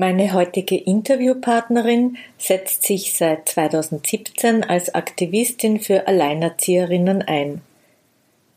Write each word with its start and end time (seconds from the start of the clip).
Meine 0.00 0.32
heutige 0.32 0.76
Interviewpartnerin 0.76 2.18
setzt 2.38 2.84
sich 2.84 3.14
seit 3.14 3.48
2017 3.48 4.62
als 4.62 4.94
Aktivistin 4.94 5.80
für 5.80 6.06
Alleinerzieherinnen 6.06 7.22
ein. 7.22 7.62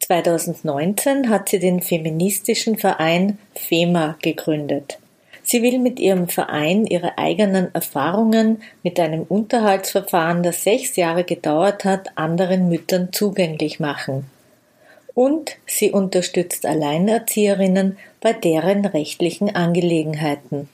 2019 0.01 1.31
hat 1.31 1.49
sie 1.49 1.57
den 1.57 1.81
feministischen 1.81 2.77
Verein 2.77 3.39
FEMA 3.55 4.17
gegründet. 4.21 4.99
Sie 5.41 5.63
will 5.63 5.79
mit 5.79 5.99
ihrem 5.99 6.27
Verein 6.27 6.85
ihre 6.85 7.17
eigenen 7.17 7.73
Erfahrungen 7.73 8.61
mit 8.83 8.99
einem 8.99 9.23
Unterhaltsverfahren, 9.23 10.43
das 10.43 10.63
sechs 10.63 10.95
Jahre 10.95 11.23
gedauert 11.23 11.85
hat, 11.85 12.19
anderen 12.19 12.69
Müttern 12.69 13.11
zugänglich 13.13 13.79
machen. 13.79 14.27
Und 15.15 15.57
sie 15.65 15.89
unterstützt 15.89 16.67
Alleinerzieherinnen 16.67 17.97
bei 18.19 18.31
deren 18.31 18.85
rechtlichen 18.85 19.55
Angelegenheiten. 19.55 20.69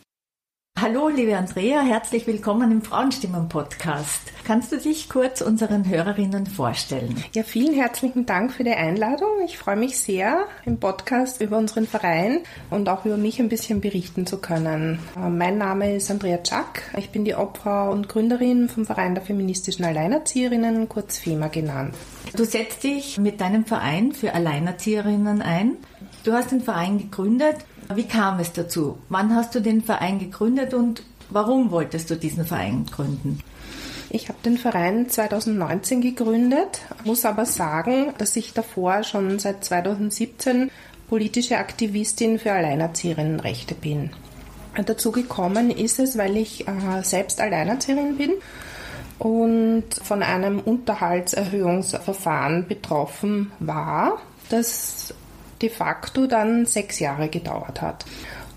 Hallo, 0.80 1.10
liebe 1.10 1.36
Andrea, 1.36 1.82
herzlich 1.82 2.28
willkommen 2.28 2.72
im 2.72 2.84
Frauenstimmen-Podcast. 2.84 4.32
Kannst 4.46 4.72
du 4.72 4.78
dich 4.78 5.10
kurz 5.10 5.42
unseren 5.42 5.90
Hörerinnen 5.90 6.46
vorstellen? 6.46 7.16
Ja, 7.34 7.42
vielen 7.42 7.74
herzlichen 7.74 8.28
Dank 8.28 8.54
für 8.54 8.64
die 8.64 8.76
Einladung. 8.76 9.28
Ich 9.44 9.58
freue 9.58 9.76
mich 9.76 9.98
sehr, 9.98 10.46
im 10.66 10.80
Podcast 10.80 11.42
über 11.42 11.58
unseren 11.58 11.88
Verein 11.88 12.42
und 12.70 12.90
auch 12.90 13.06
über 13.06 13.18
mich 13.18 13.40
ein 13.40 13.50
bisschen 13.50 13.82
berichten 13.82 14.28
zu 14.28 14.38
können. 14.38 15.00
Äh, 15.16 15.30
mein 15.30 15.58
Name 15.58 15.96
ist 15.96 16.12
Andrea 16.12 16.44
Czak. 16.44 16.84
Ich 16.96 17.10
bin 17.10 17.26
die 17.26 17.34
Obfrau 17.34 17.92
und 17.92 18.08
Gründerin 18.08 18.70
vom 18.70 18.86
Verein 18.86 19.16
der 19.16 19.24
feministischen 19.24 19.84
Alleinerzieherinnen, 19.84 20.88
kurz 20.88 21.18
FEMA 21.18 21.48
genannt. 21.48 21.96
Du 22.36 22.46
setzt 22.46 22.84
dich 22.84 23.18
mit 23.18 23.42
deinem 23.42 23.66
Verein 23.66 24.12
für 24.12 24.36
Alleinerzieherinnen 24.36 25.42
ein. 25.42 25.78
Du 26.24 26.34
hast 26.34 26.52
den 26.52 26.62
Verein 26.62 26.98
gegründet. 26.98 27.58
Wie 27.94 28.08
kam 28.08 28.40
es 28.40 28.52
dazu? 28.52 28.98
Wann 29.10 29.36
hast 29.36 29.56
du 29.56 29.62
den 29.62 29.82
Verein 29.82 30.20
gegründet 30.20 30.74
und 30.74 31.04
warum 31.30 31.72
wolltest 31.72 32.10
du 32.10 32.16
diesen 32.16 32.46
Verein 32.46 32.86
gründen? 32.86 33.40
Ich 34.10 34.30
habe 34.30 34.40
den 34.44 34.58
Verein 34.58 35.10
2019 35.10 36.02
gegründet, 36.02 36.82
muss 37.04 37.26
aber 37.26 37.46
sagen, 37.46 38.14
dass 38.18 38.38
ich 38.38 38.54
davor 38.54 39.04
schon 39.04 39.38
seit 39.40 39.66
2017 39.66 40.72
politische 41.10 41.58
Aktivistin 41.58 42.40
für 42.40 42.54
Alleinerzieherinnenrechte 42.54 43.76
bin. 43.76 44.12
Dazu 44.86 45.12
gekommen 45.12 45.72
ist 45.72 46.00
es, 46.00 46.18
weil 46.18 46.38
ich 46.38 46.66
äh, 46.68 47.02
selbst 47.02 47.42
Alleinerzieherin 47.42 48.16
bin 48.18 48.32
und 49.20 49.86
von 50.04 50.24
einem 50.24 50.60
Unterhaltserhöhungsverfahren 50.60 52.68
betroffen 52.68 53.52
war, 53.60 54.20
das 54.50 55.14
de 55.62 55.70
facto 55.70 56.28
dann 56.28 56.66
sechs 56.66 57.00
Jahre 57.00 57.30
gedauert 57.30 57.82
hat. 57.82 58.06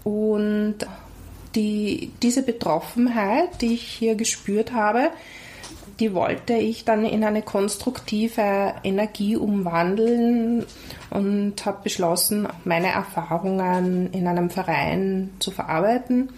Und 0.04 0.76
die, 1.54 2.12
diese 2.22 2.42
Betroffenheit, 2.42 3.60
die 3.60 3.74
ich 3.74 3.82
hier 3.82 4.14
gespürt 4.14 4.72
habe, 4.72 5.10
die 5.98 6.14
wollte 6.14 6.54
ich 6.54 6.84
dann 6.84 7.04
in 7.04 7.22
eine 7.24 7.42
konstruktive 7.42 8.74
Energie 8.82 9.36
umwandeln 9.36 10.64
und 11.10 11.66
habe 11.66 11.82
beschlossen, 11.84 12.48
meine 12.64 12.90
Erfahrungen 12.90 14.10
in 14.12 14.26
einem 14.26 14.48
Verein 14.48 15.30
zu 15.40 15.50
verarbeiten 15.50 16.30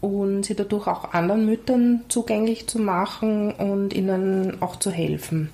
und 0.00 0.44
sie 0.44 0.54
dadurch 0.54 0.86
auch 0.86 1.12
anderen 1.12 1.44
Müttern 1.44 2.04
zugänglich 2.08 2.66
zu 2.66 2.78
machen 2.78 3.52
und 3.52 3.92
ihnen 3.92 4.62
auch 4.62 4.76
zu 4.76 4.90
helfen. 4.90 5.50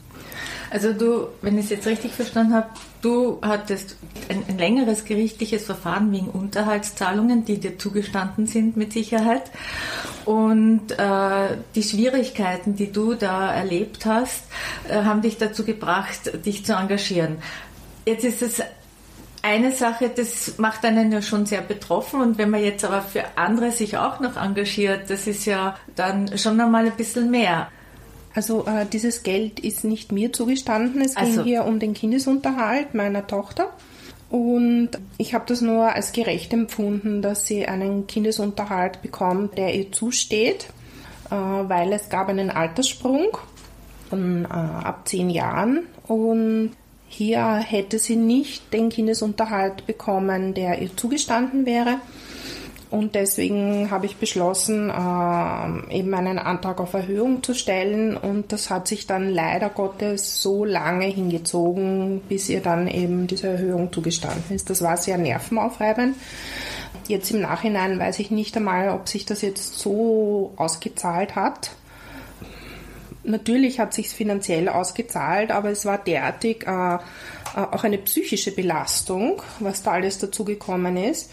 Also 0.71 0.93
du, 0.93 1.27
wenn 1.43 1.59
ich 1.59 1.65
es 1.65 1.71
jetzt 1.71 1.87
richtig 1.87 2.12
verstanden 2.12 2.55
habe, 2.55 2.69
du 3.03 3.38
hattest 3.43 3.97
ein, 4.28 4.43
ein, 4.49 4.59
längeres 4.59 5.05
gerichtliches 5.05 5.65
Verfahren 5.65 6.12
wegen 6.12 6.28
Unterhaltszahlungen, 6.28 7.44
die 7.44 7.59
dir 7.59 7.78
zugestanden 7.78 8.47
sind 8.47 8.77
mit 8.77 8.93
Sicherheit. 8.93 9.50
Und 10.25 10.93
äh, 10.93 11.56
die 11.75 11.83
Schwierigkeiten, 11.83 12.77
die 12.77 12.93
du 12.93 13.15
da 13.15 13.53
erlebt 13.53 14.06
hast, 14.06 14.44
äh, 14.89 15.03
haben 15.03 15.22
dich 15.22 15.39
dazu 15.39 15.65
gebracht, 15.65 16.44
dich 16.44 16.65
zu 16.65 16.75
engagieren. 16.75 17.39
Jetzt 18.06 18.25
ist 18.25 18.43
es 18.43 18.62
eine 19.43 19.72
Sache, 19.72 20.10
das 20.15 20.59
macht 20.59 20.84
einen 20.84 21.12
ja 21.12 21.22
schon 21.22 21.47
sehr 21.47 21.62
betroffen 21.62 22.21
und 22.21 22.39
wenn 22.39 22.50
man 22.50 22.62
jetzt 22.62 22.84
aber 22.84 23.03
für 23.03 23.25
andere 23.37 23.72
sich 23.72 23.97
auch 23.97 24.21
noch 24.21 24.37
engagiert, 24.37 25.09
das 25.09 25.27
ist 25.27 25.47
ja 25.47 25.77
dann 25.97 26.37
schon 26.37 26.60
einmal 26.60 26.87
ein 26.87 26.97
bisschen 26.97 27.31
mehr. 27.31 27.69
Also 28.35 28.67
äh, 28.67 28.87
dieses 28.87 29.23
Geld 29.23 29.61
ist 29.61 29.85
nicht 29.85 30.13
mir 30.13 30.33
zugestanden. 30.33 31.03
Es 31.03 31.17
also. 31.17 31.37
ging 31.37 31.45
hier 31.45 31.65
um 31.65 31.79
den 31.79 31.95
Kindesunterhalt 31.95 32.95
meiner 32.95 33.27
Tochter. 33.27 33.71
Und 34.31 34.91
ich 35.19 35.35
habe 35.35 35.45
das 35.49 35.61
nur 35.61 35.93
als 35.93 36.13
gerecht 36.13 36.53
empfunden, 36.53 37.21
dass 37.21 37.47
sie 37.47 37.67
einen 37.67 38.07
Kindesunterhalt 38.07 39.03
bekommt, 39.03 39.59
der 39.59 39.75
ihr 39.75 39.91
zusteht, 39.91 40.69
äh, 41.31 41.35
weil 41.35 41.93
es 41.93 42.09
gab 42.09 42.29
einen 42.29 42.51
Alterssprung 42.51 43.37
von 44.09 44.45
äh, 44.45 44.49
ab 44.49 45.09
zehn 45.09 45.31
Jahren. 45.31 45.87
Und 46.07 46.71
hier 47.09 47.57
hätte 47.57 47.99
sie 47.99 48.15
nicht 48.15 48.73
den 48.73 48.89
Kindesunterhalt 48.89 49.85
bekommen, 49.87 50.55
der 50.55 50.81
ihr 50.81 50.97
zugestanden 50.97 51.67
wäre. 51.67 51.97
Und 52.91 53.15
deswegen 53.15 53.91
habe 53.93 54.06
ich 54.06 54.17
beschlossen, 54.17 54.91
äh, 54.91 55.97
eben 55.97 56.12
einen 56.12 56.41
Antrag 56.41 56.81
auf 56.81 56.93
Erhöhung 56.93 57.41
zu 57.43 57.55
stellen. 57.55 58.17
Und 58.17 58.51
das 58.53 58.69
hat 58.69 58.89
sich 58.89 59.06
dann 59.06 59.31
leider 59.31 59.69
Gottes 59.69 60.43
so 60.43 60.65
lange 60.65 61.06
hingezogen, 61.06 62.21
bis 62.28 62.49
ihr 62.49 62.61
dann 62.61 62.89
eben 62.89 63.28
diese 63.28 63.47
Erhöhung 63.47 63.93
zugestanden 63.93 64.56
ist. 64.56 64.71
Das 64.71 64.83
war 64.83 64.97
sehr 64.97 65.19
nervenaufreibend. 65.19 66.17
Jetzt 67.06 67.31
im 67.31 67.41
Nachhinein 67.41 67.99
weiß 67.99 68.19
ich 68.19 68.33
nicht 68.33 68.56
einmal, 68.56 68.89
ob 68.89 69.09
sich 69.09 69.25
das 69.25 69.43
jetzt 69.43 69.78
so 69.78 70.53
ausgezahlt 70.57 71.37
hat. 71.37 71.71
Natürlich 73.22 73.78
hat 73.78 73.95
sich 73.95 74.09
finanziell 74.09 74.69
ausgezahlt, 74.69 75.53
aber 75.53 75.71
es 75.71 75.84
war 75.84 75.99
derartig 75.99 76.67
äh, 76.67 76.95
äh, 76.95 76.99
auch 77.55 77.84
eine 77.84 77.99
psychische 77.99 78.53
Belastung, 78.53 79.43
was 79.61 79.83
da 79.83 79.93
alles 79.93 80.19
dazugekommen 80.19 80.97
ist. 80.97 81.31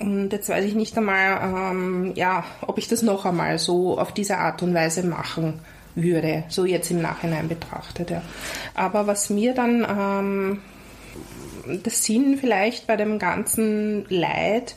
Und 0.00 0.32
jetzt 0.32 0.48
weiß 0.48 0.64
ich 0.64 0.74
nicht 0.74 0.96
einmal, 0.96 1.40
ähm, 1.42 2.12
ja, 2.14 2.44
ob 2.62 2.78
ich 2.78 2.88
das 2.88 3.02
noch 3.02 3.26
einmal 3.26 3.58
so 3.58 3.98
auf 3.98 4.12
diese 4.12 4.38
Art 4.38 4.62
und 4.62 4.74
Weise 4.74 5.02
machen 5.02 5.60
würde, 5.94 6.44
so 6.48 6.64
jetzt 6.64 6.90
im 6.90 7.02
Nachhinein 7.02 7.48
betrachtet. 7.48 8.10
Ja. 8.10 8.22
Aber 8.74 9.06
was 9.06 9.28
mir 9.28 9.52
dann 9.54 9.86
ähm, 11.68 11.82
das 11.82 12.02
Sinn 12.02 12.38
vielleicht 12.38 12.86
bei 12.86 12.96
dem 12.96 13.18
ganzen 13.18 14.06
Leid, 14.08 14.74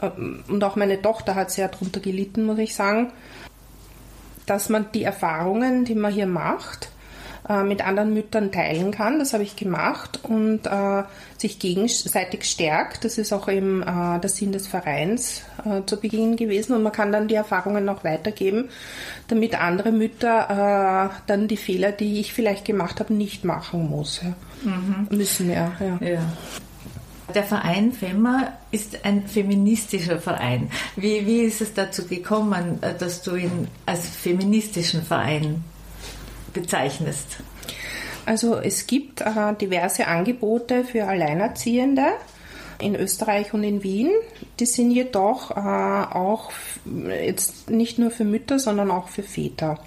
ähm, 0.00 0.44
und 0.46 0.62
auch 0.62 0.76
meine 0.76 1.02
Tochter 1.02 1.34
hat 1.34 1.50
sehr 1.50 1.66
darunter 1.66 1.98
gelitten, 1.98 2.44
muss 2.44 2.58
ich 2.58 2.76
sagen, 2.76 3.12
dass 4.46 4.68
man 4.68 4.86
die 4.94 5.02
Erfahrungen, 5.02 5.84
die 5.84 5.96
man 5.96 6.12
hier 6.12 6.26
macht, 6.26 6.91
äh, 7.48 7.64
mit 7.64 7.84
anderen 7.84 8.14
Müttern 8.14 8.52
teilen 8.52 8.92
kann. 8.92 9.18
Das 9.18 9.32
habe 9.32 9.42
ich 9.42 9.56
gemacht 9.56 10.20
und 10.22 10.66
äh, 10.66 11.02
sich 11.38 11.58
gegenseitig 11.58 12.44
stärkt. 12.44 13.04
Das 13.04 13.18
ist 13.18 13.32
auch 13.32 13.48
eben 13.48 13.82
äh, 13.82 14.20
der 14.20 14.30
Sinn 14.30 14.52
des 14.52 14.68
Vereins 14.68 15.42
äh, 15.64 15.84
zu 15.84 16.00
Beginn 16.00 16.36
gewesen 16.36 16.74
und 16.74 16.84
man 16.84 16.92
kann 16.92 17.10
dann 17.10 17.26
die 17.26 17.34
Erfahrungen 17.34 17.84
noch 17.84 18.04
weitergeben, 18.04 18.68
damit 19.26 19.60
andere 19.60 19.90
Mütter 19.90 21.10
äh, 21.10 21.22
dann 21.26 21.48
die 21.48 21.56
Fehler, 21.56 21.90
die 21.90 22.20
ich 22.20 22.32
vielleicht 22.32 22.64
gemacht 22.64 23.00
habe, 23.00 23.12
nicht 23.12 23.44
machen 23.44 23.90
muss. 23.90 24.22
Ja. 24.22 24.34
Mhm. 24.70 25.08
Müssen 25.10 25.50
ja. 25.50 25.72
ja. 25.80 25.98
ja. 26.06 26.20
Der 27.34 27.44
Verein 27.44 27.92
FEMA 27.92 28.52
ist 28.70 29.04
ein 29.04 29.26
feministischer 29.26 30.18
Verein. 30.18 30.70
Wie, 30.96 31.26
wie 31.26 31.40
ist 31.40 31.60
es 31.60 31.72
dazu 31.72 32.06
gekommen, 32.06 32.78
äh, 32.82 32.94
dass 32.96 33.22
du 33.22 33.34
ihn 33.34 33.66
als 33.84 34.06
feministischen 34.06 35.02
Verein 35.02 35.64
bezeichnest? 36.52 37.38
Also 38.24 38.56
es 38.56 38.86
gibt 38.86 39.20
äh, 39.20 39.54
diverse 39.60 40.06
Angebote 40.06 40.84
für 40.84 41.06
Alleinerziehende 41.06 42.06
in 42.78 42.94
Österreich 42.94 43.52
und 43.54 43.64
in 43.64 43.82
Wien. 43.82 44.10
Die 44.60 44.66
sind 44.66 44.90
jedoch 44.90 45.50
äh, 45.50 45.54
auch 45.54 46.52
jetzt 47.24 47.70
nicht 47.70 47.98
nur 47.98 48.10
für 48.10 48.24
Mütter, 48.24 48.58
sondern 48.58 48.90
auch 48.90 49.08
für 49.08 49.22
Väter. 49.22 49.78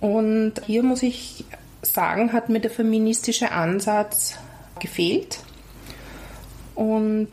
Und 0.00 0.54
hier 0.66 0.82
muss 0.82 1.02
ich 1.02 1.44
sagen, 1.82 2.32
hat 2.32 2.48
mir 2.48 2.60
der 2.60 2.70
feministische 2.70 3.52
Ansatz 3.52 4.38
gefehlt. 4.80 5.38
Und 6.74 7.28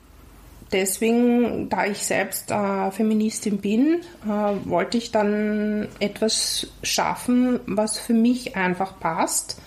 deswegen, 0.73 1.69
da 1.69 1.85
ich 1.85 1.99
selbst 1.99 2.51
äh, 2.51 2.91
Feministin 2.91 3.59
bin, 3.59 4.01
äh, 4.25 4.29
wollte 4.65 4.97
ich 4.97 5.11
dann 5.11 5.87
etwas 5.99 6.67
schaffen, 6.81 7.59
was 7.65 7.99
für 7.99 8.13
mich 8.13 8.55
einfach 8.55 8.99
passt. 8.99 9.61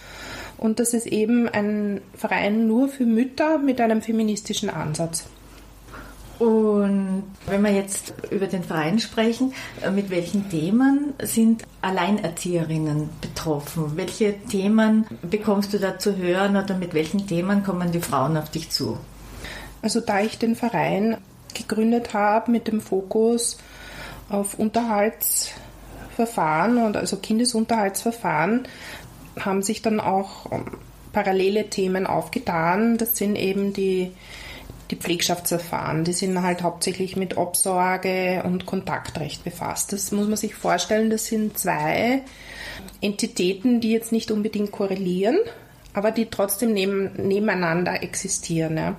Und 0.59 0.81
das 0.81 0.95
ist 0.95 1.07
eben 1.07 1.49
ein 1.49 2.01
Verein 2.15 2.67
nur 2.67 2.89
für 2.89 3.05
Mütter 3.05 3.59
mit 3.59 3.81
einem 3.81 4.03
feministischen 4.03 4.71
Ansatz. 4.71 5.27
Und 6.39 7.25
wenn 7.47 7.63
wir 7.63 7.71
jetzt 7.71 8.13
über 8.31 8.47
den 8.47 8.63
Verein 8.63 8.99
sprechen, 8.99 9.55
äh, 9.83 9.91
mit 9.91 10.11
welchen 10.11 10.51
Themen 10.51 11.15
sind 11.23 11.65
Alleinerzieherinnen 11.81 13.09
betroffen? 13.21 13.93
Welche 13.97 14.35
Themen 14.41 15.07
bekommst 15.23 15.73
du 15.73 15.79
da 15.79 15.99
zu 15.99 16.17
hören 16.17 16.57
oder 16.57 16.77
mit 16.77 16.93
welchen 16.93 17.27
Themen 17.27 17.63
kommen 17.63 17.93
die 17.93 18.01
Frauen 18.01 18.37
auf 18.37 18.51
dich 18.51 18.71
zu? 18.71 18.99
Also 19.87 20.01
da 20.01 20.21
ich 20.21 20.37
den 20.37 20.57
Verein 20.57 21.17
gegründet 21.55 22.13
habe 22.13 22.51
mit 22.51 22.67
dem 22.67 22.81
Fokus 22.81 23.57
auf 24.29 24.59
Unterhaltsverfahren 24.59 26.79
und 26.79 26.97
also 26.97 27.19
Kindesunterhaltsverfahren, 27.19 28.67
haben 29.39 29.63
sich 29.63 29.83
dann 29.83 30.01
auch 30.01 30.51
ähm, 30.51 30.65
parallele 31.13 31.71
Themen 31.71 32.05
aufgetan. 32.05 32.99
Das 32.99 33.17
sind 33.17 33.37
eben 33.37 33.75
die 33.75 34.11
die 34.91 34.97
Pflegschaftsverfahren, 34.97 36.03
die 36.03 36.13
sind 36.13 36.43
halt 36.43 36.63
hauptsächlich 36.63 37.15
mit 37.17 37.37
Obsorge 37.37 38.43
und 38.45 38.67
Kontaktrecht 38.67 39.45
befasst. 39.45 39.93
Das 39.93 40.11
muss 40.11 40.27
man 40.27 40.37
sich 40.37 40.57
vorstellen, 40.57 41.11
das 41.11 41.27
sind 41.27 41.57
zwei 41.59 42.23
Entitäten, 43.01 43.81
die 43.81 43.93
jetzt 43.93 44.11
nicht 44.11 44.33
unbedingt 44.33 44.73
korrelieren, 44.73 45.39
aber 45.93 46.11
die 46.11 46.27
trotzdem 46.27 46.73
neben, 46.73 47.13
nebeneinander 47.15 48.03
existieren. 48.03 48.77
Ja. 48.77 48.97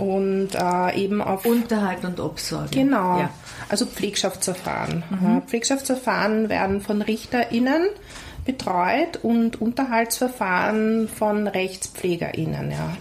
Und 0.00 0.54
äh, 0.54 0.96
eben 0.96 1.20
auf 1.20 1.44
Unterhalt 1.44 2.04
und 2.04 2.20
Obsorge. 2.20 2.70
Genau. 2.70 3.18
Ja. 3.18 3.30
Also 3.68 3.84
Pflegschaftsverfahren. 3.84 5.02
Mhm. 5.10 5.42
Pflegschaftsverfahren 5.46 6.48
werden 6.48 6.80
von 6.80 7.02
RichterInnen 7.02 7.88
betreut 8.46 9.18
und 9.22 9.60
Unterhaltsverfahren 9.60 11.06
von 11.08 11.46
RechtspflegerInnen. 11.46 12.70
Ja. 12.70 12.96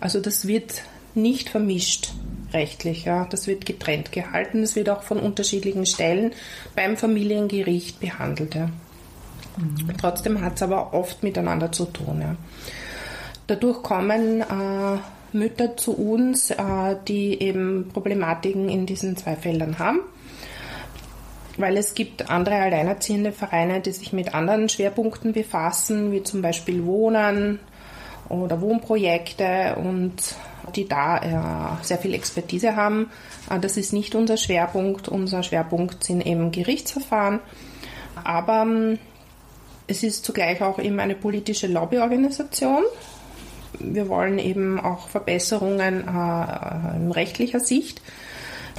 Also 0.00 0.20
das 0.20 0.46
wird 0.46 0.82
nicht 1.14 1.48
vermischt 1.48 2.12
rechtlich. 2.52 3.06
Ja. 3.06 3.24
Das 3.24 3.46
wird 3.46 3.64
getrennt 3.64 4.12
gehalten. 4.12 4.62
Es 4.62 4.76
wird 4.76 4.90
auch 4.90 5.04
von 5.04 5.18
unterschiedlichen 5.18 5.86
Stellen 5.86 6.32
beim 6.76 6.98
Familiengericht 6.98 7.98
behandelt. 7.98 8.54
Ja. 8.54 8.66
Mhm. 9.56 9.96
Trotzdem 9.98 10.42
hat 10.42 10.56
es 10.56 10.62
aber 10.62 10.92
oft 10.92 11.22
miteinander 11.22 11.72
zu 11.72 11.86
tun. 11.86 12.20
Ja. 12.20 12.36
Dadurch 13.46 13.82
kommen 13.82 14.42
äh, 14.42 14.98
Mütter 15.32 15.76
zu 15.76 15.92
uns, 15.92 16.50
äh, 16.50 16.96
die 17.08 17.40
eben 17.40 17.90
Problematiken 17.92 18.68
in 18.68 18.86
diesen 18.86 19.16
zwei 19.16 19.36
Feldern 19.36 19.78
haben. 19.78 20.00
Weil 21.58 21.76
es 21.76 21.94
gibt 21.94 22.30
andere 22.30 22.56
alleinerziehende 22.56 23.32
Vereine, 23.32 23.80
die 23.80 23.92
sich 23.92 24.12
mit 24.12 24.34
anderen 24.34 24.68
Schwerpunkten 24.68 25.32
befassen, 25.32 26.12
wie 26.12 26.22
zum 26.22 26.40
Beispiel 26.40 26.84
Wohnen 26.86 27.60
oder 28.28 28.60
Wohnprojekte 28.60 29.76
und 29.76 30.14
die 30.74 30.88
da 30.88 31.18
äh, 31.78 31.84
sehr 31.84 31.98
viel 31.98 32.14
Expertise 32.14 32.76
haben. 32.76 33.10
Äh, 33.50 33.58
das 33.58 33.76
ist 33.76 33.92
nicht 33.92 34.14
unser 34.14 34.36
Schwerpunkt. 34.36 35.08
Unser 35.08 35.42
Schwerpunkt 35.42 36.04
sind 36.04 36.26
eben 36.26 36.52
Gerichtsverfahren. 36.52 37.40
Aber 38.24 38.62
ähm, 38.62 38.98
es 39.86 40.02
ist 40.02 40.24
zugleich 40.24 40.62
auch 40.62 40.78
eben 40.78 41.00
eine 41.00 41.14
politische 41.14 41.66
Lobbyorganisation. 41.66 42.84
Wir 43.78 44.08
wollen 44.08 44.38
eben 44.38 44.80
auch 44.80 45.08
Verbesserungen 45.08 46.06
äh, 46.06 46.96
in 46.96 47.10
rechtlicher 47.10 47.60
Sicht 47.60 48.02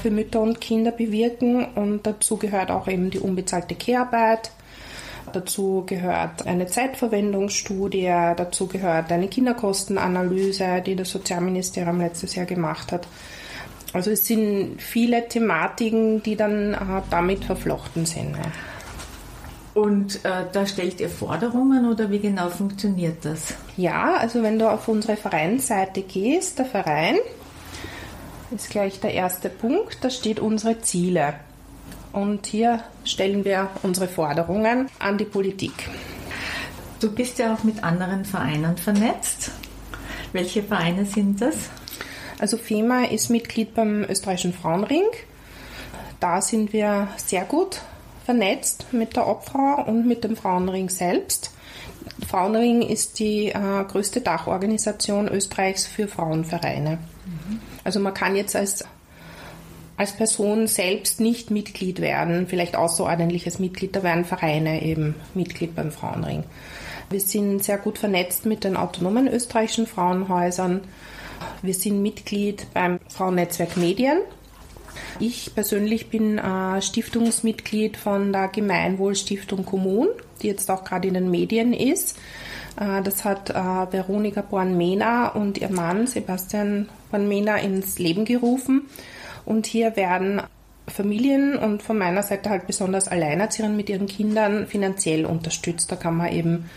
für 0.01 0.11
Mütter 0.11 0.41
und 0.41 0.59
Kinder 0.59 0.91
bewirken 0.91 1.65
und 1.75 2.05
dazu 2.05 2.37
gehört 2.37 2.71
auch 2.71 2.87
eben 2.87 3.09
die 3.09 3.19
unbezahlte 3.19 3.75
Kehrarbeit 3.75 4.51
Dazu 5.33 5.83
gehört 5.85 6.45
eine 6.45 6.67
Zeitverwendungsstudie, 6.67 8.11
dazu 8.35 8.67
gehört 8.67 9.11
eine 9.11 9.27
Kinderkostenanalyse, 9.27 10.83
die 10.85 10.95
das 10.95 11.09
Sozialministerium 11.09 11.99
letztes 11.99 12.35
Jahr 12.35 12.45
gemacht 12.45 12.91
hat. 12.91 13.07
Also 13.93 14.11
es 14.11 14.25
sind 14.25 14.81
viele 14.81 15.27
Thematiken, 15.27 16.21
die 16.23 16.35
dann 16.35 16.73
äh, 16.73 16.77
damit 17.09 17.45
verflochten 17.45 18.05
sind. 18.05 18.35
Und 19.73 20.23
äh, 20.23 20.45
da 20.51 20.67
stellt 20.67 20.99
ihr 20.99 21.09
Forderungen 21.09 21.89
oder 21.89 22.11
wie 22.11 22.19
genau 22.19 22.49
funktioniert 22.49 23.25
das? 23.25 23.55
Ja, 23.75 24.15
also 24.17 24.43
wenn 24.43 24.59
du 24.59 24.69
auf 24.69 24.87
unsere 24.87 25.17
Vereinsseite 25.17 26.03
gehst, 26.03 26.59
der 26.59 26.65
Verein 26.65 27.17
ist 28.51 28.69
gleich 28.69 28.99
der 28.99 29.13
erste 29.13 29.49
Punkt, 29.49 29.97
da 30.01 30.11
steht 30.11 30.39
unsere 30.39 30.81
Ziele. 30.81 31.33
Und 32.11 32.45
hier 32.45 32.83
stellen 33.03 33.43
wir 33.43 33.69
unsere 33.81 34.07
Forderungen 34.07 34.89
an 34.99 35.17
die 35.17 35.25
Politik. 35.25 35.73
Du 36.99 37.11
bist 37.11 37.39
ja 37.39 37.55
auch 37.55 37.63
mit 37.63 37.83
anderen 37.83 38.25
Vereinen 38.25 38.77
vernetzt. 38.77 39.49
Welche 40.33 40.61
Vereine 40.61 41.05
sind 41.05 41.41
das? 41.41 41.55
Also 42.39 42.57
FEMA 42.57 43.05
ist 43.05 43.29
Mitglied 43.29 43.73
beim 43.73 44.03
österreichischen 44.03 44.53
Frauenring. 44.53 45.05
Da 46.19 46.41
sind 46.41 46.71
wir 46.73 47.07
sehr 47.17 47.45
gut 47.45 47.81
vernetzt 48.25 48.87
mit 48.91 49.15
der 49.15 49.27
Obfrau 49.27 49.83
und 49.85 50.07
mit 50.07 50.23
dem 50.23 50.35
Frauenring 50.35 50.89
selbst. 50.89 51.51
Frauenring 52.27 52.81
ist 52.81 53.19
die 53.19 53.47
äh, 53.47 53.83
größte 53.87 54.21
Dachorganisation 54.21 55.27
Österreichs 55.27 55.85
für 55.85 56.07
Frauenvereine. 56.07 56.99
Mhm. 57.25 57.59
Also 57.83 57.99
man 57.99 58.13
kann 58.13 58.35
jetzt 58.35 58.55
als 58.55 58.85
als 59.95 60.13
Person 60.13 60.67
selbst 60.67 61.19
nicht 61.19 61.51
Mitglied 61.51 62.01
werden, 62.01 62.47
vielleicht 62.47 62.75
außerordentliches 62.75 63.59
Mitglied, 63.59 63.95
da 63.95 64.01
werden 64.01 64.25
Vereine 64.25 64.81
eben 64.81 65.15
Mitglied 65.35 65.75
beim 65.75 65.91
Frauenring. 65.91 66.43
Wir 67.09 67.19
sind 67.19 67.63
sehr 67.63 67.77
gut 67.77 67.99
vernetzt 67.99 68.45
mit 68.45 68.63
den 68.63 68.75
autonomen 68.75 69.27
österreichischen 69.27 69.85
Frauenhäusern. 69.85 70.81
Wir 71.61 71.73
sind 71.73 72.01
Mitglied 72.01 72.65
beim 72.73 72.99
Frauennetzwerk 73.07 73.77
Medien. 73.77 74.17
Ich 75.19 75.53
persönlich 75.53 76.09
bin 76.09 76.37
äh, 76.37 76.81
Stiftungsmitglied 76.81 77.97
von 77.97 78.31
der 78.31 78.47
Gemeinwohlstiftung 78.47 79.65
Kommun, 79.65 80.07
die 80.41 80.47
jetzt 80.47 80.69
auch 80.69 80.83
gerade 80.83 81.07
in 81.07 81.13
den 81.13 81.31
Medien 81.31 81.73
ist. 81.73 82.17
Äh, 82.79 83.01
das 83.01 83.25
hat 83.25 83.49
äh, 83.49 83.53
Veronika 83.53 84.41
Born-Mena 84.41 85.29
und 85.29 85.57
ihr 85.57 85.69
Mann 85.69 86.07
Sebastian 86.07 86.89
Born-Mena 87.11 87.57
ins 87.57 87.99
Leben 87.99 88.25
gerufen. 88.25 88.83
Und 89.45 89.65
hier 89.65 89.95
werden 89.95 90.41
Familien 90.87 91.57
und 91.57 91.81
von 91.81 91.97
meiner 91.97 92.23
Seite 92.23 92.49
halt 92.49 92.67
besonders 92.67 93.07
Alleinerzieherinnen 93.07 93.77
mit 93.77 93.89
ihren 93.89 94.07
Kindern 94.07 94.67
finanziell 94.67 95.25
unterstützt. 95.25 95.91
Da 95.91 95.95
kann 95.95 96.17
man 96.17 96.31
eben 96.31 96.69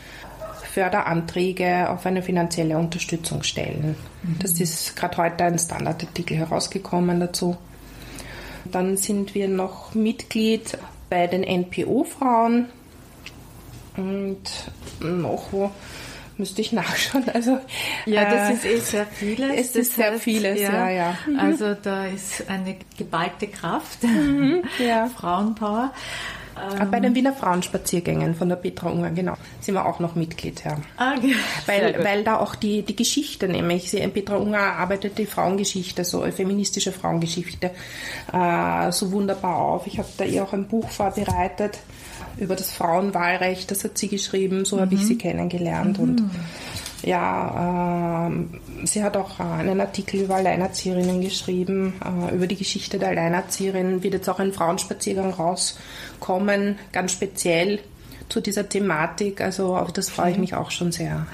Förderanträge 0.76 1.88
auf 1.88 2.05
eine 2.07 2.23
finanzielle 2.23 2.76
Unterstützung 2.76 3.43
stellen. 3.43 3.97
Mhm. 4.23 4.38
Das 4.40 4.61
ist 4.61 4.95
gerade 4.95 5.17
heute 5.17 5.45
ein 5.45 5.59
Standardartikel 5.59 6.37
herausgekommen 6.37 7.19
dazu. 7.19 7.57
Dann 8.70 8.96
sind 8.96 9.35
wir 9.35 9.49
noch 9.49 9.94
Mitglied 9.94 10.78
bei 11.08 11.26
den 11.26 11.42
NPO-Frauen 11.42 12.66
und 13.96 14.40
noch 15.00 15.52
wo 15.52 15.70
Müsste 16.38 16.61
ich 16.61 16.73
nachschauen. 16.73 17.28
Also, 17.32 17.58
ja, 18.04 18.23
äh, 18.23 18.30
das 18.30 18.50
ist 18.50 18.64
eh 18.64 18.78
sehr 18.78 19.06
vieles. 19.06 19.54
Es 19.56 19.76
ist 19.76 19.94
sehr 19.94 20.12
heißt, 20.12 20.23
vieles, 20.23 20.61
ja, 20.61 20.90
ja. 20.90 20.90
ja. 20.90 21.18
Mhm. 21.26 21.38
Also 21.38 21.75
da 21.75 22.06
ist 22.06 22.49
eine 22.49 22.76
geballte 22.96 23.46
Kraft, 23.49 24.02
mhm, 24.02 24.62
ja. 24.78 25.06
Frauenpower. 25.16 25.92
Ähm, 26.57 26.91
Bei 26.91 27.01
den 27.01 27.15
Wiener 27.15 27.33
Frauenspaziergängen 27.33 28.35
von 28.35 28.49
der 28.49 28.57
Petra 28.57 28.89
Unger, 28.89 29.11
genau, 29.11 29.35
sind 29.61 29.75
wir 29.75 29.87
auch 29.87 30.01
noch 30.01 30.15
Mitglied, 30.15 30.65
ja. 30.65 30.77
Ah, 30.97 31.15
okay. 31.17 31.35
weil, 31.67 32.03
weil 32.03 32.25
da 32.25 32.39
auch 32.39 32.55
die, 32.55 32.83
die 32.83 32.97
Geschichte, 32.97 33.49
nämlich 33.49 33.91
sie, 33.91 34.07
Petra 34.09 34.37
Unger 34.37 34.59
arbeitet 34.59 35.19
die 35.19 35.27
Frauengeschichte, 35.27 36.05
so 36.05 36.23
eine 36.23 36.33
feministische 36.33 36.93
Frauengeschichte, 36.93 37.71
äh, 38.33 38.93
so 38.93 39.13
wunderbar 39.13 39.57
auf. 39.57 39.87
Ich 39.87 39.99
habe 39.99 40.09
da 40.17 40.25
ihr 40.25 40.43
auch 40.43 40.53
ein 40.53 40.67
Buch 40.67 40.89
vorbereitet 40.89 41.79
über 42.39 42.57
das 42.57 42.71
Frauenwahlrecht, 42.71 43.71
das 43.71 43.85
hat 43.85 43.99
sie 43.99 44.09
geschrieben, 44.09 44.65
so 44.65 44.77
mhm. 44.77 44.81
habe 44.81 44.95
ich 44.95 45.07
sie 45.07 45.19
kennengelernt. 45.19 45.99
Mhm. 45.99 46.05
Und 46.05 46.31
ja, 47.07 48.29
äh, 48.29 48.87
sie 48.87 49.03
hat 49.03 49.17
auch 49.17 49.41
einen 49.41 49.81
Artikel 49.81 50.23
über 50.23 50.35
Alleinerzieherinnen 50.35 51.21
geschrieben, 51.21 51.95
äh, 52.05 52.35
über 52.35 52.47
die 52.47 52.57
Geschichte 52.57 52.99
der 52.99 53.11
Alleinerzieherinnen, 53.11 54.03
wird 54.03 54.15
jetzt 54.15 54.29
auch 54.29 54.41
ein 54.41 54.53
Frauenspaziergang 54.53 55.33
rauskommen, 55.33 56.79
ganz 56.93 57.13
speziell 57.13 57.79
zu 58.29 58.41
dieser 58.41 58.69
Thematik. 58.69 59.41
Also 59.41 59.77
auf 59.77 59.93
das 59.93 60.11
freue 60.11 60.33
ich 60.33 60.39
mich 60.39 60.55
auch 60.55 60.73
schon 60.73 60.91
sehr. 60.91 61.27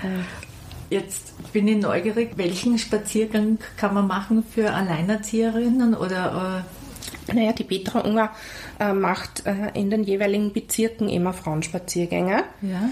Jetzt 0.91 1.33
bin 1.55 1.67
ich 1.67 1.79
neugierig, 1.79 2.33
welchen 2.37 2.79
Spaziergang 2.79 3.59
kann 3.79 3.95
man 3.95 4.07
machen 4.07 4.45
für 4.45 4.73
Alleinerzieherinnen 4.73 5.95
oder 5.95 6.65
äh 6.69 6.83
naja, 7.33 7.53
die 7.53 7.65
Petra 7.65 8.01
Unger 8.01 8.31
äh, 8.81 8.93
macht 8.93 9.47
äh, 9.47 9.71
in 9.75 9.91
den 9.91 10.05
jeweiligen 10.05 10.53
Bezirken 10.53 11.09
immer 11.09 11.33
Frauenspaziergänge. 11.33 12.45
Ja. 12.63 12.91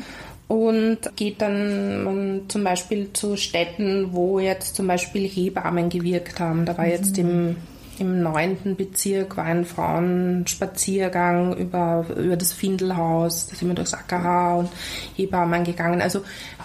Und 0.50 0.98
geht 1.14 1.40
dann 1.40 2.06
um, 2.08 2.48
zum 2.48 2.64
Beispiel 2.64 3.12
zu 3.12 3.36
Städten, 3.36 4.08
wo 4.12 4.40
jetzt 4.40 4.74
zum 4.74 4.88
Beispiel 4.88 5.28
Hebammen 5.28 5.90
gewirkt 5.90 6.40
haben. 6.40 6.66
Da 6.66 6.76
war 6.76 6.86
mhm. 6.86 6.90
jetzt 6.90 7.18
im 7.18 7.56
im 8.00 8.22
neunten 8.22 8.76
Bezirk 8.76 9.36
war 9.36 9.44
ein 9.44 9.66
Frauenspaziergang 9.66 11.54
über, 11.54 12.06
über 12.16 12.36
das 12.36 12.52
Findelhaus, 12.52 13.48
da 13.48 13.56
sind 13.56 13.68
wir 13.68 13.74
durchs 13.74 13.92
AKH 13.92 14.56
und 14.56 14.70
Hebammen 15.16 15.64
gegangen. 15.64 16.00
Also 16.00 16.22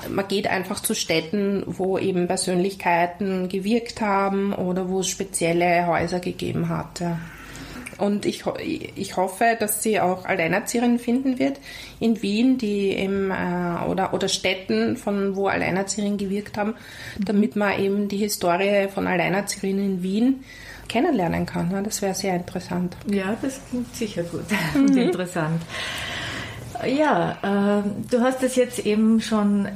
man 0.10 0.28
geht 0.30 0.48
einfach 0.48 0.80
zu 0.80 0.96
Städten, 0.96 1.64
wo 1.68 1.98
eben 1.98 2.28
Persönlichkeiten 2.28 3.50
gewirkt 3.50 4.00
haben 4.00 4.54
oder 4.54 4.88
wo 4.88 5.02
es 5.02 5.10
spezielle 5.10 5.86
Häuser 5.88 6.22
gegeben 6.22 6.70
hat. 6.70 7.02
Ja. 7.02 7.20
Und 7.98 8.26
ich, 8.26 8.44
ich 8.96 9.18
hoffe, 9.18 9.56
dass 9.60 9.82
sie 9.82 10.00
auch 10.00 10.26
Alleinerzieherinnen 10.26 11.00
finden 11.00 11.40
wird 11.40 11.60
in 12.00 12.22
Wien, 12.22 12.58
die 12.58 12.92
im, 12.92 13.32
äh, 13.32 13.86
oder, 13.88 14.14
oder 14.14 14.28
Städten, 14.28 14.98
von 14.98 15.36
wo 15.36 15.48
Alleinerzieherinnen 15.48 16.18
gewirkt 16.18 16.58
haben, 16.58 16.76
damit 17.20 17.56
man 17.56 17.80
eben 17.80 18.08
die 18.08 18.18
Historie 18.18 18.88
von 18.94 19.08
Alleinerzieherinnen 19.08 19.86
in 19.86 20.04
Wien 20.04 20.44
kennenlernen 20.88 21.46
kann. 21.46 21.72
Ja, 21.72 21.82
das 21.82 22.02
wäre 22.02 22.14
sehr 22.14 22.36
interessant. 22.36 22.96
Ja, 23.10 23.36
das 23.42 23.60
klingt 23.70 23.96
sicher 23.96 24.24
gut 24.24 24.46
und 24.76 24.92
mhm. 24.92 24.98
interessant. 24.98 25.62
Ja, 26.86 27.80
äh, 27.80 27.84
du 28.12 28.22
hast 28.22 28.44
es 28.44 28.56
jetzt 28.56 28.86
eben 28.86 29.22
schon 29.22 29.68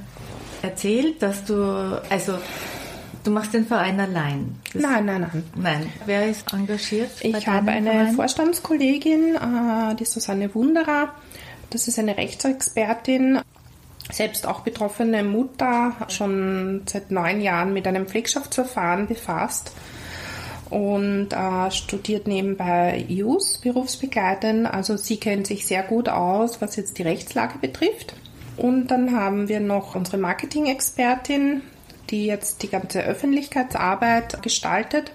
erzählt, 0.61 1.21
dass 1.21 1.45
du, 1.45 2.01
also 2.09 2.33
Du 3.23 3.31
machst 3.31 3.53
den 3.53 3.65
Verein 3.65 3.99
allein? 3.99 4.55
Das 4.73 4.81
nein, 4.81 5.05
nein, 5.05 5.21
nein. 5.21 5.43
Nein. 5.55 5.93
Wer 6.05 6.29
ist 6.29 6.53
engagiert? 6.53 7.11
Ich 7.21 7.47
habe 7.47 7.71
eine 7.71 7.91
Verein? 7.91 8.15
Vorstandskollegin, 8.15 9.35
äh, 9.35 9.95
die 9.95 10.05
Susanne 10.05 10.53
Wunderer. 10.55 11.13
Das 11.69 11.87
ist 11.87 11.99
eine 11.99 12.17
Rechtsexpertin, 12.17 13.41
selbst 14.11 14.47
auch 14.47 14.61
betroffene 14.61 15.23
Mutter, 15.23 15.93
schon 16.07 16.81
seit 16.85 17.11
neun 17.11 17.41
Jahren 17.41 17.73
mit 17.73 17.85
einem 17.87 18.07
Pflegschaftsverfahren 18.07 19.07
befasst 19.07 19.73
und 20.69 21.33
äh, 21.33 21.71
studiert 21.71 22.27
nebenbei 22.27 23.05
JUS, 23.07 23.59
berufsbegleitend. 23.59 24.67
Also 24.67 24.97
sie 24.97 25.17
kennt 25.17 25.47
sich 25.47 25.65
sehr 25.65 25.83
gut 25.83 26.09
aus, 26.09 26.61
was 26.61 26.75
jetzt 26.75 26.97
die 26.97 27.03
Rechtslage 27.03 27.59
betrifft. 27.59 28.15
Und 28.57 28.87
dann 28.87 29.15
haben 29.15 29.47
wir 29.47 29.59
noch 29.59 29.95
unsere 29.95 30.17
Marketing-Expertin, 30.17 31.61
die 32.09 32.25
jetzt 32.25 32.63
die 32.63 32.69
ganze 32.69 33.03
Öffentlichkeitsarbeit 33.03 34.41
gestaltet 34.41 35.11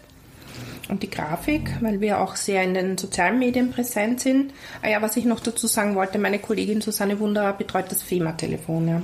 und 0.88 1.02
die 1.02 1.10
Grafik, 1.10 1.70
weil 1.80 2.00
wir 2.00 2.20
auch 2.20 2.36
sehr 2.36 2.62
in 2.62 2.74
den 2.74 2.98
sozialen 2.98 3.38
Medien 3.38 3.70
präsent 3.70 4.20
sind. 4.20 4.52
Ah 4.82 4.88
ja, 4.88 5.02
was 5.02 5.16
ich 5.16 5.24
noch 5.24 5.40
dazu 5.40 5.66
sagen 5.66 5.94
wollte, 5.94 6.18
meine 6.18 6.38
Kollegin 6.38 6.80
Susanne 6.80 7.18
Wunder 7.20 7.52
betreut 7.52 7.86
das 7.90 8.02
FEMA-Telefon. 8.02 8.88
Ja. 8.88 9.02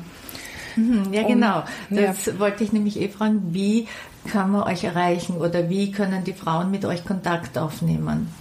Mhm, 0.76 1.12
ja, 1.12 1.22
genau. 1.22 1.64
Das 1.88 2.26
ja. 2.26 2.38
wollte 2.38 2.64
ich 2.64 2.72
nämlich 2.72 3.00
eh 3.00 3.08
fragen, 3.08 3.48
wie 3.52 3.88
kann 4.30 4.50
man 4.50 4.62
euch 4.64 4.84
erreichen 4.84 5.36
oder 5.38 5.68
wie 5.70 5.90
können 5.90 6.24
die 6.24 6.32
Frauen 6.32 6.70
mit 6.70 6.84
euch 6.84 7.04
Kontakt 7.04 7.58
aufnehmen? 7.58 8.32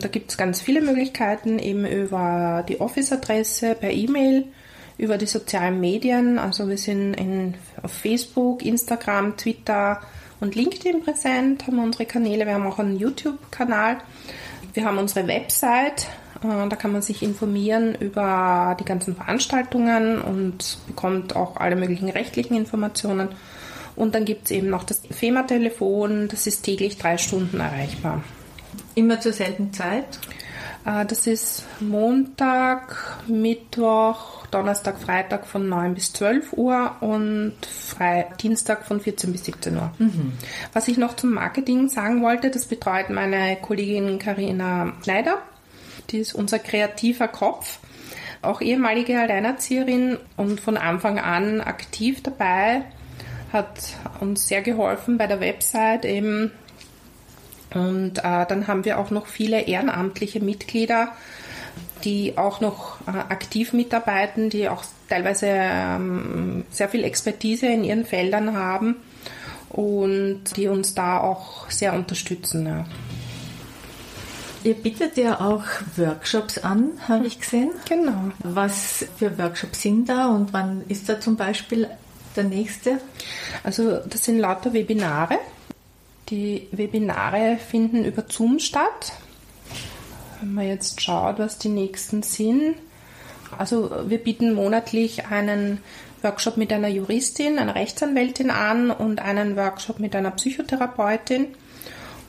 Da 0.00 0.08
gibt 0.08 0.30
es 0.30 0.36
ganz 0.36 0.60
viele 0.60 0.80
Möglichkeiten, 0.80 1.58
eben 1.58 1.86
über 1.86 2.64
die 2.68 2.80
Office-Adresse, 2.80 3.76
per 3.76 3.90
E-Mail 3.90 4.44
über 4.98 5.18
die 5.18 5.26
sozialen 5.26 5.80
Medien. 5.80 6.38
Also 6.38 6.68
wir 6.68 6.78
sind 6.78 7.14
in, 7.14 7.54
auf 7.82 7.92
Facebook, 7.92 8.64
Instagram, 8.64 9.36
Twitter 9.36 10.00
und 10.40 10.54
LinkedIn 10.54 11.02
präsent, 11.02 11.66
haben 11.66 11.78
unsere 11.78 12.06
Kanäle. 12.06 12.46
Wir 12.46 12.54
haben 12.54 12.66
auch 12.66 12.78
einen 12.78 12.98
YouTube-Kanal. 12.98 13.98
Wir 14.74 14.84
haben 14.84 14.98
unsere 14.98 15.26
Website. 15.26 16.06
Äh, 16.42 16.68
da 16.68 16.76
kann 16.76 16.92
man 16.92 17.02
sich 17.02 17.22
informieren 17.22 17.94
über 17.94 18.76
die 18.78 18.84
ganzen 18.84 19.16
Veranstaltungen 19.16 20.20
und 20.20 20.78
bekommt 20.86 21.36
auch 21.36 21.56
alle 21.56 21.76
möglichen 21.76 22.08
rechtlichen 22.08 22.56
Informationen. 22.56 23.28
Und 23.96 24.14
dann 24.14 24.26
gibt 24.26 24.44
es 24.46 24.50
eben 24.50 24.68
noch 24.68 24.84
das 24.84 25.02
FEMA-Telefon, 25.10 26.28
das 26.28 26.46
ist 26.46 26.62
täglich 26.62 26.98
drei 26.98 27.16
Stunden 27.16 27.60
erreichbar. 27.60 28.22
Immer 28.94 29.20
zur 29.20 29.32
selben 29.32 29.72
Zeit? 29.72 30.18
Äh, 30.86 31.04
das 31.04 31.26
ist 31.26 31.64
Montag, 31.80 33.18
Mittwoch, 33.26 34.46
Donnerstag, 34.50 34.98
Freitag 34.98 35.46
von 35.46 35.68
9 35.68 35.94
bis 35.94 36.12
12 36.12 36.52
Uhr 36.54 36.96
und 37.00 37.54
Fre 37.66 38.26
Dienstag 38.40 38.86
von 38.86 39.00
14 39.00 39.32
bis 39.32 39.44
17 39.44 39.76
Uhr. 39.76 39.90
Mhm. 39.98 40.32
Was 40.72 40.88
ich 40.88 40.96
noch 40.96 41.16
zum 41.16 41.34
Marketing 41.34 41.88
sagen 41.88 42.22
wollte, 42.22 42.50
das 42.50 42.66
betreut 42.66 43.10
meine 43.10 43.56
Kollegin 43.56 44.18
Karina 44.18 44.92
Schneider. 45.02 45.42
Die 46.10 46.18
ist 46.18 46.34
unser 46.34 46.60
kreativer 46.60 47.26
Kopf, 47.26 47.80
auch 48.40 48.60
ehemalige 48.60 49.18
Alleinerzieherin 49.18 50.18
und 50.36 50.60
von 50.60 50.76
Anfang 50.76 51.18
an 51.18 51.60
aktiv 51.60 52.22
dabei, 52.22 52.82
hat 53.52 53.96
uns 54.20 54.46
sehr 54.46 54.62
geholfen 54.62 55.18
bei 55.18 55.26
der 55.26 55.40
Website 55.40 56.04
eben. 56.04 56.52
Und 57.74 58.18
äh, 58.18 58.46
dann 58.46 58.66
haben 58.66 58.84
wir 58.84 58.98
auch 58.98 59.10
noch 59.10 59.26
viele 59.26 59.62
ehrenamtliche 59.62 60.40
Mitglieder, 60.40 61.12
die 62.04 62.38
auch 62.38 62.60
noch 62.60 62.98
äh, 63.06 63.10
aktiv 63.10 63.72
mitarbeiten, 63.72 64.50
die 64.50 64.68
auch 64.68 64.84
teilweise 65.08 65.46
ähm, 65.48 66.64
sehr 66.70 66.88
viel 66.88 67.04
Expertise 67.04 67.66
in 67.66 67.84
ihren 67.84 68.04
Feldern 68.04 68.56
haben 68.56 68.96
und 69.70 70.42
die 70.56 70.68
uns 70.68 70.94
da 70.94 71.20
auch 71.20 71.70
sehr 71.70 71.92
unterstützen. 71.94 72.66
Ja. 72.66 72.84
Ihr 74.64 74.74
bietet 74.74 75.16
ja 75.16 75.40
auch 75.40 75.62
Workshops 75.96 76.58
an, 76.58 76.92
habe 77.08 77.26
ich 77.26 77.38
gesehen. 77.38 77.70
Genau. 77.88 78.32
Was 78.40 79.06
für 79.16 79.38
Workshops 79.38 79.82
sind 79.82 80.08
da 80.08 80.26
und 80.26 80.52
wann 80.52 80.82
ist 80.88 81.08
da 81.08 81.20
zum 81.20 81.36
Beispiel 81.36 81.88
der 82.34 82.44
nächste? 82.44 83.00
Also 83.62 83.98
das 83.98 84.24
sind 84.24 84.38
lauter 84.38 84.72
Webinare. 84.72 85.38
Die 86.28 86.66
Webinare 86.72 87.56
finden 87.56 88.04
über 88.04 88.24
Zoom 88.28 88.58
statt. 88.58 89.12
Wenn 90.40 90.54
man 90.54 90.66
jetzt 90.66 91.00
schaut, 91.00 91.38
was 91.38 91.58
die 91.58 91.68
nächsten 91.68 92.22
sind. 92.22 92.74
Also 93.56 93.90
wir 94.08 94.18
bieten 94.18 94.54
monatlich 94.54 95.26
einen 95.26 95.80
Workshop 96.22 96.56
mit 96.56 96.72
einer 96.72 96.88
Juristin, 96.88 97.58
einer 97.58 97.76
Rechtsanwältin 97.76 98.50
an 98.50 98.90
und 98.90 99.20
einen 99.20 99.56
Workshop 99.56 100.00
mit 100.00 100.16
einer 100.16 100.32
Psychotherapeutin. 100.32 101.48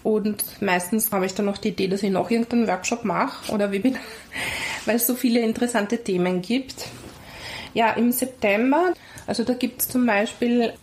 Und 0.04 0.62
meistens 0.62 1.12
habe 1.12 1.25
ich 1.25 1.34
dann 1.34 1.48
noch 1.48 1.58
die 1.58 1.70
Idee, 1.70 1.88
dass 1.88 2.04
ich 2.04 2.12
noch 2.12 2.30
irgendeinen 2.30 2.68
Workshop 2.68 3.04
mache 3.04 3.51
oder 3.51 3.72
Webinar, 3.72 4.00
weil 4.86 4.98
es 4.98 5.08
so 5.08 5.16
viele 5.16 5.42
interessante 5.42 6.04
Themen 6.04 6.42
gibt. 6.42 6.86
Ja, 7.74 7.92
im 7.92 8.12
September, 8.12 8.94
also 9.25 9.44
da 9.44 9.54
gibt 9.54 9.82
es 9.82 9.89
zum 9.89 10.06
Beispiel 10.06 10.74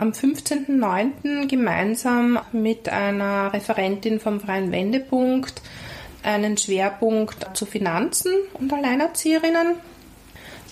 am 0.00 0.12
15.09. 0.12 1.46
gemeinsam 1.46 2.38
mit 2.52 2.88
einer 2.88 3.52
Referentin 3.52 4.18
vom 4.18 4.40
Freien 4.40 4.72
Wendepunkt 4.72 5.60
einen 6.22 6.56
Schwerpunkt 6.56 7.54
zu 7.54 7.66
Finanzen 7.66 8.32
und 8.54 8.72
Alleinerzieherinnen. 8.72 9.76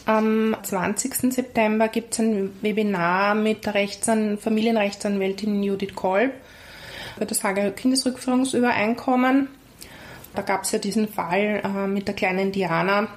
Am 0.07 0.57
20. 0.63 1.31
September 1.31 1.89
gibt 1.89 2.15
es 2.15 2.21
ein 2.21 2.57
Webinar 2.63 3.35
mit 3.35 3.67
der 3.67 3.75
Rechtsan 3.75 4.39
Familienrechtsanwältin 4.39 5.63
Judith 5.63 5.95
Kolb 5.95 6.33
über 7.17 7.27
das 7.27 7.45
Hager 7.45 7.71
Kindesrückführungsübereinkommen. 7.71 9.49
Da 10.35 10.41
gab 10.41 10.63
es 10.63 10.73
ja 10.73 10.79
diesen 10.79 11.07
Fall 11.07 11.61
äh, 11.63 11.87
mit 11.87 12.09
der 12.09 12.15
kleinen 12.15 12.51
Diana, 12.51 13.09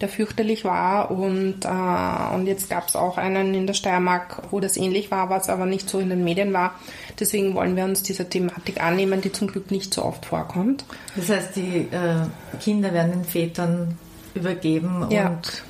der 0.00 0.08
fürchterlich 0.08 0.64
war 0.64 1.10
und, 1.10 1.64
äh, 1.64 2.34
und 2.34 2.46
jetzt 2.46 2.68
gab 2.68 2.88
es 2.88 2.96
auch 2.96 3.16
einen 3.16 3.54
in 3.54 3.66
der 3.66 3.74
Steiermark, 3.74 4.42
wo 4.50 4.60
das 4.60 4.76
ähnlich 4.76 5.10
war, 5.10 5.30
was 5.30 5.48
aber 5.48 5.66
nicht 5.66 5.88
so 5.88 5.98
in 5.98 6.10
den 6.10 6.22
Medien 6.22 6.52
war. 6.52 6.74
Deswegen 7.18 7.54
wollen 7.54 7.76
wir 7.76 7.84
uns 7.84 8.02
dieser 8.02 8.28
Thematik 8.28 8.82
annehmen, 8.82 9.20
die 9.22 9.32
zum 9.32 9.48
Glück 9.48 9.70
nicht 9.70 9.94
so 9.94 10.04
oft 10.04 10.26
vorkommt. 10.26 10.84
Das 11.14 11.30
heißt, 11.30 11.56
die 11.56 11.88
äh, 11.90 12.26
Kinder 12.60 12.92
werden 12.92 13.12
den 13.12 13.24
Vätern 13.24 13.98
übergeben 14.34 15.06
ja. 15.10 15.28
und 15.28 15.62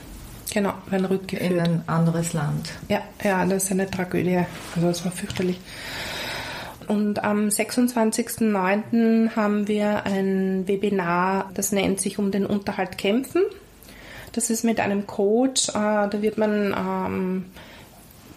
genau, 0.52 0.74
werden 0.90 1.04
rückgeführt. 1.04 1.52
In 1.52 1.60
ein 1.60 1.82
anderes 1.86 2.32
Land. 2.32 2.72
Ja, 2.88 3.02
ja, 3.22 3.44
das 3.46 3.64
ist 3.64 3.70
eine 3.70 3.88
Tragödie. 3.88 4.44
Also 4.74 4.88
das 4.88 5.04
war 5.04 5.12
fürchterlich. 5.12 5.60
Und 6.88 7.24
am 7.24 7.48
26.09. 7.48 9.34
haben 9.34 9.68
wir 9.68 10.04
ein 10.04 10.68
Webinar, 10.68 11.50
das 11.54 11.72
nennt 11.72 12.00
sich 12.00 12.18
Um 12.18 12.30
den 12.30 12.46
Unterhalt 12.46 12.96
kämpfen. 12.96 13.42
Das 14.36 14.50
ist 14.50 14.64
mit 14.64 14.80
einem 14.80 15.06
Coach, 15.06 15.70
äh, 15.70 15.72
da 15.72 16.18
wird 16.20 16.36
man 16.36 16.74
ähm, 16.76 17.46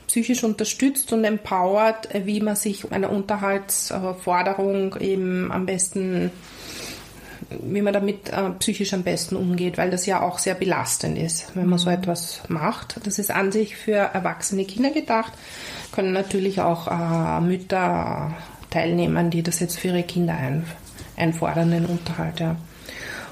psychisch 0.08 0.46
unterstützt 0.46 1.12
und 1.12 1.26
empowert, 1.26 2.08
wie 2.14 2.40
man 2.40 2.56
sich 2.56 2.90
einer 2.90 3.12
Unterhaltsforderung 3.12 4.96
eben 5.02 5.52
am 5.52 5.66
besten, 5.66 6.32
wie 7.50 7.82
man 7.82 7.94
damit 7.94 8.30
äh, 8.30 8.50
psychisch 8.60 8.94
am 8.94 9.04
besten 9.04 9.36
umgeht, 9.36 9.78
weil 9.78 9.90
das 9.92 10.06
ja 10.06 10.22
auch 10.22 10.40
sehr 10.40 10.56
belastend 10.56 11.18
ist, 11.18 11.54
wenn 11.54 11.68
man 11.68 11.78
so 11.78 11.90
mhm. 11.90 11.98
etwas 11.98 12.44
macht. 12.48 13.06
Das 13.06 13.20
ist 13.20 13.30
an 13.30 13.52
sich 13.52 13.76
für 13.76 13.98
erwachsene 13.98 14.64
Kinder 14.64 14.92
gedacht, 14.92 15.34
können 15.92 16.14
natürlich 16.14 16.62
auch 16.62 16.88
äh, 16.88 17.42
Mütter 17.42 18.34
teilnehmen, 18.70 19.32
die 19.32 19.44
das 19.44 19.60
jetzt 19.60 19.78
für 19.78 19.90
ihre 19.90 20.04
Kinder 20.04 20.34
ein, 20.34 20.66
einfordern, 21.18 21.72
den 21.72 21.88
Unterhalt. 21.88 22.40
Ja. 22.40 22.56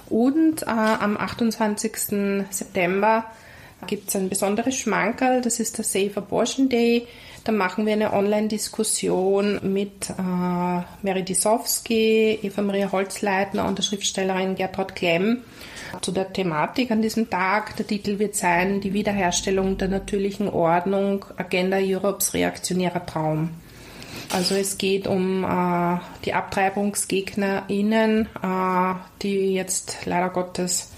Und 0.09 0.63
äh, 0.63 0.65
am 0.65 1.17
28. 1.17 2.45
September 2.49 3.25
gibt 3.85 4.09
es 4.09 4.15
ein 4.15 4.29
besonderes 4.29 4.75
Schmankerl, 4.75 5.41
das 5.41 5.59
ist 5.59 5.77
der 5.77 5.85
Safe 5.85 6.11
Abortion 6.15 6.69
Day. 6.69 7.07
Da 7.43 7.51
machen 7.51 7.85
wir 7.85 7.93
eine 7.93 8.11
Online-Diskussion 8.11 9.59
mit 9.63 10.09
äh, 10.09 10.83
Mary 11.01 11.23
Disowski, 11.23 12.39
Eva 12.41 12.61
Maria 12.61 12.91
Holzleitner 12.91 13.65
und 13.65 13.77
der 13.77 13.83
Schriftstellerin 13.83 14.55
Gertrud 14.55 14.95
Klemm 14.95 15.43
zu 16.01 16.11
der 16.11 16.33
Thematik 16.33 16.91
an 16.91 17.01
diesem 17.01 17.29
Tag. 17.29 17.77
Der 17.77 17.87
Titel 17.87 18.19
wird 18.19 18.35
sein 18.35 18.81
Die 18.81 18.93
Wiederherstellung 18.93 19.77
der 19.77 19.87
natürlichen 19.87 20.49
Ordnung, 20.49 21.25
Agenda 21.37 21.77
Europes 21.77 22.33
reaktionärer 22.33 23.05
Traum. 23.05 23.51
Also 24.31 24.55
es 24.55 24.77
geht 24.77 25.07
um 25.07 25.43
äh, 25.43 25.97
die 26.25 26.33
AbtreibungsgegnerInnen, 26.33 28.27
äh, 28.41 28.93
die 29.21 29.53
jetzt 29.53 30.05
leider 30.05 30.29
Gottes 30.29 30.91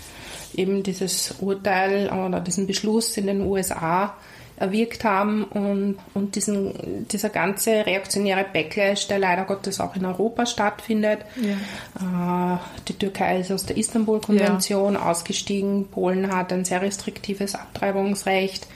eben 0.56 0.84
dieses 0.84 1.36
Urteil 1.40 2.10
oder 2.10 2.40
diesen 2.42 2.68
Beschluss 2.68 3.18
in 3.18 3.28
den 3.28 3.42
USA 3.42 4.16
erwirkt 4.60 5.06
haben 5.06 5.46
und, 5.46 5.98
und 6.14 6.36
diesen, 6.36 7.08
dieser 7.08 7.30
ganze 7.30 7.86
reaktionäre 7.86 8.46
Backlash, 8.52 9.08
der 9.08 9.20
leider 9.20 9.46
Gottes 9.46 9.80
auch 9.80 9.96
in 9.96 10.06
Europa 10.06 10.46
stattfindet. 10.46 11.20
Ja. 11.42 12.56
Äh, 12.56 12.60
die 12.88 12.94
Türkei 12.94 13.40
ist 13.40 13.52
aus 13.52 13.66
der 13.66 13.78
Istanbul-Konvention 13.78 14.96
ja. 14.96 15.10
ausgestiegen, 15.10 15.88
Polen 15.88 16.36
hat 16.36 16.52
ein 16.52 16.66
sehr 16.66 16.82
restriktives 16.82 17.56
Abtreibungsrecht 17.56 18.68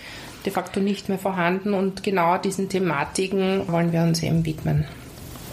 de 0.46 0.52
facto 0.52 0.80
nicht 0.80 1.10
mehr 1.10 1.20
vorhanden 1.20 1.74
und 1.74 2.04
genau 2.04 2.38
diesen 2.38 2.70
Thematiken 2.70 3.68
wollen 3.68 3.92
wir 3.92 4.02
uns 4.02 4.22
eben 4.24 4.46
widmen. 4.46 4.86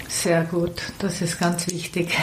Sehr 0.08 0.42
gut, 0.44 0.82
das 0.98 1.20
ist 1.20 1.38
ganz 1.38 1.68
wichtig. 1.68 2.16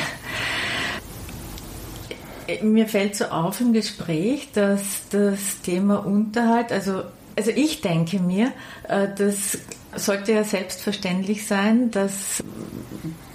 Mir 2.62 2.88
fällt 2.88 3.16
so 3.16 3.26
auf 3.26 3.60
im 3.62 3.74
Gespräch, 3.74 4.50
dass 4.54 5.08
das 5.10 5.62
Thema 5.62 6.06
Unterhalt, 6.06 6.72
also, 6.72 7.04
also 7.36 7.52
ich 7.52 7.82
denke 7.82 8.20
mir, 8.20 8.52
äh, 8.88 9.08
das 9.18 9.58
sollte 9.96 10.34
ja 10.34 10.44
selbstverständlich 10.44 11.48
sein, 11.48 11.92
dass 11.92 12.44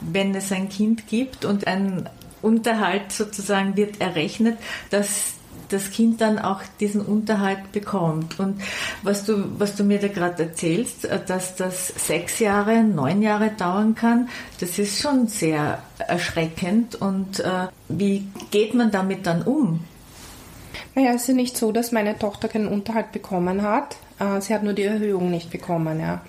wenn 0.00 0.34
es 0.34 0.52
ein 0.52 0.68
Kind 0.68 1.06
gibt 1.08 1.44
und 1.44 1.66
ein 1.66 2.08
Unterhalt 2.42 3.12
sozusagen 3.12 3.76
wird 3.76 4.00
errechnet, 4.00 4.58
dass 4.90 5.34
das 5.72 5.90
Kind 5.90 6.20
dann 6.20 6.38
auch 6.38 6.60
diesen 6.80 7.00
Unterhalt 7.00 7.72
bekommt. 7.72 8.38
Und 8.38 8.60
was 9.02 9.24
du, 9.24 9.44
was 9.58 9.76
du 9.76 9.84
mir 9.84 9.98
da 9.98 10.08
gerade 10.08 10.42
erzählst, 10.44 11.04
äh, 11.04 11.20
dass 11.24 11.56
das 11.56 11.88
sechs 11.88 12.38
Jahre, 12.38 12.82
neun 12.82 13.22
Jahre 13.22 13.50
dauern 13.50 13.94
kann, 13.94 14.28
das 14.60 14.78
ist 14.78 15.00
schon 15.00 15.28
sehr 15.28 15.82
erschreckend. 15.98 16.96
Und 16.96 17.40
äh, 17.40 17.68
wie 17.88 18.26
geht 18.50 18.74
man 18.74 18.90
damit 18.90 19.26
dann 19.26 19.42
um? 19.42 19.80
Naja, 20.94 21.12
es 21.14 21.28
ist 21.28 21.34
nicht 21.34 21.56
so, 21.56 21.72
dass 21.72 21.92
meine 21.92 22.18
Tochter 22.18 22.48
keinen 22.48 22.68
Unterhalt 22.68 23.12
bekommen 23.12 23.62
hat. 23.62 23.96
Äh, 24.18 24.40
sie 24.40 24.54
hat 24.54 24.62
nur 24.62 24.74
die 24.74 24.84
Erhöhung 24.84 25.30
nicht 25.30 25.50
bekommen, 25.50 26.00
ja. 26.00 26.20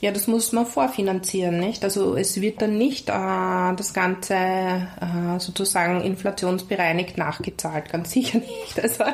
Ja, 0.00 0.12
das 0.12 0.26
muss 0.26 0.52
man 0.52 0.64
vorfinanzieren, 0.64 1.60
nicht? 1.60 1.84
Also 1.84 2.16
es 2.16 2.40
wird 2.40 2.62
dann 2.62 2.78
nicht 2.78 3.10
äh, 3.10 3.12
das 3.12 3.92
Ganze 3.92 4.34
äh, 4.34 5.38
sozusagen 5.38 6.00
inflationsbereinigt 6.00 7.18
nachgezahlt, 7.18 7.92
ganz 7.92 8.10
sicher 8.12 8.38
nicht. 8.38 8.80
Also 8.82 9.04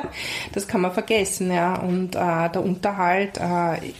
das 0.53 0.67
kann 0.67 0.81
man 0.81 0.93
vergessen, 0.93 1.51
ja. 1.51 1.75
Und 1.75 2.15
äh, 2.15 2.49
der 2.49 2.63
Unterhalt 2.63 3.37
äh, 3.37 3.91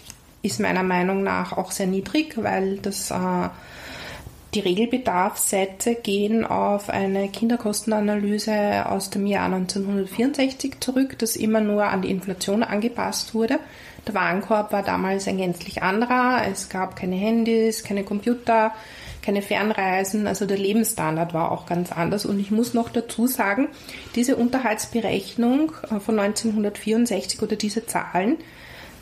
ist 0.43 0.61
meiner 0.61 0.83
Meinung 0.83 1.23
nach 1.23 1.57
auch 1.57 1.71
sehr 1.71 1.87
niedrig, 1.87 2.41
weil 2.41 2.77
das 2.77 3.11
äh, 3.11 3.49
die 4.53 4.61
Regelbedarfssätze 4.61 5.95
gehen 5.95 6.45
auf 6.45 6.89
eine 6.89 7.27
Kinderkostenanalyse 7.27 8.89
aus 8.89 9.09
dem 9.09 9.27
Jahr 9.27 9.45
1964 9.47 10.79
zurück, 10.79 11.19
das 11.19 11.35
immer 11.35 11.59
nur 11.59 11.83
an 11.83 12.01
die 12.01 12.09
Inflation 12.09 12.63
angepasst 12.63 13.33
wurde. 13.33 13.59
Der 14.07 14.13
Warenkorb 14.13 14.71
war 14.71 14.83
damals 14.83 15.27
ein 15.27 15.37
gänzlich 15.37 15.83
anderer. 15.83 16.43
Es 16.49 16.69
gab 16.69 16.95
keine 16.95 17.17
Handys, 17.17 17.83
keine 17.83 18.03
Computer, 18.03 18.71
keine 19.21 19.41
Fernreisen. 19.41 20.27
Also 20.27 20.45
der 20.45 20.57
Lebensstandard 20.57 21.33
war 21.33 21.51
auch 21.51 21.65
ganz 21.65 21.91
anders. 21.91 22.25
Und 22.25 22.39
ich 22.39 22.49
muss 22.49 22.73
noch 22.73 22.89
dazu 22.89 23.27
sagen, 23.27 23.67
diese 24.15 24.37
Unterhaltsberechnung 24.37 25.73
äh, 25.83 25.99
von 25.99 26.17
1964 26.17 27.41
oder 27.41 27.57
diese 27.57 27.85
Zahlen 27.85 28.37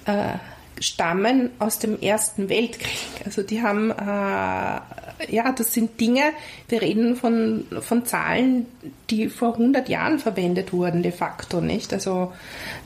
äh, 0.05 0.39
stammen 0.79 1.51
aus 1.59 1.79
dem 1.79 2.01
Ersten 2.01 2.49
Weltkrieg. 2.49 3.23
Also 3.23 3.43
die 3.43 3.61
haben, 3.61 3.91
äh, 3.91 5.31
ja, 5.33 5.51
das 5.55 5.73
sind 5.73 6.01
Dinge, 6.01 6.23
wir 6.67 6.81
reden 6.81 7.15
von, 7.15 7.65
von 7.81 8.05
Zahlen, 8.05 8.65
die 9.09 9.29
vor 9.29 9.53
100 9.53 9.87
Jahren 9.87 10.19
verwendet 10.19 10.73
wurden, 10.73 11.03
de 11.03 11.11
facto, 11.11 11.61
nicht? 11.61 11.93
Also 11.93 12.33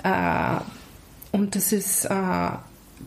äh, 0.03 0.57
und 1.31 1.55
das 1.55 1.71
ist 1.71 2.05
äh, 2.05 2.49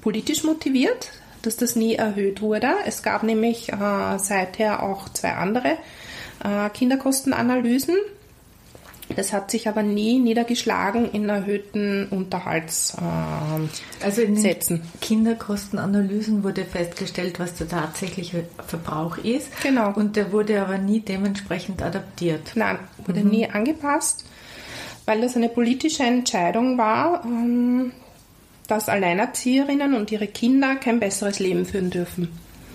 politisch 0.01 0.45
motiviert, 0.45 1.11
dass 1.43 1.57
das 1.57 1.77
nie 1.77 1.95
erhöht 1.95 2.41
wurde. 2.41 2.69
Es 2.87 3.03
gab 3.03 3.23
nämlich 3.23 3.73
äh, 3.73 4.19
seither 4.19 4.83
auch 4.83 5.09
zwei 5.09 5.33
andere 5.33 5.79
äh, 6.45 6.71
Kinderkostenanalysen. 6.71 7.97
Das 9.17 9.33
hat 9.33 9.51
sich 9.51 9.69
aber 9.69 9.83
nie 9.83 10.19
niedergeschlagen 10.19 11.11
in 11.11 11.29
erhöhten 11.29 12.09
Unterhaltssätzen. 12.09 13.05
Äh, 14.01 14.05
also 14.05 14.23
in 14.23 14.83
Kinderkostenanalysen 15.01 16.43
wurde 16.43 16.65
festgestellt, 16.65 17.39
was 17.39 17.55
der 17.55 17.69
tatsächliche 17.69 18.45
Verbrauch 18.67 19.19
ist. 19.19 19.51
Genau. 19.63 19.93
Und 19.93 20.17
der 20.17 20.33
wurde 20.33 20.63
aber 20.63 20.79
nie 20.79 21.01
dementsprechend 21.01 21.83
adaptiert. 21.83 22.53
Nein, 22.55 22.79
wurde 23.05 23.21
mhm. 23.21 23.31
nie 23.31 23.49
angepasst, 23.49 24.25
weil 25.05 25.21
das 25.21 25.37
eine 25.37 25.49
politische 25.49 26.05
Entscheidung 26.05 26.79
war, 26.79 27.23
ähm, 27.25 27.93
dass 28.73 28.89
Alleinerzieherinnen 28.89 29.93
und 29.93 30.11
ihre 30.11 30.27
Kinder 30.27 30.77
kein 30.77 30.99
besseres 30.99 31.39
Leben 31.39 31.67
führen 31.67 31.91
dürfen. 31.91 32.23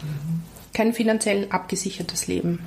Mhm. 0.03 0.43
Kein 0.71 0.93
finanziell 0.93 1.47
abgesichertes 1.49 2.27
Leben. 2.27 2.59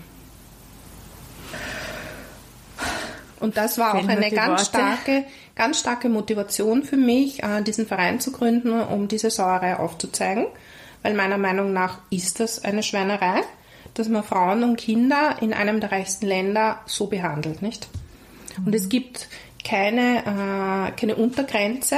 Und 3.39 3.57
das 3.57 3.79
war 3.79 3.95
auch 3.95 4.09
eine 4.09 4.33
ganz 4.33 4.67
starke, 4.67 5.25
ganz 5.55 5.79
starke 5.79 6.09
Motivation 6.09 6.83
für 6.83 6.97
mich, 6.97 7.45
äh, 7.45 7.63
diesen 7.63 7.87
Verein 7.87 8.19
zu 8.19 8.33
gründen, 8.33 8.81
um 8.81 9.07
diese 9.07 9.31
Sauerei 9.31 9.77
aufzuzeigen. 9.77 10.47
Weil 11.03 11.15
meiner 11.15 11.39
Meinung 11.39 11.73
nach 11.73 12.01
ist 12.11 12.41
das 12.41 12.65
eine 12.65 12.83
Schweinerei, 12.83 13.43
dass 13.95 14.09
man 14.09 14.25
Frauen 14.25 14.65
und 14.65 14.77
Kinder 14.77 15.37
in 15.41 15.55
einem 15.55 15.79
der 15.79 15.93
reichsten 15.93 16.27
Länder 16.27 16.81
so 16.85 17.07
behandelt, 17.07 17.63
nicht? 17.63 17.87
Und 18.67 18.75
es 18.75 18.89
gibt 18.89 19.29
keine, 19.65 20.19
äh, 20.19 21.01
keine 21.01 21.15
Untergrenze 21.15 21.97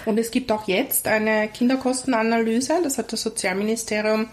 Und 0.05 0.17
es 0.17 0.31
gibt 0.31 0.51
auch 0.51 0.67
jetzt 0.67 1.07
eine 1.07 1.49
Kinderkostenanalyse, 1.49 2.79
das 2.81 2.97
hat 2.97 3.11
das 3.11 3.21
Sozialministerium 3.21 4.27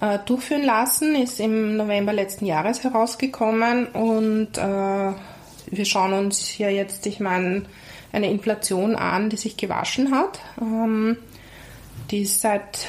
äh, 0.00 0.18
durchführen 0.24 0.62
lassen, 0.62 1.16
ist 1.16 1.40
im 1.40 1.76
November 1.76 2.12
letzten 2.12 2.46
Jahres 2.46 2.84
herausgekommen 2.84 3.86
und 3.86 4.56
äh, 4.56 5.12
wir 5.70 5.84
schauen 5.84 6.12
uns 6.12 6.56
ja 6.58 6.68
jetzt, 6.68 7.04
ich 7.06 7.18
meine, 7.18 7.64
eine 8.12 8.30
Inflation 8.30 8.94
an, 8.94 9.28
die 9.28 9.36
sich 9.36 9.56
gewaschen 9.56 10.14
hat. 10.14 10.38
Ähm, 10.60 11.16
die 12.10 12.22
ist 12.22 12.40
seit, 12.40 12.86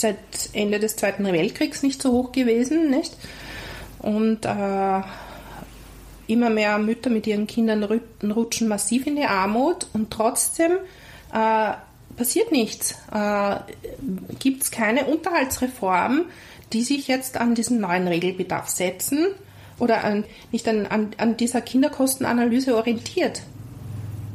seit 0.00 0.18
Ende 0.52 0.80
des 0.80 0.96
Zweiten 0.96 1.24
Weltkriegs 1.24 1.82
nicht 1.82 2.00
so 2.00 2.12
hoch 2.12 2.32
gewesen, 2.32 2.90
nicht? 2.90 3.16
Und 3.98 4.44
äh, 4.44 5.00
immer 6.26 6.50
mehr 6.50 6.78
Mütter 6.78 7.10
mit 7.10 7.26
ihren 7.26 7.46
Kindern 7.46 7.84
rutschen 8.22 8.68
massiv 8.68 9.06
in 9.06 9.16
die 9.16 9.24
Armut 9.24 9.86
und 9.92 10.10
trotzdem 10.10 10.72
äh, 11.32 11.72
passiert 12.16 12.52
nichts. 12.52 12.96
Äh, 13.12 13.56
Gibt 14.38 14.62
es 14.62 14.70
keine 14.70 15.06
Unterhaltsreform, 15.06 16.26
die 16.72 16.82
sich 16.82 17.08
jetzt 17.08 17.36
an 17.36 17.54
diesen 17.54 17.80
neuen 17.80 18.08
Regelbedarf 18.08 18.68
setzen 18.68 19.26
oder 19.78 20.04
an, 20.04 20.24
nicht 20.50 20.66
an, 20.68 20.86
an, 20.86 21.10
an 21.18 21.36
dieser 21.36 21.60
Kinderkostenanalyse 21.60 22.76
orientiert, 22.76 23.42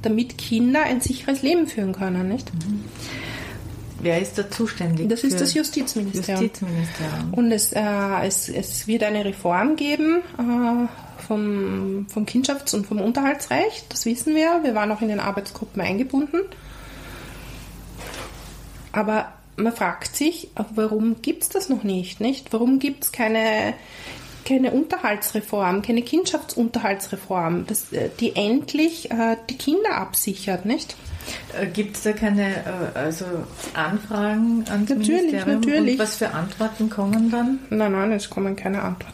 damit 0.01 0.37
Kinder 0.37 0.83
ein 0.83 1.01
sicheres 1.01 1.41
Leben 1.41 1.67
führen 1.67 1.93
können, 1.93 2.29
nicht? 2.29 2.53
Mhm. 2.53 2.85
Wer 3.99 4.21
ist 4.21 4.37
da 4.37 4.49
zuständig? 4.49 5.09
Das 5.09 5.23
ist 5.23 5.39
das 5.39 5.53
Justizministerium. 5.53 6.43
Justizministerium. 6.43 7.33
Und 7.33 7.51
es, 7.51 7.73
äh, 7.73 7.81
es, 8.25 8.49
es 8.49 8.87
wird 8.87 9.03
eine 9.03 9.25
Reform 9.25 9.75
geben 9.75 10.21
äh, 10.37 11.23
vom, 11.27 12.05
vom 12.07 12.25
Kindschafts- 12.25 12.75
und 12.75 12.85
vom 12.85 13.01
Unterhaltsrecht, 13.01 13.85
das 13.89 14.05
wissen 14.05 14.35
wir. 14.35 14.61
Wir 14.63 14.75
waren 14.75 14.91
auch 14.91 15.01
in 15.01 15.07
den 15.07 15.19
Arbeitsgruppen 15.19 15.81
eingebunden. 15.81 16.41
Aber 18.91 19.33
man 19.57 19.73
fragt 19.73 20.15
sich, 20.15 20.49
warum 20.75 21.21
gibt 21.21 21.43
es 21.43 21.49
das 21.49 21.69
noch 21.69 21.83
nicht, 21.83 22.21
nicht? 22.21 22.53
Warum 22.53 22.79
gibt 22.79 23.03
es 23.03 23.11
keine, 23.11 23.73
keine 24.47 24.71
Unterhaltsreform, 24.71 25.81
keine 25.81 26.01
Kindschaftsunterhaltsreform, 26.01 27.65
das, 27.67 27.91
äh, 27.91 28.09
die 28.19 28.35
endlich 28.35 29.11
äh, 29.11 29.35
die 29.49 29.57
Kinder 29.57 29.97
absichert, 29.97 30.65
nicht? 30.65 30.95
Äh, 31.59 31.67
gibt 31.67 31.97
es 31.97 32.03
da 32.03 32.13
keine 32.13 32.55
äh, 32.55 32.97
also 32.97 33.25
Anfragen 33.73 34.63
an 34.69 34.85
das 34.85 34.97
natürlich, 34.97 35.31
Ministerium? 35.31 35.61
Natürlich. 35.61 35.93
Und 35.93 35.99
was 35.99 36.15
für 36.15 36.31
Antworten 36.31 36.89
kommen 36.89 37.29
dann? 37.29 37.59
Nein, 37.69 37.91
nein, 37.91 38.11
es 38.13 38.29
kommen 38.29 38.55
keine 38.55 38.81
Antworten. 38.81 39.13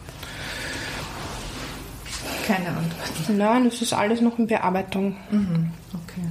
Keine 2.46 2.68
Antworten? 2.68 3.36
Nein, 3.36 3.66
es 3.66 3.82
ist 3.82 3.92
alles 3.92 4.20
noch 4.20 4.38
in 4.38 4.46
Bearbeitung. 4.46 5.16
Mhm, 5.30 5.70
okay. 5.94 6.26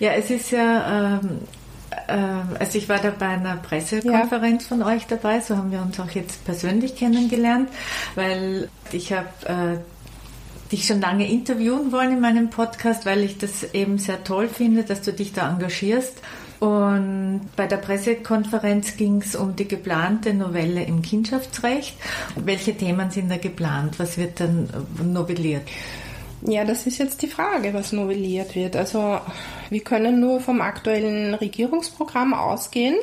Ja, 0.00 0.12
es 0.12 0.30
ist 0.30 0.52
ja 0.52 1.18
ähm, 1.18 1.20
ähm, 1.22 1.38
also 2.12 2.78
ich 2.78 2.88
war 2.88 2.98
da 2.98 3.10
bei 3.10 3.28
einer 3.28 3.56
Pressekonferenz 3.56 4.64
ja. 4.64 4.68
von 4.68 4.82
euch 4.82 5.06
dabei, 5.06 5.40
so 5.40 5.56
haben 5.56 5.70
wir 5.70 5.80
uns 5.80 5.98
auch 6.00 6.10
jetzt 6.10 6.44
persönlich 6.44 6.96
kennengelernt, 6.96 7.68
weil 8.14 8.68
ich 8.92 9.12
habe 9.12 9.28
äh, 9.46 10.72
dich 10.72 10.86
schon 10.86 11.00
lange 11.00 11.30
interviewen 11.30 11.92
wollen 11.92 12.12
in 12.12 12.20
meinem 12.20 12.50
Podcast, 12.50 13.06
weil 13.06 13.22
ich 13.22 13.38
das 13.38 13.74
eben 13.74 13.98
sehr 13.98 14.24
toll 14.24 14.48
finde, 14.48 14.84
dass 14.84 15.02
du 15.02 15.12
dich 15.12 15.32
da 15.32 15.50
engagierst. 15.50 16.20
Und 16.60 17.42
bei 17.54 17.66
der 17.66 17.76
Pressekonferenz 17.76 18.96
ging 18.96 19.22
es 19.22 19.36
um 19.36 19.54
die 19.54 19.68
geplante 19.68 20.34
Novelle 20.34 20.82
im 20.82 21.02
Kindschaftsrecht. 21.02 21.96
Welche 22.34 22.76
Themen 22.76 23.10
sind 23.10 23.30
da 23.30 23.36
geplant? 23.36 23.98
Was 23.98 24.18
wird 24.18 24.40
dann 24.40 24.68
novelliert? 25.02 25.62
Ja, 26.42 26.64
das 26.64 26.86
ist 26.86 26.98
jetzt 26.98 27.22
die 27.22 27.26
Frage, 27.26 27.74
was 27.74 27.92
novelliert 27.92 28.54
wird. 28.54 28.76
Also 28.76 29.20
wir 29.70 29.80
können 29.80 30.20
nur 30.20 30.40
vom 30.40 30.60
aktuellen 30.60 31.34
Regierungsprogramm 31.34 32.32
ausgehen. 32.32 32.96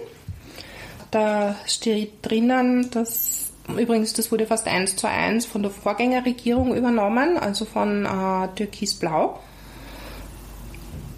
Da 1.11 1.55
steht 1.67 2.13
drinnen, 2.21 2.89
dass 2.91 3.51
übrigens 3.77 4.13
das 4.13 4.31
wurde 4.31 4.47
fast 4.47 4.67
eins 4.67 4.95
zu 4.95 5.07
eins 5.07 5.45
von 5.45 5.63
der 5.63 5.71
Vorgängerregierung 5.71 6.75
übernommen, 6.75 7.37
also 7.37 7.65
von 7.65 8.05
äh, 8.05 8.47
Türkis-Blau. 8.55 9.39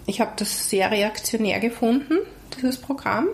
Ich 0.06 0.20
habe 0.20 0.32
das 0.36 0.70
sehr 0.70 0.90
reaktionär 0.90 1.60
gefunden, 1.60 2.18
dieses 2.56 2.80
Programm. 2.80 3.28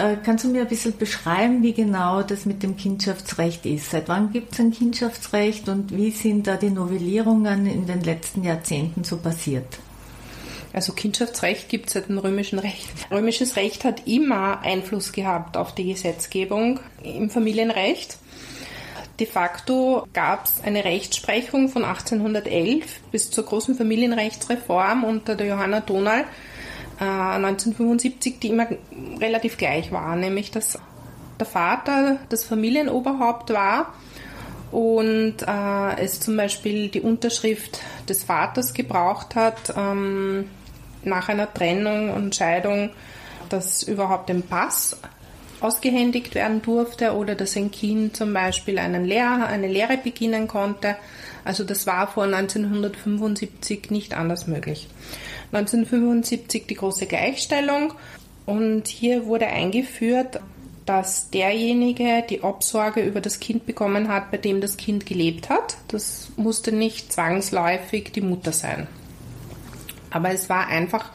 Äh, 0.00 0.16
kannst 0.24 0.44
du 0.44 0.48
mir 0.48 0.62
ein 0.62 0.68
bisschen 0.68 0.96
beschreiben, 0.96 1.62
wie 1.62 1.74
genau 1.74 2.22
das 2.22 2.46
mit 2.46 2.62
dem 2.62 2.74
Kindschaftsrecht 2.74 3.66
ist? 3.66 3.90
Seit 3.90 4.08
wann 4.08 4.32
gibt 4.32 4.54
es 4.54 4.60
ein 4.60 4.70
Kindschaftsrecht 4.70 5.68
und 5.68 5.94
wie 5.94 6.10
sind 6.10 6.46
da 6.46 6.56
die 6.56 6.70
Novellierungen 6.70 7.66
in 7.66 7.86
den 7.86 8.00
letzten 8.00 8.42
Jahrzehnten 8.42 9.04
so 9.04 9.18
passiert? 9.18 9.78
Also 10.72 10.94
Kindschaftsrecht 10.94 11.68
gibt 11.68 11.88
es 11.88 11.92
seit 11.92 12.08
dem 12.08 12.16
römischen 12.16 12.58
Recht. 12.58 12.88
Römisches 13.10 13.56
Recht 13.56 13.84
hat 13.84 14.06
immer 14.06 14.60
Einfluss 14.60 15.12
gehabt 15.12 15.58
auf 15.58 15.74
die 15.74 15.92
Gesetzgebung 15.92 16.80
im 17.02 17.28
Familienrecht. 17.28 18.16
De 19.18 19.26
facto 19.26 20.06
gab 20.14 20.46
es 20.46 20.62
eine 20.64 20.82
Rechtsprechung 20.82 21.68
von 21.68 21.84
1811 21.84 23.00
bis 23.12 23.30
zur 23.30 23.44
großen 23.44 23.74
Familienrechtsreform 23.74 25.04
unter 25.04 25.34
der 25.34 25.48
Johanna 25.48 25.80
Donal 25.80 26.24
1975, 27.04 28.34
äh, 28.34 28.36
die 28.42 28.48
immer 28.48 28.66
relativ 29.20 29.56
gleich 29.56 29.90
war, 29.92 30.16
nämlich 30.16 30.50
dass 30.50 30.78
der 31.38 31.46
Vater 31.46 32.18
das 32.28 32.44
Familienoberhaupt 32.44 33.50
war 33.50 33.94
und 34.70 35.36
äh, 35.46 36.00
es 36.00 36.20
zum 36.20 36.36
Beispiel 36.36 36.88
die 36.88 37.00
Unterschrift 37.00 37.80
des 38.08 38.24
Vaters 38.24 38.74
gebraucht 38.74 39.34
hat 39.34 39.74
ähm, 39.76 40.48
nach 41.02 41.28
einer 41.28 41.52
Trennung 41.52 42.10
und 42.12 42.34
Scheidung, 42.34 42.90
dass 43.48 43.82
überhaupt 43.82 44.30
ein 44.30 44.42
Pass 44.42 44.96
ausgehändigt 45.60 46.34
werden 46.34 46.62
durfte 46.62 47.14
oder 47.14 47.34
dass 47.34 47.56
ein 47.56 47.70
Kind 47.70 48.16
zum 48.16 48.32
Beispiel 48.32 48.78
einen 48.78 49.04
Lehr 49.04 49.46
eine 49.46 49.66
Lehre 49.66 49.98
beginnen 49.98 50.48
konnte. 50.48 50.96
Also 51.44 51.64
das 51.64 51.86
war 51.86 52.06
vor 52.06 52.24
1975 52.24 53.90
nicht 53.90 54.14
anders 54.14 54.46
möglich. 54.46 54.88
1975 55.52 56.66
die 56.66 56.74
große 56.74 57.06
Gleichstellung 57.06 57.94
und 58.46 58.86
hier 58.86 59.26
wurde 59.26 59.46
eingeführt, 59.46 60.40
dass 60.86 61.30
derjenige 61.30 62.24
die 62.28 62.42
Obsorge 62.42 63.00
über 63.00 63.20
das 63.20 63.38
Kind 63.38 63.66
bekommen 63.66 64.08
hat, 64.08 64.30
bei 64.30 64.38
dem 64.38 64.60
das 64.60 64.76
Kind 64.76 65.06
gelebt 65.06 65.48
hat. 65.48 65.76
Das 65.88 66.30
musste 66.36 66.72
nicht 66.72 67.12
zwangsläufig 67.12 68.10
die 68.12 68.20
Mutter 68.20 68.52
sein. 68.52 68.88
Aber 70.10 70.32
es 70.32 70.48
war 70.48 70.66
einfach 70.66 71.10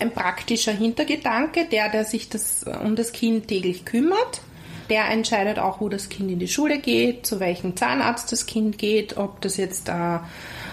ein 0.00 0.12
praktischer 0.12 0.72
Hintergedanke, 0.72 1.66
der, 1.70 1.90
der 1.90 2.04
sich 2.04 2.28
das, 2.28 2.64
um 2.82 2.96
das 2.96 3.12
Kind 3.12 3.48
täglich 3.48 3.84
kümmert. 3.84 4.40
Der 4.88 5.10
entscheidet 5.10 5.58
auch, 5.58 5.82
wo 5.82 5.90
das 5.90 6.08
Kind 6.08 6.30
in 6.30 6.38
die 6.38 6.48
Schule 6.48 6.78
geht, 6.78 7.26
zu 7.26 7.40
welchem 7.40 7.76
Zahnarzt 7.76 8.32
das 8.32 8.46
Kind 8.46 8.78
geht, 8.78 9.18
ob 9.18 9.42
das 9.42 9.58
jetzt 9.58 9.90
äh, 9.90 10.18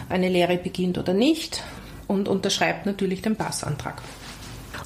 eine 0.07 0.29
Lehre 0.29 0.57
beginnt 0.57 0.97
oder 0.97 1.13
nicht 1.13 1.63
und 2.07 2.27
unterschreibt 2.27 2.85
natürlich 2.85 3.21
den 3.21 3.35
Passantrag. 3.35 4.01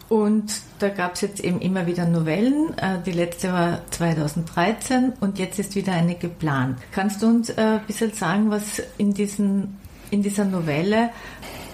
Und 0.08 0.52
da 0.80 0.90
gab 0.90 1.16
es 1.16 1.22
jetzt 1.22 1.40
eben 1.40 1.62
immer 1.62 1.86
wieder 1.86 2.06
Novellen. 2.06 2.76
Äh, 2.78 3.02
die 3.06 3.12
letzte 3.12 3.54
war 3.54 3.82
2013 3.92 5.14
und 5.20 5.38
jetzt 5.38 5.60
ist 5.60 5.76
wieder 5.76 5.94
eine 5.94 6.16
geplant. 6.16 6.80
Kannst 6.92 7.22
du 7.22 7.28
uns 7.28 7.50
äh, 7.50 7.62
ein 7.62 7.86
bisschen 7.86 8.14
sagen, 8.14 8.50
was 8.50 8.82
in, 8.98 9.14
diesen, 9.14 9.78
in 10.10 10.24
dieser 10.24 10.46
Novelle 10.46 11.12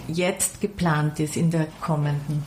jetzt 0.07 0.59
geplant 0.61 1.19
ist 1.19 1.37
in 1.37 1.49
der 1.49 1.67
kommenden? 1.81 2.43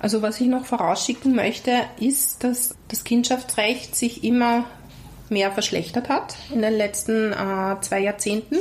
Also 0.00 0.22
was 0.22 0.40
ich 0.40 0.48
noch 0.48 0.64
vorausschicken 0.64 1.36
möchte, 1.36 1.72
ist, 1.98 2.42
dass 2.42 2.74
das 2.88 3.04
Kindschaftsrecht 3.04 3.94
sich 3.94 4.24
immer 4.24 4.64
mehr 5.28 5.52
verschlechtert 5.52 6.08
hat 6.08 6.36
in 6.52 6.62
den 6.62 6.72
letzten 6.72 7.32
äh, 7.32 7.76
zwei 7.80 8.00
Jahrzehnten, 8.00 8.56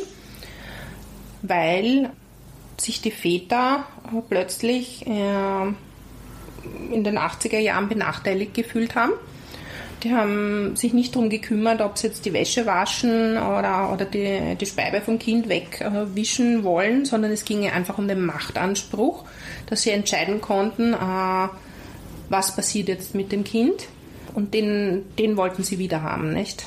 weil 1.41 2.11
sich 2.81 3.01
die 3.01 3.11
Väter 3.11 3.85
plötzlich 4.29 5.05
äh, 5.07 5.67
in 6.93 7.03
den 7.03 7.17
80er 7.17 7.59
Jahren 7.59 7.89
benachteiligt 7.89 8.53
gefühlt 8.53 8.95
haben. 8.95 9.13
Die 10.03 10.13
haben 10.13 10.77
sich 10.77 10.93
nicht 10.93 11.15
darum 11.15 11.29
gekümmert, 11.29 11.81
ob 11.81 11.97
sie 11.97 12.07
jetzt 12.07 12.25
die 12.25 12.31
Wäsche 12.31 12.65
waschen 12.65 13.37
oder, 13.37 13.91
oder 13.91 14.05
die, 14.05 14.55
die 14.55 14.65
Speibe 14.65 15.01
vom 15.01 15.19
Kind 15.19 15.49
wegwischen 15.49 16.63
wollen, 16.63 17.03
sondern 17.03 17.31
es 17.31 17.43
ging 17.43 17.69
einfach 17.69 17.97
um 17.97 18.07
den 18.07 18.25
Machtanspruch, 18.25 19.25
dass 19.65 19.81
sie 19.81 19.89
entscheiden 19.89 20.39
konnten, 20.39 20.93
äh, 20.93 21.47
was 22.29 22.55
passiert 22.55 22.87
jetzt 22.87 23.13
mit 23.13 23.31
dem 23.31 23.43
Kind. 23.43 23.87
Und 24.33 24.53
den, 24.53 25.03
den 25.17 25.35
wollten 25.35 25.63
sie 25.63 25.79
wieder 25.79 26.01
haben, 26.01 26.33
nicht? 26.33 26.65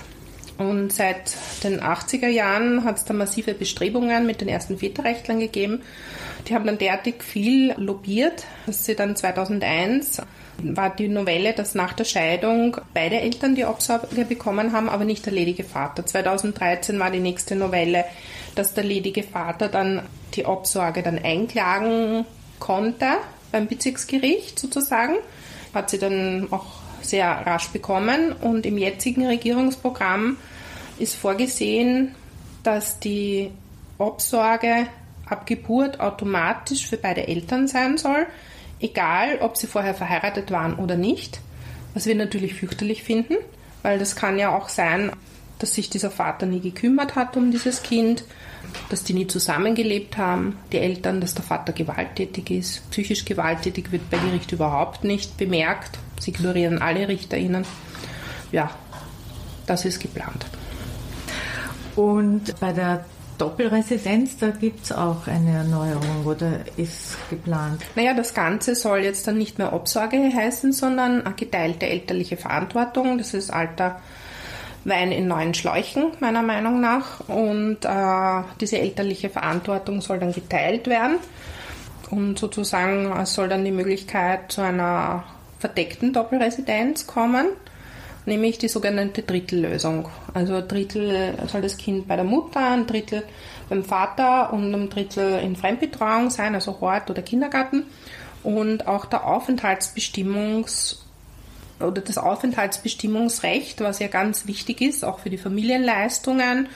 Und 0.68 0.92
seit 0.92 1.36
den 1.64 1.80
80er 1.80 2.28
Jahren 2.28 2.84
hat 2.84 2.98
es 2.98 3.04
da 3.04 3.14
massive 3.14 3.54
Bestrebungen 3.54 4.26
mit 4.26 4.40
den 4.40 4.48
ersten 4.48 4.78
Väterrechtlern 4.78 5.40
gegeben. 5.40 5.82
Die 6.48 6.54
haben 6.54 6.66
dann 6.66 6.78
derartig 6.78 7.22
viel 7.22 7.74
lobbyiert, 7.76 8.44
dass 8.66 8.84
sie 8.84 8.94
dann 8.94 9.16
2001 9.16 10.22
war 10.62 10.94
die 10.94 11.08
Novelle, 11.08 11.52
dass 11.54 11.74
nach 11.74 11.92
der 11.92 12.04
Scheidung 12.04 12.76
beide 12.94 13.20
Eltern 13.20 13.54
die 13.54 13.64
Obsorge 13.64 14.24
bekommen 14.24 14.72
haben, 14.72 14.88
aber 14.88 15.04
nicht 15.04 15.24
der 15.26 15.32
ledige 15.32 15.64
Vater. 15.64 16.04
2013 16.04 16.98
war 16.98 17.10
die 17.10 17.20
nächste 17.20 17.56
Novelle, 17.56 18.04
dass 18.54 18.74
der 18.74 18.84
ledige 18.84 19.22
Vater 19.22 19.68
dann 19.68 20.02
die 20.34 20.44
Obsorge 20.44 21.02
dann 21.02 21.18
einklagen 21.18 22.26
konnte 22.58 23.06
beim 23.50 23.66
Bezirksgericht 23.66 24.58
sozusagen. 24.58 25.14
Hat 25.74 25.90
sie 25.90 25.98
dann 25.98 26.48
auch 26.50 26.66
sehr 27.00 27.28
rasch 27.28 27.68
bekommen 27.68 28.32
und 28.32 28.66
im 28.66 28.78
jetzigen 28.78 29.26
Regierungsprogramm 29.26 30.36
ist 31.02 31.14
vorgesehen, 31.16 32.14
dass 32.62 32.98
die 32.98 33.50
Obsorge 33.98 34.86
ab 35.26 35.46
Geburt 35.46 36.00
automatisch 36.00 36.86
für 36.86 36.96
beide 36.96 37.26
Eltern 37.26 37.68
sein 37.68 37.98
soll 37.98 38.26
egal 38.82 39.38
ob 39.40 39.56
sie 39.56 39.66
vorher 39.66 39.94
verheiratet 39.94 40.50
waren 40.50 40.74
oder 40.74 40.96
nicht, 40.96 41.40
was 41.94 42.06
wir 42.06 42.14
natürlich 42.14 42.54
fürchterlich 42.54 43.02
finden, 43.02 43.36
weil 43.82 43.98
das 43.98 44.16
kann 44.16 44.38
ja 44.38 44.54
auch 44.54 44.68
sein, 44.68 45.12
dass 45.58 45.74
sich 45.74 45.88
dieser 45.88 46.10
Vater 46.10 46.46
nie 46.46 46.60
gekümmert 46.60 47.14
hat 47.14 47.36
um 47.36 47.52
dieses 47.52 47.82
Kind, 47.82 48.24
dass 48.88 49.04
die 49.04 49.14
nie 49.14 49.28
zusammengelebt 49.28 50.16
haben, 50.16 50.58
die 50.72 50.78
Eltern, 50.78 51.20
dass 51.20 51.34
der 51.34 51.44
Vater 51.44 51.72
gewalttätig 51.72 52.50
ist. 52.50 52.90
Psychisch 52.90 53.24
gewalttätig 53.24 53.92
wird 53.92 54.10
bei 54.10 54.18
Gericht 54.18 54.50
überhaupt 54.50 55.04
nicht 55.04 55.36
bemerkt. 55.36 55.98
Sie 56.20 56.30
ignorieren 56.30 56.80
alle 56.80 57.06
RichterInnen. 57.06 57.64
Ja, 58.50 58.70
das 59.66 59.84
ist 59.84 60.00
geplant. 60.00 60.46
Und 61.96 62.58
bei 62.60 62.72
der 62.72 63.04
Doppelresidenz, 63.38 64.36
da 64.38 64.50
gibt 64.50 64.84
es 64.84 64.92
auch 64.92 65.26
eine 65.26 65.50
Erneuerung 65.50 66.24
oder 66.24 66.60
ist 66.76 67.16
geplant? 67.28 67.82
Naja, 67.96 68.14
das 68.14 68.34
Ganze 68.34 68.74
soll 68.74 69.00
jetzt 69.00 69.26
dann 69.26 69.38
nicht 69.38 69.58
mehr 69.58 69.72
Obsorge 69.72 70.16
heißen, 70.16 70.72
sondern 70.72 71.26
eine 71.26 71.34
geteilte 71.34 71.86
elterliche 71.86 72.36
Verantwortung. 72.36 73.18
Das 73.18 73.34
ist 73.34 73.50
alter 73.50 74.00
Wein 74.84 75.12
in 75.12 75.28
neuen 75.28 75.54
Schläuchen, 75.54 76.12
meiner 76.20 76.42
Meinung 76.42 76.80
nach. 76.80 77.28
Und 77.28 77.84
äh, 77.84 78.42
diese 78.60 78.78
elterliche 78.78 79.28
Verantwortung 79.30 80.00
soll 80.00 80.18
dann 80.18 80.32
geteilt 80.32 80.86
werden. 80.86 81.16
Und 82.10 82.38
sozusagen 82.38 83.10
es 83.20 83.34
soll 83.34 83.48
dann 83.48 83.64
die 83.64 83.70
Möglichkeit 83.72 84.52
zu 84.52 84.60
einer 84.60 85.24
verdeckten 85.58 86.12
Doppelresidenz 86.12 87.06
kommen 87.06 87.46
nämlich 88.26 88.58
die 88.58 88.68
sogenannte 88.68 89.22
Drittellösung. 89.22 90.08
Also 90.34 90.56
ein 90.56 90.68
Drittel 90.68 91.34
soll 91.48 91.62
das 91.62 91.76
Kind 91.76 92.08
bei 92.08 92.16
der 92.16 92.24
Mutter, 92.24 92.60
ein 92.60 92.86
Drittel 92.86 93.22
beim 93.68 93.84
Vater 93.84 94.52
und 94.52 94.72
ein 94.74 94.90
Drittel 94.90 95.40
in 95.40 95.56
Fremdbetreuung 95.56 96.30
sein, 96.30 96.54
also 96.54 96.80
Hort 96.80 97.10
oder 97.10 97.22
Kindergarten. 97.22 97.84
Und 98.42 98.86
auch 98.86 99.06
der 99.06 99.26
Aufenthaltsbestimmungs- 99.26 100.98
oder 101.80 102.00
das 102.00 102.18
Aufenthaltsbestimmungsrecht, 102.18 103.80
was 103.80 103.98
ja 103.98 104.08
ganz 104.08 104.46
wichtig 104.46 104.80
ist, 104.80 105.04
auch 105.04 105.20
für 105.20 105.30
die 105.30 105.38
Familienleistungen, 105.38 106.68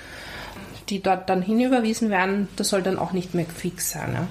die 0.89 1.03
dort 1.03 1.29
dann 1.29 1.43
hinüberwiesen 1.43 2.11
werden, 2.11 2.49
das 2.57 2.69
soll 2.69 2.83
dann 2.83 2.99
auch 2.99 3.13
nicht 3.13 3.35
mehr 3.35 3.47
fix 3.47 3.91
sein. 3.91 4.13
Ja. 4.15 4.29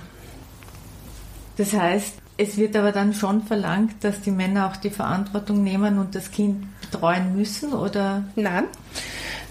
Das 1.58 1.74
heißt, 1.74 2.16
es 2.38 2.58
wird 2.58 2.76
aber 2.76 2.92
dann 2.92 3.14
schon 3.14 3.44
verlangt, 3.44 4.04
dass 4.04 4.22
die 4.22 4.32
Männer 4.32 4.68
auch 4.68 4.76
die 4.76 4.90
Verantwortung 4.90 5.64
nehmen 5.64 6.00
und 6.00 6.16
das 6.16 6.32
Kind 6.32 6.66
betreuen 6.90 7.36
müssen, 7.36 7.74
oder? 7.74 8.24
Nein. 8.36 8.66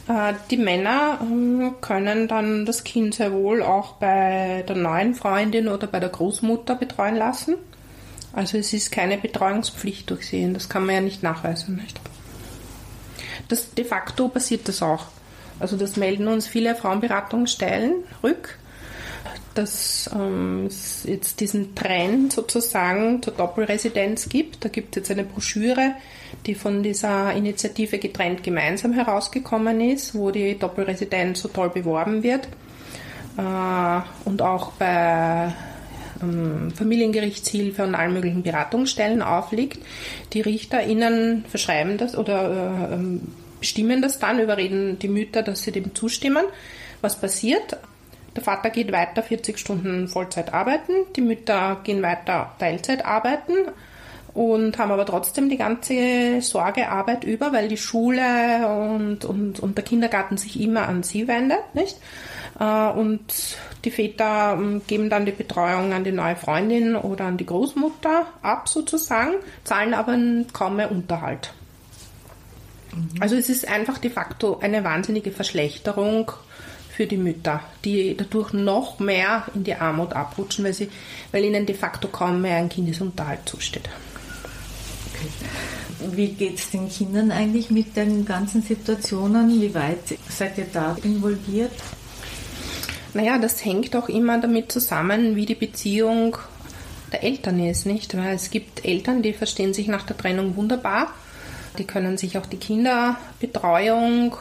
Äh, 0.08 0.34
die 0.50 0.56
Männer 0.56 1.18
ähm, 1.22 1.74
können 1.80 2.28
dann 2.28 2.66
das 2.66 2.84
Kind 2.84 3.14
sehr 3.14 3.32
wohl 3.32 3.62
auch 3.62 3.94
bei 3.94 4.64
der 4.68 4.76
neuen 4.76 5.14
Freundin 5.14 5.68
oder 5.68 5.86
bei 5.86 6.00
der 6.00 6.10
Großmutter 6.10 6.74
betreuen 6.74 7.16
lassen. 7.16 7.56
Also 8.32 8.58
es 8.58 8.72
ist 8.72 8.90
keine 8.90 9.16
Betreuungspflicht 9.16 10.10
durchsehen, 10.10 10.54
das 10.54 10.68
kann 10.68 10.84
man 10.84 10.94
ja 10.96 11.00
nicht 11.00 11.22
nachweisen. 11.22 11.76
Nicht? 11.76 12.00
Das, 13.48 13.74
de 13.74 13.84
facto 13.84 14.28
passiert 14.28 14.68
das 14.68 14.82
auch. 14.82 15.06
Also 15.60 15.76
das 15.76 15.96
melden 15.96 16.26
uns 16.26 16.48
viele 16.48 16.74
Frauenberatungsstellen 16.74 17.94
rück, 18.22 18.58
dass 19.54 20.10
ähm, 20.12 20.66
es 20.66 21.04
jetzt 21.04 21.38
diesen 21.38 21.76
Trend 21.76 22.32
sozusagen 22.32 23.22
zur 23.22 23.34
Doppelresidenz 23.34 24.28
gibt. 24.28 24.64
Da 24.64 24.68
gibt 24.68 24.96
es 24.96 25.02
jetzt 25.02 25.10
eine 25.12 25.24
Broschüre, 25.24 25.94
die 26.46 26.54
von 26.54 26.82
dieser 26.82 27.32
Initiative 27.32 27.98
getrennt 27.98 28.42
gemeinsam 28.42 28.92
herausgekommen 28.92 29.80
ist, 29.80 30.14
wo 30.14 30.30
die 30.30 30.58
Doppelresidenz 30.58 31.40
so 31.40 31.48
toll 31.48 31.70
beworben 31.70 32.22
wird. 32.22 32.48
Äh, 33.36 34.00
und 34.28 34.42
auch 34.42 34.72
bei 34.72 35.52
ähm, 36.22 36.70
Familiengerichtshilfe 36.72 37.82
und 37.82 37.94
allen 37.94 38.12
möglichen 38.12 38.42
Beratungsstellen 38.42 39.22
aufliegt. 39.22 39.78
Die 40.32 40.40
RichterInnen 40.40 41.44
verschreiben 41.48 41.96
das 41.96 42.16
oder 42.16 42.90
äh, 42.90 42.94
ähm, 42.94 43.22
bestimmen 43.60 44.02
das 44.02 44.18
dann, 44.18 44.40
überreden 44.40 44.98
die 44.98 45.08
Mütter, 45.08 45.42
dass 45.42 45.62
sie 45.62 45.72
dem 45.72 45.94
zustimmen. 45.94 46.44
Was 47.00 47.18
passiert? 47.20 47.78
Der 48.36 48.42
Vater 48.42 48.70
geht 48.70 48.92
weiter 48.92 49.22
40 49.22 49.58
Stunden 49.58 50.08
Vollzeit 50.08 50.52
arbeiten, 50.52 50.92
die 51.14 51.20
Mütter 51.20 51.80
gehen 51.84 52.02
weiter 52.02 52.52
Teilzeit 52.58 53.04
arbeiten 53.04 53.54
und 54.34 54.76
haben 54.78 54.90
aber 54.90 55.06
trotzdem 55.06 55.48
die 55.48 55.56
ganze 55.56 56.40
Sorgearbeit 56.40 57.22
über, 57.24 57.52
weil 57.52 57.68
die 57.68 57.76
Schule 57.76 58.66
und, 58.66 59.24
und, 59.24 59.60
und 59.60 59.76
der 59.76 59.84
Kindergarten 59.84 60.36
sich 60.36 60.60
immer 60.60 60.88
an 60.88 61.04
sie 61.04 61.28
wendet, 61.28 61.74
nicht? 61.74 61.96
Äh, 62.58 62.90
und 62.90 63.22
die 63.84 63.90
Väter 63.92 64.54
ähm, 64.58 64.82
geben 64.86 65.08
dann 65.08 65.24
die 65.24 65.32
Betreuung 65.32 65.92
an 65.92 66.02
die 66.02 66.12
neue 66.12 66.36
Freundin 66.36 66.96
oder 66.96 67.26
an 67.26 67.36
die 67.36 67.46
Großmutter 67.46 68.26
ab 68.42 68.68
sozusagen, 68.68 69.34
zahlen 69.62 69.94
aber 69.94 70.18
kaum 70.52 70.76
mehr 70.76 70.90
Unterhalt. 70.90 71.52
Mhm. 72.92 73.20
Also 73.20 73.36
es 73.36 73.48
ist 73.48 73.68
einfach 73.68 73.98
de 73.98 74.10
facto 74.10 74.58
eine 74.58 74.82
wahnsinnige 74.82 75.30
Verschlechterung 75.30 76.32
für 76.90 77.06
die 77.06 77.16
Mütter, 77.16 77.60
die 77.84 78.16
dadurch 78.16 78.52
noch 78.52 78.98
mehr 78.98 79.46
in 79.54 79.64
die 79.64 79.74
Armut 79.74 80.12
abrutschen, 80.12 80.64
weil, 80.64 80.74
sie, 80.74 80.90
weil 81.30 81.44
ihnen 81.44 81.66
de 81.66 81.74
facto 81.74 82.08
kaum 82.08 82.40
mehr 82.40 82.56
ein 82.56 82.68
Kindesunterhalt 82.68 83.48
zusteht. 83.48 83.88
Wie 86.12 86.28
geht 86.28 86.58
es 86.58 86.70
den 86.70 86.88
Kindern 86.88 87.30
eigentlich 87.30 87.70
mit 87.70 87.96
den 87.96 88.24
ganzen 88.24 88.62
Situationen? 88.62 89.60
Wie 89.60 89.74
weit 89.74 90.18
seid 90.28 90.58
ihr 90.58 90.66
da 90.72 90.96
involviert? 91.02 91.72
Naja, 93.14 93.38
das 93.38 93.64
hängt 93.64 93.94
auch 93.96 94.08
immer 94.08 94.40
damit 94.40 94.72
zusammen, 94.72 95.36
wie 95.36 95.46
die 95.46 95.54
Beziehung 95.54 96.36
der 97.12 97.22
Eltern 97.22 97.60
ist, 97.60 97.86
nicht? 97.86 98.16
Weil 98.16 98.34
es 98.34 98.50
gibt 98.50 98.84
Eltern, 98.84 99.22
die 99.22 99.32
verstehen 99.32 99.72
sich 99.72 99.86
nach 99.86 100.04
der 100.04 100.16
Trennung 100.16 100.56
wunderbar. 100.56 101.12
Die 101.78 101.84
können 101.84 102.18
sich 102.18 102.36
auch 102.38 102.46
die 102.46 102.56
Kinderbetreuung, 102.56 104.36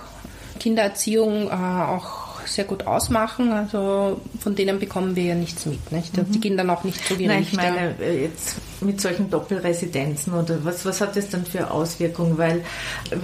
Kindererziehung 0.60 1.48
äh, 1.48 1.52
auch 1.52 2.23
sehr 2.48 2.66
gut 2.66 2.88
ausmachen. 2.88 3.52
Also 3.52 4.22
von 4.40 4.56
denen 4.56 4.80
bekommen 4.80 5.16
wir 5.16 5.24
ja 5.24 5.36
nichts 5.36 5.66
mit. 5.66 5.92
Nicht? 5.92 6.16
Mhm. 6.18 6.32
Die 6.32 6.40
gehen 6.40 6.58
dann 6.58 6.70
auch 6.70 6.84
nicht 6.84 7.06
zu 7.06 7.16
Gericht. 7.16 7.30
Nein, 7.30 7.44
ich 7.44 7.54
meine 7.54 7.96
äh, 8.00 8.24
jetzt 8.24 8.56
mit 8.82 9.00
solchen 9.02 9.30
Doppelresidenzen 9.30 10.34
oder 10.34 10.64
was, 10.64 10.86
was 10.86 11.02
hat 11.02 11.16
das 11.16 11.30
dann 11.30 11.46
für 11.46 11.72
Auswirkungen? 11.72 12.38
Weil 12.38 12.64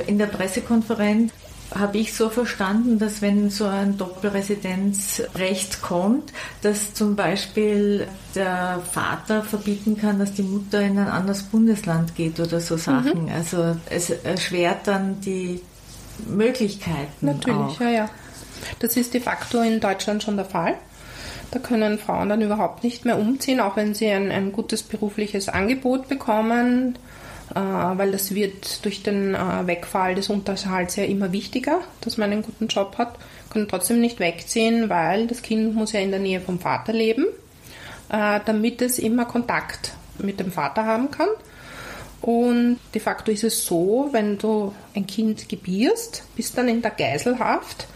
in 0.08 0.18
der 0.18 0.28
Pressekonferenz 0.28 1.32
habe 1.74 2.00
ich 2.00 2.14
so 2.14 2.30
verstanden, 2.30 2.98
dass 2.98 3.22
wenn 3.22 3.50
so 3.50 3.66
ein 3.66 3.98
Doppelresidenzrecht 3.98 5.82
kommt, 5.82 6.34
dass 6.62 6.94
zum 6.94 7.16
Beispiel 7.16 8.08
der 8.34 8.82
Vater 8.92 9.44
verbieten 9.44 9.98
kann, 9.98 10.20
dass 10.20 10.34
die 10.34 10.44
Mutter 10.44 10.82
in 10.82 10.98
ein 10.98 11.08
anderes 11.08 11.44
Bundesland 11.44 12.16
geht 12.16 12.40
oder 12.40 12.60
so 12.60 12.78
Sachen. 12.78 13.26
Mhm. 13.26 13.32
Also 13.32 13.76
es 13.90 14.10
erschwert 14.10 14.88
dann 14.88 15.22
die 15.22 15.62
Möglichkeiten. 16.28 17.26
Natürlich, 17.26 17.58
auch. 17.58 17.82
ja, 17.82 17.90
ja. 17.90 18.10
Das 18.80 18.98
ist 18.98 19.14
de 19.14 19.22
facto 19.22 19.62
in 19.62 19.80
Deutschland 19.80 20.24
schon 20.24 20.36
der 20.36 20.46
Fall. 20.46 20.76
Da 21.52 21.60
können 21.60 21.98
Frauen 21.98 22.30
dann 22.30 22.42
überhaupt 22.42 22.84
nicht 22.84 23.06
mehr 23.06 23.18
umziehen, 23.18 23.60
auch 23.60 23.76
wenn 23.76 23.94
sie 23.94 24.08
ein, 24.08 24.32
ein 24.32 24.52
gutes 24.52 24.84
berufliches 24.84 25.50
Angebot 25.50 26.08
bekommen, 26.08 26.98
äh, 27.56 27.60
weil 27.60 28.12
das 28.12 28.36
wird 28.36 28.86
durch 28.86 29.02
den 29.02 29.34
äh, 29.34 29.66
Wegfall 29.66 30.14
des 30.14 30.30
Unterhalts 30.30 30.96
ja 30.96 31.06
immer 31.06 31.32
wichtiger, 31.32 31.80
dass 32.02 32.18
man 32.18 32.32
einen 32.32 32.44
guten 32.44 32.68
Job 32.68 32.98
hat, 32.98 33.16
können 33.50 33.68
trotzdem 33.68 34.00
nicht 34.00 34.20
wegziehen, 34.20 34.90
weil 34.90 35.26
das 35.26 35.42
Kind 35.42 35.74
muss 35.74 35.94
ja 35.94 36.00
in 36.02 36.12
der 36.12 36.20
Nähe 36.20 36.40
vom 36.40 36.60
Vater 36.60 36.94
leben, 36.94 37.26
äh, 38.10 38.40
damit 38.46 38.82
es 38.84 39.00
immer 39.00 39.26
Kontakt 39.26 39.94
mit 40.20 40.40
dem 40.40 40.52
Vater 40.52 40.86
haben 40.86 41.10
kann. 41.10 41.30
Und 42.22 42.80
de 42.94 43.02
facto 43.02 43.32
ist 43.32 43.46
es 43.46 43.66
so, 43.66 44.10
wenn 44.12 44.38
du 44.38 44.74
ein 44.94 45.08
Kind 45.08 45.48
gebierst, 45.50 46.24
bist 46.36 46.58
dann 46.58 46.68
in 46.68 46.82
der 46.82 46.92
Geiselhaft 46.92 47.88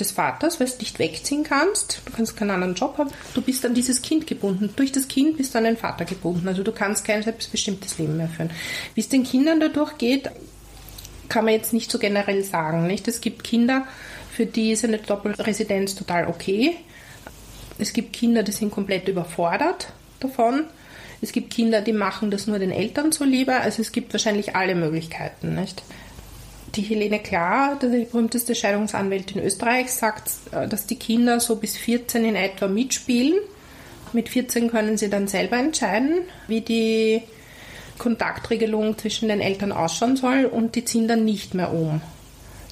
des 0.00 0.12
Vaters, 0.12 0.60
weil 0.60 0.68
du 0.68 0.78
nicht 0.78 0.98
wegziehen 0.98 1.44
kannst, 1.44 2.02
du 2.04 2.12
kannst 2.12 2.36
keinen 2.36 2.50
anderen 2.50 2.74
Job 2.74 2.98
haben, 2.98 3.10
du 3.34 3.42
bist 3.42 3.64
an 3.64 3.74
dieses 3.74 4.02
Kind 4.02 4.26
gebunden. 4.26 4.72
Durch 4.76 4.92
das 4.92 5.08
Kind 5.08 5.36
bist 5.36 5.54
du 5.54 5.58
an 5.58 5.64
den 5.64 5.76
Vater 5.76 6.04
gebunden. 6.04 6.46
Also 6.48 6.62
du 6.62 6.72
kannst 6.72 7.04
kein 7.04 7.22
selbstbestimmtes 7.22 7.98
Leben 7.98 8.16
mehr 8.16 8.28
führen. 8.28 8.50
Wie 8.94 9.00
es 9.00 9.08
den 9.08 9.24
Kindern 9.24 9.60
dadurch 9.60 9.98
geht, 9.98 10.30
kann 11.28 11.44
man 11.44 11.54
jetzt 11.54 11.72
nicht 11.72 11.90
so 11.90 11.98
generell 11.98 12.44
sagen. 12.44 12.86
Nicht? 12.86 13.08
Es 13.08 13.20
gibt 13.20 13.44
Kinder, 13.44 13.86
für 14.30 14.46
die 14.46 14.72
ist 14.72 14.84
eine 14.84 14.98
Doppelresidenz 14.98 15.94
total 15.94 16.28
okay. 16.28 16.76
Es 17.78 17.92
gibt 17.92 18.12
Kinder, 18.12 18.42
die 18.42 18.52
sind 18.52 18.70
komplett 18.70 19.08
überfordert 19.08 19.88
davon. 20.20 20.64
Es 21.20 21.32
gibt 21.32 21.52
Kinder, 21.52 21.80
die 21.80 21.92
machen 21.92 22.30
das 22.30 22.46
nur 22.46 22.58
den 22.58 22.70
Eltern 22.70 23.12
zuliebe. 23.12 23.54
Also 23.54 23.82
es 23.82 23.92
gibt 23.92 24.12
wahrscheinlich 24.12 24.54
alle 24.54 24.74
Möglichkeiten, 24.74 25.54
nicht? 25.54 25.82
Die 26.76 26.82
Helene 26.82 27.20
Klar, 27.20 27.78
die 27.80 28.04
berühmteste 28.04 28.54
Scheidungsanwältin 28.54 29.42
Österreichs, 29.42 29.98
sagt, 29.98 30.30
äh, 30.52 30.68
dass 30.68 30.86
die 30.86 30.96
Kinder 30.96 31.40
so 31.40 31.56
bis 31.56 31.76
14 31.76 32.24
in 32.24 32.36
etwa 32.36 32.68
mitspielen. 32.68 33.38
Mit 34.12 34.28
14 34.28 34.70
können 34.70 34.96
sie 34.96 35.10
dann 35.10 35.26
selber 35.26 35.56
entscheiden, 35.56 36.20
wie 36.48 36.60
die 36.60 37.22
Kontaktregelung 37.98 38.98
zwischen 38.98 39.28
den 39.28 39.40
Eltern 39.40 39.72
ausschauen 39.72 40.16
soll 40.16 40.44
und 40.44 40.74
die 40.74 40.84
ziehen 40.84 41.08
dann 41.08 41.24
nicht 41.24 41.54
mehr 41.54 41.72
um. 41.72 42.02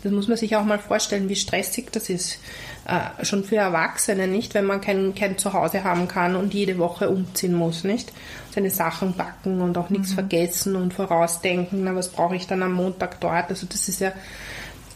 Das 0.05 0.13
muss 0.13 0.29
man 0.29 0.37
sich 0.37 0.55
auch 0.55 0.65
mal 0.65 0.79
vorstellen, 0.79 1.29
wie 1.29 1.35
stressig 1.35 1.91
das 1.91 2.11
ist. 2.11 2.39
Äh, 2.87 3.25
schon 3.25 3.43
für 3.43 3.57
Erwachsene, 3.57 4.29
nicht? 4.29 4.53
Wenn 4.53 4.67
man 4.67 4.83
kein, 4.83 5.15
kein 5.15 5.39
Zuhause 5.39 5.83
haben 5.83 6.07
kann 6.07 6.37
und 6.37 6.53
jede 6.53 6.79
Woche 6.79 7.09
umziehen 7.09 7.55
muss, 7.55 7.83
nicht? 7.85 8.13
Seine 8.55 8.71
Sachen 8.71 9.15
backen 9.15 9.63
und 9.63 9.79
auch 9.79 9.89
nichts 9.89 10.11
mhm. 10.11 10.15
vergessen 10.15 10.77
und 10.77 10.93
vorausdenken, 10.93 11.83
na, 11.85 11.97
was 11.97 12.11
brauche 12.11 12.37
ich 12.37 12.47
dann 12.47 12.63
am 12.63 12.75
Montag 12.75 13.19
dort? 13.21 13.49
Also 13.49 13.67
das 13.67 13.89
ist 13.89 14.01
ja 14.01 14.13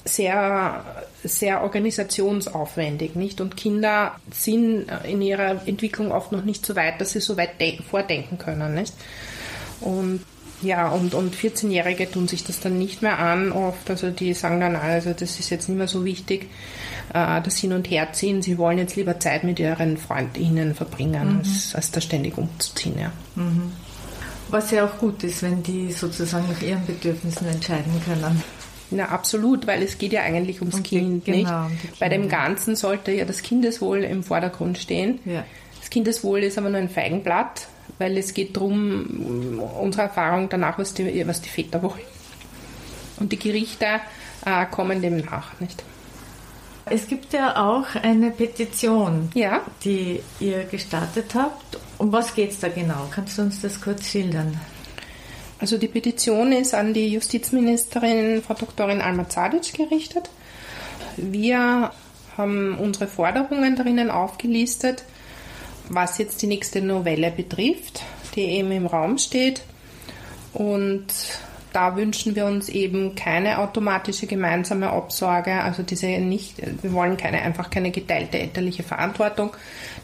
sehr, 0.05 0.85
sehr 1.25 1.63
organisationsaufwendig, 1.63 3.15
nicht? 3.15 3.41
Und 3.41 3.57
Kinder 3.57 4.17
sind 4.31 4.87
in 5.05 5.23
ihrer 5.23 5.67
Entwicklung 5.67 6.13
oft 6.13 6.33
noch 6.33 6.45
nicht 6.45 6.65
so 6.67 6.77
weit, 6.77 7.01
dass 7.01 7.13
sie 7.13 7.21
so 7.21 7.37
weit 7.39 7.53
vordenken 7.91 8.37
können, 8.37 8.75
nicht? 8.75 8.93
Und 9.81 10.23
ja, 10.61 10.89
und, 10.89 11.15
und 11.15 11.37
14-Jährige 11.37 12.11
tun 12.11 12.27
sich 12.27 12.45
das 12.45 12.61
dann 12.61 12.79
nicht 12.79 13.03
mehr 13.03 13.19
an 13.19 13.53
oft. 13.53 13.91
Also 13.91 14.11
die 14.11 14.35
sagen 14.35 14.61
dann, 14.61 14.75
also 14.75 15.13
das 15.13 15.39
ist 15.39 15.51
jetzt 15.51 15.69
nicht 15.69 15.79
mehr 15.79 15.87
so 15.87 16.05
wichtig, 16.05 16.49
äh, 17.15 17.41
das 17.41 17.59
Hin- 17.59 17.73
und 17.73 17.89
Herziehen. 17.91 18.43
Sie 18.43 18.59
wollen 18.59 18.79
jetzt 18.79 18.97
lieber 18.97 19.21
Zeit 19.21 19.45
mit 19.45 19.59
ihren 19.61 19.97
Freundinnen 19.97 20.75
verbringen, 20.75 21.33
mhm. 21.33 21.39
als, 21.39 21.75
als 21.75 21.91
da 21.93 22.01
ständig 22.01 22.37
umzuziehen. 22.37 22.99
Ja. 22.99 23.13
Mhm. 23.37 23.73
Was 24.51 24.71
ja 24.71 24.85
auch 24.85 24.99
gut 24.99 25.23
ist, 25.25 25.43
wenn 25.43 25.63
die 25.63 25.93
sozusagen 25.93 26.49
nach 26.49 26.63
ihren 26.63 26.85
Bedürfnissen 26.87 27.47
entscheiden 27.47 27.93
können. 28.05 28.43
Na, 28.91 29.05
absolut, 29.05 29.67
weil 29.67 29.83
es 29.83 29.99
geht 29.99 30.15
ja 30.15 30.23
eigentlich 30.23 30.61
ums 30.61 30.77
die, 30.77 30.83
Kind, 30.83 31.25
genau, 31.27 31.69
nicht? 31.69 31.85
Um 31.85 31.91
Bei 32.01 32.09
dem 32.09 32.29
Ganzen 32.29 32.75
sollte 32.75 33.13
ja 33.13 33.27
das 33.27 33.43
Kindeswohl 33.43 33.99
im 33.99 34.23
Vordergrund 34.23 34.79
stehen. 34.79 35.21
Ja. 35.27 35.45
Das 35.79 35.91
Kindeswohl 35.91 36.43
ist 36.43 36.57
aber 36.57 36.71
nur 36.71 36.79
ein 36.79 36.89
Feigenblatt 36.89 37.69
weil 37.99 38.17
es 38.17 38.35
geht 38.35 38.57
darum, 38.57 39.61
unsere 39.81 40.05
Erfahrung 40.05 40.49
danach, 40.49 40.79
was 40.79 40.95
die, 40.95 41.27
was 41.27 41.41
die 41.41 41.49
Väter 41.49 41.83
wollen. 41.83 41.95
Und 43.19 43.33
die 43.33 43.39
Gerichte 43.39 44.01
äh, 44.45 44.67
kommen 44.67 45.03
dem 45.03 45.19
nach, 45.19 45.59
nicht? 45.61 45.83
Es 46.91 47.07
gibt 47.07 47.33
ja 47.33 47.57
auch 47.57 47.95
eine 48.03 48.31
Petition, 48.31 49.31
ja. 49.35 49.61
die 49.85 50.21
ihr 50.41 50.65
gestartet 50.65 51.35
habt. 51.35 51.79
Um 51.99 52.13
was 52.13 52.35
geht 52.35 52.53
es 52.53 52.61
da 52.61 52.69
genau? 52.69 53.09
Kannst 53.11 53.37
du 53.37 53.43
uns 53.43 53.61
das 53.61 53.81
kurz 53.81 54.09
schildern? 54.09 54.59
Also 55.59 55.77
die 55.77 55.89
Petition 55.89 56.53
ist 56.53 56.75
an 56.75 56.95
die 56.95 57.09
Justizministerin 57.09 58.43
Frau 58.43 58.55
Doktorin 58.55 59.01
Alma 59.01 59.29
Zadic 59.29 59.75
gerichtet. 59.75 60.31
Wir 61.17 61.91
haben 62.37 62.79
unsere 62.79 63.09
Forderungen 63.09 63.75
darin 63.75 64.11
aufgelistet 64.11 65.03
was 65.89 66.19
jetzt 66.19 66.43
die 66.43 66.47
nächste 66.47 66.81
Novelle 66.81 67.31
betrifft, 67.31 68.03
die 68.35 68.43
eben 68.43 68.73
im 68.73 68.87
Raum 68.87 69.19
steht. 69.19 69.63
Und 70.53 71.07
da 71.73 71.97
wünschen 71.97 72.35
wir 72.35 72.47
uns 72.47 72.69
eben 72.69 73.15
keine 73.15 73.59
automatische 73.59 74.27
gemeinsame 74.27 74.91
Absorge, 74.91 75.53
also 75.53 75.83
diese 75.83 76.07
nicht, 76.07 76.57
wir 76.83 76.93
wollen 76.93 77.17
keine, 77.17 77.43
einfach 77.43 77.71
keine 77.71 77.91
geteilte 77.91 78.39
elterliche 78.39 78.83
Verantwortung. 78.83 79.51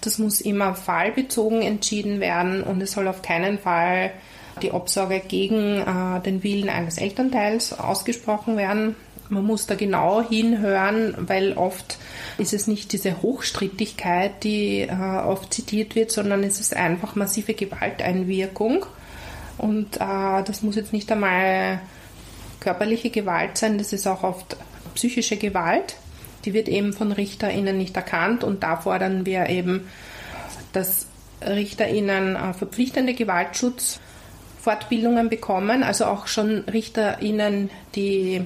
Das 0.00 0.18
muss 0.18 0.40
immer 0.40 0.74
fallbezogen 0.74 1.62
entschieden 1.62 2.20
werden 2.20 2.62
und 2.62 2.82
es 2.82 2.92
soll 2.92 3.08
auf 3.08 3.22
keinen 3.22 3.58
Fall 3.58 4.12
die 4.62 4.72
Absorge 4.72 5.20
gegen 5.26 5.80
äh, 5.80 6.20
den 6.24 6.42
Willen 6.42 6.68
eines 6.68 6.98
Elternteils 6.98 7.72
ausgesprochen 7.78 8.56
werden. 8.56 8.94
Man 9.28 9.44
muss 9.44 9.66
da 9.66 9.74
genau 9.74 10.22
hinhören, 10.22 11.14
weil 11.18 11.54
oft 11.54 11.98
ist 12.36 12.52
es 12.52 12.66
nicht 12.66 12.92
diese 12.92 13.22
Hochstrittigkeit, 13.22 14.44
die 14.44 14.82
äh, 14.82 15.22
oft 15.24 15.54
zitiert 15.54 15.94
wird, 15.94 16.10
sondern 16.10 16.44
es 16.44 16.60
ist 16.60 16.76
einfach 16.76 17.14
massive 17.14 17.54
Gewalteinwirkung. 17.54 18.84
Und 19.56 19.96
äh, 19.96 20.42
das 20.44 20.62
muss 20.62 20.76
jetzt 20.76 20.92
nicht 20.92 21.10
einmal 21.10 21.80
körperliche 22.60 23.08
Gewalt 23.10 23.56
sein, 23.58 23.78
das 23.78 23.92
ist 23.92 24.06
auch 24.06 24.22
oft 24.22 24.56
psychische 24.94 25.36
Gewalt. 25.36 25.96
Die 26.44 26.52
wird 26.52 26.68
eben 26.68 26.92
von 26.92 27.10
RichterInnen 27.12 27.78
nicht 27.78 27.96
erkannt 27.96 28.44
und 28.44 28.62
da 28.62 28.76
fordern 28.76 29.24
wir 29.24 29.48
eben, 29.48 29.88
dass 30.72 31.06
RichterInnen 31.42 32.36
äh, 32.36 32.52
verpflichtende 32.52 33.14
Gewaltschutzfortbildungen 33.14 35.30
bekommen, 35.30 35.82
also 35.82 36.04
auch 36.06 36.26
schon 36.26 36.64
RichterInnen, 36.64 37.70
die 37.94 38.44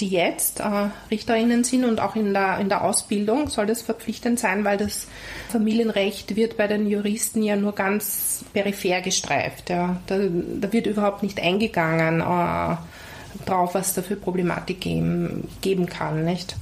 die 0.00 0.08
jetzt 0.08 0.60
äh, 0.60 0.88
Richterinnen 1.10 1.64
sind 1.64 1.84
und 1.84 2.00
auch 2.00 2.16
in 2.16 2.32
der, 2.32 2.58
in 2.58 2.68
der 2.68 2.82
Ausbildung 2.84 3.48
soll 3.48 3.66
das 3.66 3.82
verpflichtend 3.82 4.38
sein, 4.38 4.64
weil 4.64 4.78
das 4.78 5.06
Familienrecht 5.50 6.36
wird 6.36 6.56
bei 6.56 6.66
den 6.66 6.88
Juristen 6.88 7.42
ja 7.42 7.56
nur 7.56 7.74
ganz 7.74 8.44
peripher 8.52 9.00
gestreift. 9.00 9.70
Ja. 9.70 9.96
Da, 10.06 10.18
da 10.18 10.72
wird 10.72 10.86
überhaupt 10.86 11.22
nicht 11.22 11.40
eingegangen 11.40 12.20
äh, 12.20 12.76
drauf, 13.46 13.74
was 13.74 13.94
da 13.94 14.02
für 14.02 14.16
Problematik 14.16 14.80
geben, 14.80 15.48
geben 15.60 15.86
kann, 15.86 16.24
nicht? 16.24 16.56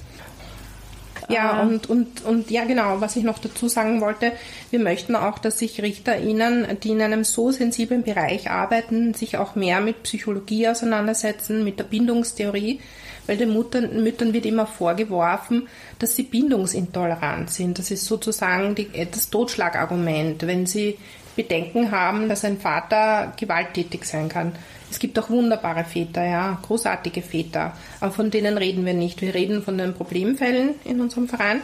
Ja, 1.29 1.61
und, 1.61 1.91
und, 1.91 2.25
und 2.25 2.51
ja, 2.51 2.65
genau, 2.65 3.01
was 3.01 3.17
ich 3.17 3.23
noch 3.23 3.39
dazu 3.39 3.69
sagen 3.69 4.01
wollte, 4.01 4.33
wir 4.71 4.79
möchten 4.79 5.15
auch, 5.15 5.39
dass 5.39 5.59
sich 5.59 5.83
RichterInnen, 5.83 6.67
die 6.83 6.91
in 6.91 7.03
einem 7.03 7.23
so 7.25 7.51
sensiblen 7.51 8.03
Bereich 8.03 8.51
arbeiten, 8.51 9.13
sich 9.13 9.37
auch 9.37 9.55
mehr 9.55 9.81
mit 9.81 10.05
Psychologie 10.05 10.69
auseinandersetzen, 10.69 11.65
mit 11.65 11.79
der 11.79 11.85
Bindungstheorie, 11.85 12.81
weil 13.27 13.37
den 13.37 13.51
Muttern, 13.51 14.03
Müttern 14.03 14.33
wird 14.33 14.47
immer 14.47 14.67
vorgeworfen, 14.67 15.69
dass 15.99 16.17
sie 16.17 16.23
bindungsintolerant 16.23 17.51
sind. 17.51 17.79
Das 17.79 17.91
ist 17.91 18.07
sozusagen 18.07 18.75
die, 18.75 18.89
das 19.11 19.29
Totschlagargument, 19.29 20.47
wenn 20.47 20.65
sie 20.65 20.97
Bedenken 21.37 21.93
haben, 21.93 22.29
dass 22.29 22.45
ein 22.45 22.59
Vater 22.59 23.33
gewalttätig 23.37 24.05
sein 24.05 24.29
kann. 24.29 24.53
Es 24.91 24.99
gibt 24.99 25.19
auch 25.19 25.29
wunderbare 25.29 25.85
Väter, 25.85 26.25
ja, 26.25 26.59
großartige 26.63 27.23
Väter, 27.23 27.75
aber 28.01 28.13
von 28.13 28.31
denen 28.31 28.57
reden 28.57 28.87
wir 28.87 28.95
nicht. 28.95 29.21
Wir 29.21 29.35
reden 29.35 29.63
von 29.63 29.77
den 29.77 29.95
Problemfällen 29.95 30.77
in 30.85 31.01
unserem 31.01 31.29
Verein. 31.29 31.61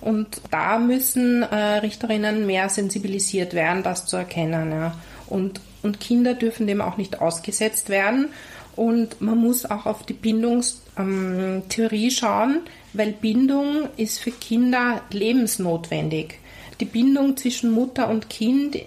Und 0.00 0.40
da 0.50 0.78
müssen 0.78 1.42
äh, 1.42 1.56
Richterinnen 1.78 2.46
mehr 2.46 2.68
sensibilisiert 2.68 3.54
werden, 3.54 3.82
das 3.82 4.06
zu 4.06 4.16
erkennen. 4.16 4.72
Ja. 4.72 4.94
Und, 5.26 5.60
und 5.82 6.00
Kinder 6.00 6.34
dürfen 6.34 6.66
dem 6.66 6.80
auch 6.80 6.96
nicht 6.96 7.20
ausgesetzt 7.20 7.90
werden. 7.90 8.28
Und 8.76 9.20
man 9.20 9.38
muss 9.38 9.66
auch 9.66 9.84
auf 9.84 10.04
die 10.06 10.14
Bindungstheorie 10.14 12.06
ähm, 12.06 12.10
schauen, 12.10 12.60
weil 12.92 13.12
Bindung 13.12 13.88
ist 13.96 14.20
für 14.20 14.30
Kinder 14.30 15.02
lebensnotwendig. 15.10 16.38
Die 16.80 16.86
Bindung 16.86 17.36
zwischen 17.36 17.72
Mutter 17.72 18.08
und 18.08 18.30
Kind 18.30 18.78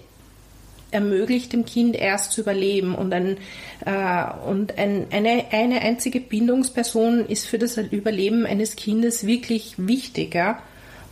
ermöglicht 0.94 1.52
dem 1.52 1.66
Kind 1.66 1.96
erst 1.96 2.32
zu 2.32 2.40
überleben 2.40 2.94
und, 2.94 3.12
ein, 3.12 3.36
äh, 3.84 4.24
und 4.48 4.78
ein, 4.78 5.06
eine, 5.10 5.44
eine 5.50 5.82
einzige 5.82 6.20
Bindungsperson 6.20 7.26
ist 7.26 7.46
für 7.46 7.58
das 7.58 7.76
Überleben 7.76 8.46
eines 8.46 8.76
Kindes 8.76 9.26
wirklich 9.26 9.74
wichtig, 9.76 10.36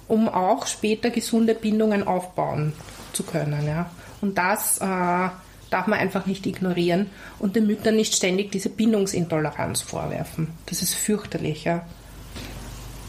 um 0.09 0.29
auch 0.29 0.67
später 0.67 1.11
gesunde 1.11 1.55
Bindungen 1.55 2.07
aufbauen 2.07 2.73
zu 3.13 3.25
können. 3.25 3.67
Ja. 3.67 3.91
Und 4.21 4.39
das 4.39 4.79
äh, 4.79 4.85
darf 5.73 5.87
man 5.87 5.99
einfach 5.99 6.27
nicht 6.27 6.47
ignorieren 6.47 7.11
und 7.39 7.57
den 7.57 7.67
Müttern 7.67 7.97
nicht 7.97 8.15
ständig 8.15 8.53
diese 8.53 8.69
Bindungsintoleranz 8.71 9.81
vorwerfen. 9.83 10.49
Das 10.67 10.83
ist 10.83 10.95
fürchterlich, 10.95 11.65
ja. 11.65 11.85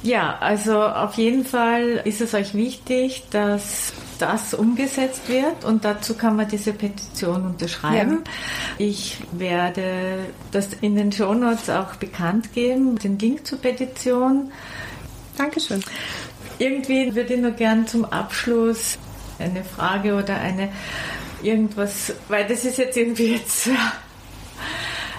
Ja, 0.04 0.38
also 0.42 0.84
auf 0.84 1.16
jeden 1.16 1.46
Fall 1.46 2.02
ist 2.04 2.20
es 2.20 2.34
euch 2.34 2.54
wichtig, 2.54 3.24
dass 3.32 3.94
das 4.20 4.54
umgesetzt 4.54 5.30
wird 5.30 5.64
und 5.64 5.86
dazu 5.86 6.14
kann 6.16 6.36
man 6.36 6.48
diese 6.48 6.74
Petition 6.74 7.46
unterschreiben. 7.46 8.24
Ja. 8.26 8.86
Ich 8.86 9.18
werde 9.32 10.20
das 10.52 10.70
in 10.82 10.98
den 10.98 11.12
Shownotes 11.12 11.70
auch 11.70 11.96
bekannt 11.96 12.54
geben, 12.54 12.98
den 13.00 13.18
Link 13.18 13.48
zur 13.48 13.60
Petition. 13.60 14.52
Dankeschön. 15.38 15.82
Irgendwie 16.60 17.16
würde 17.16 17.34
ich 17.34 17.42
nur 17.42 17.52
gern 17.52 17.88
zum 17.88 18.04
Abschluss 18.06 18.98
eine 19.40 19.64
Frage 19.64 20.16
oder 20.16 20.36
eine 20.36 20.70
irgendwas, 21.42 22.14
weil 22.28 22.46
das 22.46 22.66
ist 22.66 22.78
jetzt 22.78 22.98
irgendwie 22.98 23.34
jetzt 23.34 23.70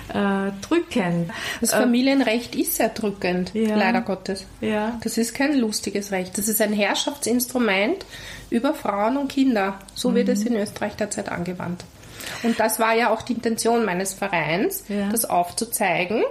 äh, 0.08 0.52
drückend. 0.60 1.30
Das 1.60 1.72
Familienrecht 1.72 2.54
ist 2.54 2.76
sehr 2.76 2.90
drückend, 2.90 3.52
ja. 3.54 3.76
leider 3.76 4.00
Gottes. 4.02 4.44
Ja. 4.60 4.98
Das 5.02 5.18
ist 5.18 5.34
kein 5.34 5.56
lustiges 5.58 6.12
Recht. 6.12 6.36
Das 6.36 6.48
ist 6.48 6.60
ein 6.60 6.72
Herrschaftsinstrument 6.72 8.04
über 8.50 8.74
Frauen 8.74 9.16
und 9.16 9.28
Kinder. 9.28 9.78
So 9.94 10.10
mhm. 10.10 10.14
wird 10.16 10.28
es 10.28 10.44
in 10.44 10.56
Österreich 10.56 10.96
derzeit 10.96 11.30
angewandt. 11.30 11.84
Und 12.42 12.58
das 12.60 12.78
war 12.78 12.94
ja 12.94 13.10
auch 13.10 13.22
die 13.22 13.34
Intention 13.34 13.84
meines 13.84 14.14
Vereins, 14.14 14.84
ja. 14.88 15.08
das 15.10 15.24
aufzuzeigen, 15.24 16.22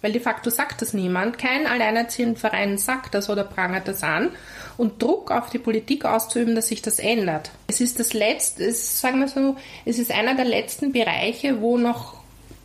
Weil 0.00 0.12
de 0.12 0.20
facto 0.20 0.50
sagt 0.50 0.82
das 0.82 0.92
niemand. 0.92 1.38
Kein 1.38 1.66
alleinerziehender 1.66 2.38
Verein 2.38 2.78
sagt 2.78 3.14
das 3.14 3.28
oder 3.28 3.44
prangert 3.44 3.88
das 3.88 4.02
an. 4.02 4.30
Und 4.76 5.02
Druck 5.02 5.32
auf 5.32 5.50
die 5.50 5.58
Politik 5.58 6.04
auszuüben, 6.04 6.54
dass 6.54 6.68
sich 6.68 6.82
das 6.82 7.00
ändert. 7.00 7.50
Es 7.66 7.80
ist 7.80 7.98
das 7.98 8.12
letzte, 8.12 8.64
es, 8.64 9.00
sagen 9.00 9.20
wir 9.20 9.28
so, 9.28 9.56
es 9.84 9.98
ist 9.98 10.12
einer 10.12 10.36
der 10.36 10.44
letzten 10.44 10.92
Bereiche, 10.92 11.60
wo 11.60 11.78
noch 11.78 12.17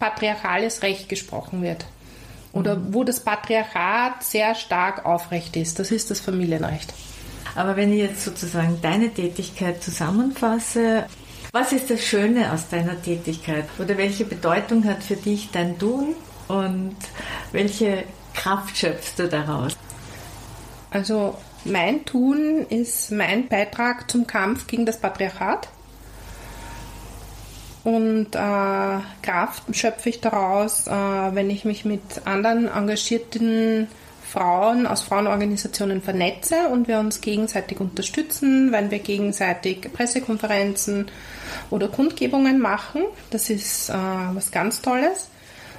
patriarchales 0.03 0.83
Recht 0.83 1.07
gesprochen 1.07 1.61
wird. 1.61 1.85
Oder 2.51 2.77
wo 2.93 3.05
das 3.05 3.21
Patriarchat 3.21 4.21
sehr 4.21 4.53
stark 4.53 5.05
aufrecht 5.05 5.55
ist. 5.55 5.79
Das 5.79 5.91
ist 5.91 6.11
das 6.11 6.19
Familienrecht. 6.19 6.93
Aber 7.55 7.77
wenn 7.77 7.93
ich 7.93 7.99
jetzt 7.99 8.23
sozusagen 8.23 8.79
deine 8.81 9.13
Tätigkeit 9.13 9.81
zusammenfasse, 9.81 11.05
was 11.53 11.71
ist 11.71 11.89
das 11.89 12.03
Schöne 12.03 12.51
aus 12.51 12.67
deiner 12.67 13.01
Tätigkeit? 13.01 13.65
Oder 13.79 13.97
welche 13.97 14.25
Bedeutung 14.25 14.83
hat 14.83 15.03
für 15.03 15.15
dich 15.15 15.51
dein 15.51 15.79
Tun 15.79 16.15
und 16.49 16.97
welche 17.53 18.03
Kraft 18.33 18.77
schöpfst 18.77 19.13
du 19.17 19.29
daraus? 19.29 19.77
Also 20.91 21.37
mein 21.63 22.03
Tun 22.03 22.65
ist 22.67 23.09
mein 23.11 23.47
Beitrag 23.47 24.11
zum 24.11 24.27
Kampf 24.27 24.67
gegen 24.67 24.85
das 24.85 24.99
Patriarchat. 24.99 25.69
Und 27.83 28.33
äh, 28.33 28.99
Kraft 29.21 29.63
schöpfe 29.75 30.09
ich 30.09 30.21
daraus, 30.21 30.87
äh, 30.87 30.91
wenn 30.91 31.49
ich 31.49 31.65
mich 31.65 31.83
mit 31.83 32.01
anderen 32.25 32.67
engagierten 32.67 33.87
Frauen 34.33 34.87
aus 34.87 35.01
Frauenorganisationen 35.01 36.01
vernetze 36.01 36.69
und 36.71 36.87
wir 36.87 36.99
uns 36.99 37.21
gegenseitig 37.21 37.79
unterstützen, 37.79 38.71
wenn 38.71 38.89
wir 38.89 38.99
gegenseitig 38.99 39.93
Pressekonferenzen 39.93 41.07
oder 41.69 41.87
Kundgebungen 41.87 42.59
machen. 42.59 43.03
Das 43.29 43.49
ist 43.49 43.89
äh, 43.89 43.93
was 43.93 44.51
ganz 44.51 44.81
Tolles. 44.81 45.29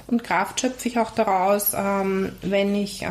Und 0.07 0.23
Kraft 0.23 0.61
schöpfe 0.61 0.87
ich 0.87 0.99
auch 0.99 1.11
daraus, 1.11 1.73
ähm, 1.75 2.33
wenn 2.43 2.75
ich 2.75 3.01
äh, 3.01 3.07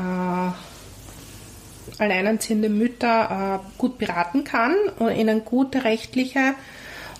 alleinerziehende 1.98 2.68
Mütter 2.68 3.60
äh, 3.60 3.78
gut 3.78 3.98
beraten 3.98 4.44
kann 4.44 4.74
und 4.98 5.14
ihnen 5.14 5.44
gute 5.44 5.84
rechtliche 5.84 6.54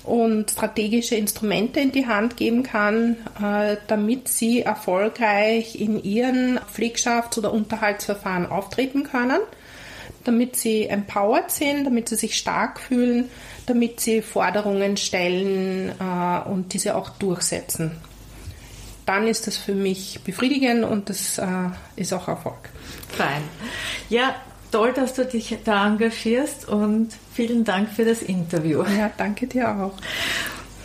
und 0.05 0.51
strategische 0.51 1.15
Instrumente 1.17 1.81
in 1.81 1.91
die 1.91 2.07
Hand 2.07 2.37
geben 2.37 2.63
kann, 2.63 3.17
äh, 3.43 3.77
damit 3.87 4.29
sie 4.29 4.61
erfolgreich 4.63 5.81
in 5.81 6.03
ihren 6.03 6.59
Pflegschafts- 6.59 7.39
oder 7.39 7.53
Unterhaltsverfahren 7.53 8.47
auftreten 8.47 9.05
können, 9.05 9.41
damit 10.25 10.57
sie 10.57 10.87
empowered 10.87 11.51
sind, 11.51 11.85
damit 11.85 12.11
sie 12.11 12.17
sich 12.17 12.37
stark 12.37 12.79
fühlen, 12.79 13.31
damit 13.67 14.01
sie 14.01 14.21
Forderungen 14.21 14.99
stellen 14.99 15.93
äh, 15.99 16.49
und 16.49 16.75
diese 16.75 16.97
auch 16.97 17.09
durchsetzen. 17.11 17.93
Dann 19.07 19.27
ist 19.27 19.47
das 19.47 19.57
für 19.57 19.75
mich 19.75 20.21
befriedigend 20.23 20.85
und 20.85 21.09
das 21.09 21.39
äh, 21.39 21.47
ist 21.97 22.13
auch 22.13 22.29
Erfolg. 22.29 22.71
Fein. 23.09 23.43
Ja, 24.09 24.35
toll, 24.71 24.93
dass 24.95 25.15
du 25.15 25.25
dich 25.25 25.57
da 25.65 25.87
engagierst 25.87 26.69
und 26.69 27.11
vielen 27.35 27.65
Dank 27.65 27.91
für 27.91 28.05
das 28.05 28.23
Interview. 28.23 28.83
Ja, 28.99 29.11
danke 29.17 29.47
dir 29.47 29.69
auch. 29.69 29.95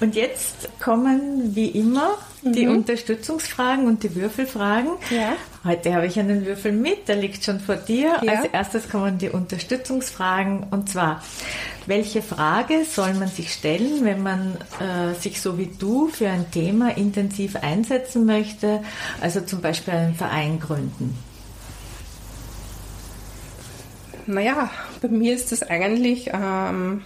Und 0.02 0.16
jetzt 0.16 0.70
kommen 0.80 1.56
wie 1.56 1.68
immer 1.68 2.18
die 2.42 2.66
mhm. 2.66 2.78
Unterstützungsfragen 2.78 3.86
und 3.86 4.04
die 4.04 4.16
Würfelfragen. 4.16 4.92
Ja. 5.10 5.34
Heute 5.66 5.94
habe 5.94 6.08
ich 6.08 6.18
einen 6.18 6.46
Würfel 6.46 6.72
mit, 6.72 7.10
der 7.10 7.18
liegt 7.18 7.44
schon 7.44 7.60
vor 7.60 7.76
dir. 7.76 8.18
Ja. 8.22 8.34
Als 8.34 8.46
erstes 8.52 8.90
kommen 8.90 9.18
die 9.18 9.30
Unterstützungsfragen 9.30 10.68
und 10.72 10.90
zwar, 10.90 11.22
welche 11.86 12.22
Frage 12.22 12.86
soll 12.90 13.14
man 13.16 13.28
sich 13.28 13.52
stellen, 13.52 14.06
wenn 14.06 14.24
man 14.24 14.58
äh, 14.80 15.20
sich 15.20 15.42
so 15.42 15.58
wie 15.58 15.70
du 15.78 16.08
für 16.08 16.30
ein 16.30 16.50
Thema 16.50 16.96
intensiv 16.96 17.58
einsetzen 17.58 18.26
möchte, 18.26 18.82
also 19.20 19.42
zum 19.42 19.60
Beispiel 19.60 19.96
einen 19.96 20.16
Verein 20.16 20.62
gründen? 20.62 21.18
Naja, 24.30 24.70
bei 25.02 25.08
mir 25.08 25.34
ist 25.34 25.52
das 25.52 25.64
eigentlich 25.64 26.30
ähm, 26.32 27.02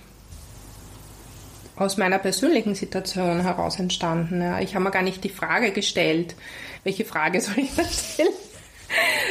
aus 1.78 1.96
meiner 1.96 2.20
persönlichen 2.20 2.76
Situation 2.76 3.40
heraus 3.40 3.80
entstanden. 3.80 4.42
Ja. 4.42 4.60
Ich 4.60 4.76
habe 4.76 4.84
mir 4.84 4.92
gar 4.92 5.04
nicht 5.04 5.24
die 5.24 5.30
Frage 5.30 5.72
gestellt, 5.72 6.36
welche 6.84 7.06
Frage 7.06 7.40
soll 7.42 7.60
ich 7.60 7.74
da 7.76 7.86
stellen, 7.86 8.34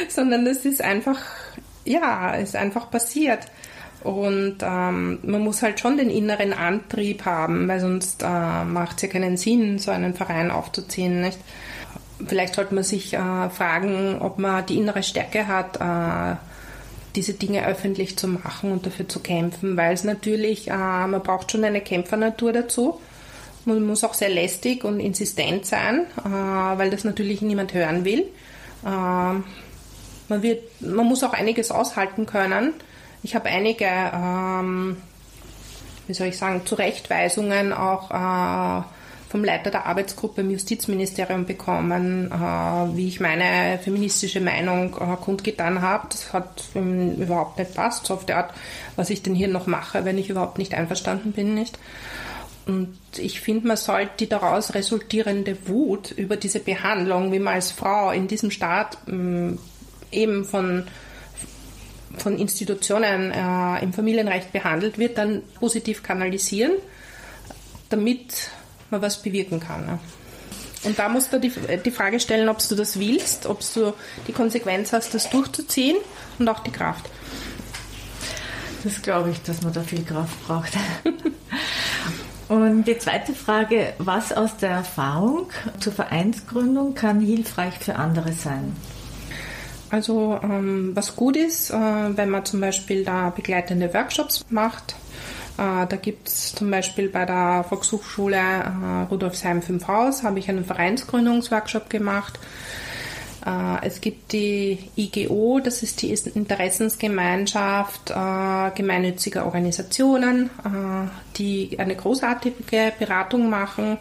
sondern 0.09 0.47
es 0.47 0.65
ist 0.65 0.81
einfach, 0.81 1.19
ja, 1.85 2.31
ist 2.33 2.55
einfach 2.55 2.89
passiert. 2.89 3.45
Und 4.01 4.57
ähm, 4.63 5.19
man 5.21 5.41
muss 5.41 5.61
halt 5.61 5.79
schon 5.79 5.95
den 5.95 6.09
inneren 6.09 6.51
Antrieb 6.51 7.25
haben, 7.25 7.67
weil 7.67 7.79
sonst 7.79 8.23
äh, 8.23 8.63
macht 8.65 8.95
es 8.95 9.03
ja 9.03 9.09
keinen 9.09 9.37
Sinn, 9.37 9.77
so 9.77 9.91
einen 9.91 10.15
Verein 10.15 10.49
aufzuziehen. 10.49 11.21
Nicht? 11.21 11.37
Vielleicht 12.25 12.55
sollte 12.55 12.73
man 12.73 12.83
sich 12.83 13.13
äh, 13.13 13.49
fragen, 13.51 14.17
ob 14.19 14.39
man 14.39 14.65
die 14.65 14.77
innere 14.77 15.03
Stärke 15.03 15.47
hat, 15.47 15.77
äh, 15.79 16.37
diese 17.15 17.33
Dinge 17.33 17.65
öffentlich 17.65 18.17
zu 18.17 18.27
machen 18.27 18.71
und 18.71 18.85
dafür 18.85 19.07
zu 19.07 19.19
kämpfen, 19.19 19.77
weil 19.77 19.93
es 19.93 20.03
natürlich, 20.03 20.69
äh, 20.69 20.73
man 20.73 21.21
braucht 21.21 21.51
schon 21.51 21.63
eine 21.63 21.81
Kämpfernatur 21.81 22.53
dazu. 22.53 22.99
Man 23.65 23.85
muss 23.85 24.03
auch 24.03 24.13
sehr 24.13 24.29
lästig 24.29 24.83
und 24.83 24.99
insistent 24.99 25.65
sein, 25.65 26.05
äh, 26.17 26.29
weil 26.29 26.89
das 26.89 27.03
natürlich 27.03 27.41
niemand 27.41 27.73
hören 27.73 28.03
will. 28.03 28.21
Äh, 28.83 28.85
man, 28.85 30.41
wird, 30.41 30.81
man 30.81 31.05
muss 31.05 31.23
auch 31.23 31.33
einiges 31.33 31.71
aushalten 31.71 32.25
können. 32.25 32.73
Ich 33.21 33.35
habe 33.35 33.49
einige, 33.49 33.85
ähm, 33.85 34.97
wie 36.07 36.13
soll 36.13 36.27
ich 36.27 36.37
sagen, 36.37 36.65
Zurechtweisungen 36.65 37.71
auch 37.71 38.11
äh, 38.11 38.83
vom 39.33 39.43
Leiter 39.43 39.71
der 39.71 39.87
Arbeitsgruppe 39.87 40.41
im 40.41 40.51
Justizministerium 40.51 41.45
bekommen, 41.45 42.31
äh, 42.31 42.95
wie 42.95 43.07
ich 43.07 43.19
meine 43.19 43.79
feministische 43.79 44.39
Meinung 44.39 44.95
äh, 44.95 45.15
kundgetan 45.19 45.81
habe. 45.81 46.05
Das 46.11 46.33
hat 46.33 46.65
überhaupt 46.75 47.57
nicht 47.57 47.73
passt, 47.73 48.05
so 48.05 48.13
auf 48.13 48.27
der 48.27 48.37
Art, 48.37 48.53
was 48.95 49.09
ich 49.09 49.23
denn 49.23 49.33
hier 49.33 49.47
noch 49.47 49.65
mache, 49.65 50.05
wenn 50.05 50.19
ich 50.19 50.29
überhaupt 50.29 50.59
nicht 50.59 50.75
einverstanden 50.75 51.31
bin, 51.31 51.55
nicht. 51.55 51.79
Und 52.67 52.95
ich 53.17 53.41
finde, 53.41 53.69
man 53.69 53.77
sollte 53.77 54.11
die 54.19 54.29
daraus 54.29 54.75
resultierende 54.75 55.67
Wut 55.67 56.11
über 56.11 56.37
diese 56.37 56.59
Behandlung, 56.59 57.31
wie 57.31 57.39
man 57.39 57.55
als 57.55 57.71
Frau 57.71 58.11
in 58.11 58.27
diesem 58.27 58.51
Staat 58.51 58.99
ähm, 59.07 59.57
eben 60.11 60.45
von 60.45 60.83
von 62.17 62.37
Institutionen 62.37 63.31
äh, 63.31 63.83
im 63.83 63.93
Familienrecht 63.93 64.51
behandelt 64.51 64.99
wird, 64.99 65.17
dann 65.17 65.41
positiv 65.55 66.03
kanalisieren, 66.03 66.73
damit 67.89 68.51
man 68.93 69.01
was 69.01 69.21
bewirken 69.21 69.59
kann. 69.59 69.85
Ne? 69.85 69.99
Und 70.83 70.99
da 70.99 71.09
musst 71.09 71.33
du 71.33 71.39
die, 71.39 71.51
die 71.83 71.91
Frage 71.91 72.19
stellen, 72.19 72.49
ob 72.49 72.59
du 72.67 72.75
das 72.75 72.99
willst, 72.99 73.45
ob 73.45 73.59
du 73.73 73.93
die 74.27 74.33
Konsequenz 74.33 74.93
hast, 74.93 75.13
das 75.13 75.29
durchzuziehen 75.29 75.97
und 76.39 76.47
auch 76.47 76.59
die 76.59 76.71
Kraft. 76.71 77.09
Das 78.83 79.01
glaube 79.01 79.31
ich, 79.31 79.41
dass 79.41 79.61
man 79.61 79.73
da 79.73 79.81
viel 79.81 80.03
Kraft 80.03 80.45
braucht. 80.45 80.73
Und 82.49 82.83
die 82.83 82.97
zweite 82.97 83.33
Frage, 83.33 83.93
was 83.97 84.33
aus 84.33 84.57
der 84.57 84.71
Erfahrung 84.71 85.47
zur 85.79 85.93
Vereinsgründung 85.93 86.93
kann 86.93 87.21
hilfreich 87.21 87.79
für 87.79 87.95
andere 87.95 88.33
sein? 88.33 88.75
Also 89.89 90.39
ähm, 90.43 90.91
was 90.93 91.15
gut 91.15 91.37
ist, 91.37 91.69
äh, 91.71 91.73
wenn 91.73 92.29
man 92.29 92.45
zum 92.45 92.59
Beispiel 92.59 93.05
da 93.05 93.29
begleitende 93.29 93.93
Workshops 93.93 94.43
macht, 94.49 94.95
da 95.57 95.85
gibt 95.85 96.27
es 96.27 96.55
zum 96.55 96.71
Beispiel 96.71 97.09
bei 97.09 97.25
der 97.25 97.65
Volkshochschule 97.67 98.37
äh, 98.37 99.03
Rudolfsheim 99.09 99.61
5 99.61 99.87
Haus, 99.87 100.23
habe 100.23 100.39
ich 100.39 100.49
einen 100.49 100.65
Vereinsgründungsworkshop 100.65 101.89
gemacht. 101.89 102.39
Äh, 103.45 103.85
es 103.85 104.01
gibt 104.01 104.31
die 104.31 104.79
IGO, 104.95 105.59
das 105.63 105.83
ist 105.83 106.01
die 106.01 106.11
Interessensgemeinschaft 106.11 108.13
gemeinnütziger 108.75 109.45
Organisationen, 109.45 110.49
die 111.37 111.77
eine 111.77 111.95
großartige 111.95 112.93
Beratung 112.97 113.49
machen. 113.49 113.97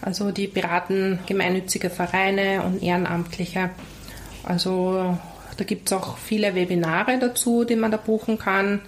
Also 0.00 0.30
die 0.30 0.46
beraten 0.46 1.18
gemeinnützige 1.26 1.90
Vereine 1.90 2.62
und 2.62 2.82
Ehrenamtliche. 2.82 3.70
Also 4.44 5.18
da 5.56 5.64
gibt 5.64 5.90
es 5.90 5.92
auch 5.92 6.16
viele 6.16 6.54
Webinare 6.54 7.18
dazu, 7.18 7.64
die 7.64 7.76
man 7.76 7.90
da 7.90 7.96
buchen 7.96 8.38
kann. 8.38 8.80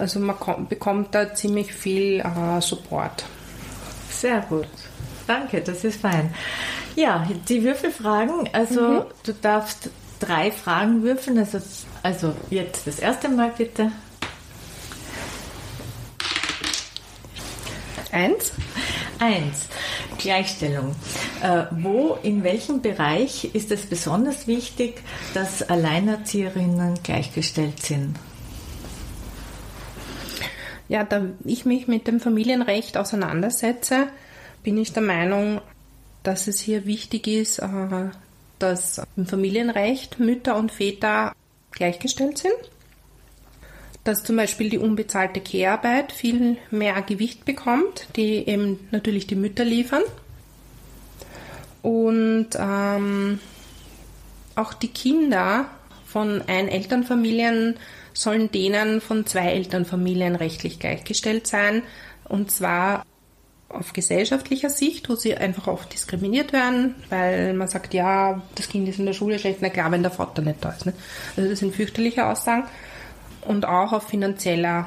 Also 0.00 0.18
man 0.18 0.38
kommt, 0.38 0.68
bekommt 0.68 1.14
da 1.14 1.34
ziemlich 1.34 1.72
viel 1.72 2.20
äh, 2.20 2.60
Support. 2.60 3.24
Sehr 4.10 4.40
gut. 4.40 4.68
Danke, 5.26 5.60
das 5.60 5.84
ist 5.84 6.00
fein. 6.00 6.34
Ja, 6.96 7.28
die 7.48 7.62
Würfelfragen. 7.62 8.48
Also 8.52 8.80
mhm. 8.80 9.02
du 9.22 9.32
darfst 9.34 9.90
drei 10.18 10.50
Fragen 10.50 11.02
würfeln. 11.02 11.38
Also, 11.38 11.60
also 12.02 12.34
jetzt 12.50 12.86
das 12.86 12.98
erste 12.98 13.28
Mal 13.28 13.52
bitte. 13.56 13.92
Eins. 18.10 18.52
Eins. 19.18 19.68
Gleichstellung. 20.18 20.96
Äh, 21.42 21.64
wo, 21.70 22.18
in 22.22 22.42
welchem 22.42 22.82
Bereich 22.82 23.54
ist 23.54 23.70
es 23.70 23.86
besonders 23.86 24.46
wichtig, 24.46 25.02
dass 25.34 25.62
Alleinerzieherinnen 25.62 27.02
gleichgestellt 27.02 27.80
sind? 27.82 28.16
Ja, 30.90 31.04
da 31.04 31.22
ich 31.44 31.64
mich 31.66 31.86
mit 31.86 32.08
dem 32.08 32.18
Familienrecht 32.18 32.96
auseinandersetze, 32.96 34.08
bin 34.64 34.76
ich 34.76 34.92
der 34.92 35.04
Meinung, 35.04 35.60
dass 36.24 36.48
es 36.48 36.58
hier 36.58 36.84
wichtig 36.84 37.28
ist, 37.28 37.60
äh, 37.60 38.10
dass 38.58 39.00
im 39.16 39.24
Familienrecht 39.24 40.18
Mütter 40.18 40.56
und 40.56 40.72
Väter 40.72 41.32
gleichgestellt 41.70 42.38
sind, 42.38 42.56
dass 44.02 44.24
zum 44.24 44.34
Beispiel 44.34 44.68
die 44.68 44.78
unbezahlte 44.78 45.40
Kehrarbeit 45.40 46.10
viel 46.10 46.56
mehr 46.72 47.00
Gewicht 47.02 47.44
bekommt, 47.44 48.08
die 48.16 48.48
eben 48.48 48.88
natürlich 48.90 49.28
die 49.28 49.36
Mütter 49.36 49.64
liefern. 49.64 50.02
Und 51.82 52.48
ähm, 52.58 53.38
auch 54.56 54.74
die 54.74 54.88
Kinder 54.88 55.66
von 56.04 56.42
Ein-Elternfamilien 56.48 57.76
sollen 58.12 58.50
denen 58.50 59.00
von 59.00 59.26
Zwei-Elternfamilien 59.26 60.36
rechtlich 60.36 60.78
gleichgestellt 60.78 61.46
sein. 61.46 61.82
Und 62.24 62.50
zwar 62.50 63.04
auf 63.70 63.92
gesellschaftlicher 63.92 64.68
Sicht, 64.68 65.08
wo 65.08 65.14
sie 65.14 65.36
einfach 65.36 65.68
oft 65.68 65.92
diskriminiert 65.92 66.52
werden, 66.52 66.96
weil 67.08 67.54
man 67.54 67.68
sagt, 67.68 67.94
ja, 67.94 68.42
das 68.56 68.68
Kind 68.68 68.88
ist 68.88 68.98
in 68.98 69.06
der 69.06 69.12
Schule 69.12 69.38
schlecht, 69.38 69.58
na 69.62 69.68
klar, 69.68 69.92
wenn 69.92 70.02
der 70.02 70.10
Vater 70.10 70.42
nicht 70.42 70.56
da 70.60 70.70
ist. 70.70 70.86
Ne? 70.86 70.92
Also 71.36 71.48
das 71.48 71.60
sind 71.60 71.74
fürchterliche 71.74 72.26
Aussagen. 72.26 72.64
Und 73.42 73.66
auch 73.66 73.92
auf 73.92 74.08
finanzieller, 74.08 74.86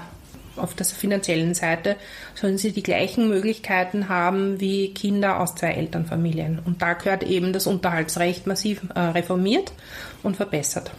auf 0.58 0.76
der 0.76 0.86
finanziellen 0.86 1.54
Seite 1.54 1.96
sollen 2.36 2.58
sie 2.58 2.72
die 2.72 2.84
gleichen 2.84 3.30
Möglichkeiten 3.30 4.10
haben 4.10 4.60
wie 4.60 4.94
Kinder 4.94 5.40
aus 5.40 5.56
zwei 5.56 5.72
Elternfamilien. 5.72 6.60
Und 6.64 6.82
da 6.82 6.94
gehört 6.94 7.24
eben 7.24 7.54
das 7.54 7.68
Unterhaltsrecht 7.68 8.48
massiv 8.48 8.82
äh, 8.94 9.00
reformiert 9.00 9.72
und 10.24 10.36
verbessert. 10.36 10.92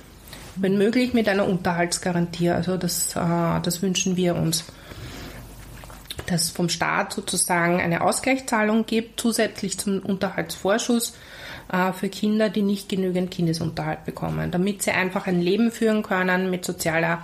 Wenn 0.57 0.78
möglich 0.78 1.14
mit 1.14 1.28
einer 1.28 1.46
Unterhaltsgarantie. 1.46 2.50
Also 2.50 2.76
das, 2.76 3.16
äh, 3.16 3.61
das 3.62 3.82
wünschen 3.82 4.16
wir 4.16 4.36
uns 4.36 4.64
dass 6.26 6.50
vom 6.50 6.68
Staat 6.68 7.12
sozusagen 7.12 7.80
eine 7.80 8.00
Ausgleichszahlung 8.00 8.86
gibt, 8.86 9.20
zusätzlich 9.20 9.78
zum 9.78 10.00
Unterhaltsvorschuss 10.00 11.14
äh, 11.70 11.92
für 11.92 12.09
Kinder, 12.09 12.48
die 12.48 12.62
nicht 12.62 12.88
genügend 12.88 13.30
Kindesunterhalt 13.30 14.05
bekommen, 14.05 14.50
damit 14.50 14.82
sie 14.82 14.92
einfach 14.92 15.26
ein 15.26 15.40
Leben 15.40 15.70
führen 15.70 16.02
können 16.02 16.50
mit 16.50 16.64
sozialer 16.64 17.22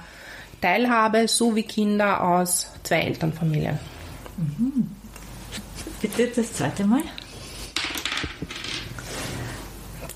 Teilhabe, 0.60 1.28
so 1.28 1.56
wie 1.56 1.62
Kinder 1.62 2.22
aus 2.22 2.70
zwei 2.82 3.00
Elternfamilien. 3.00 3.78
Mhm. 4.36 4.90
Bitte 6.00 6.28
das 6.28 6.52
zweite 6.52 6.84
Mal. 6.84 7.02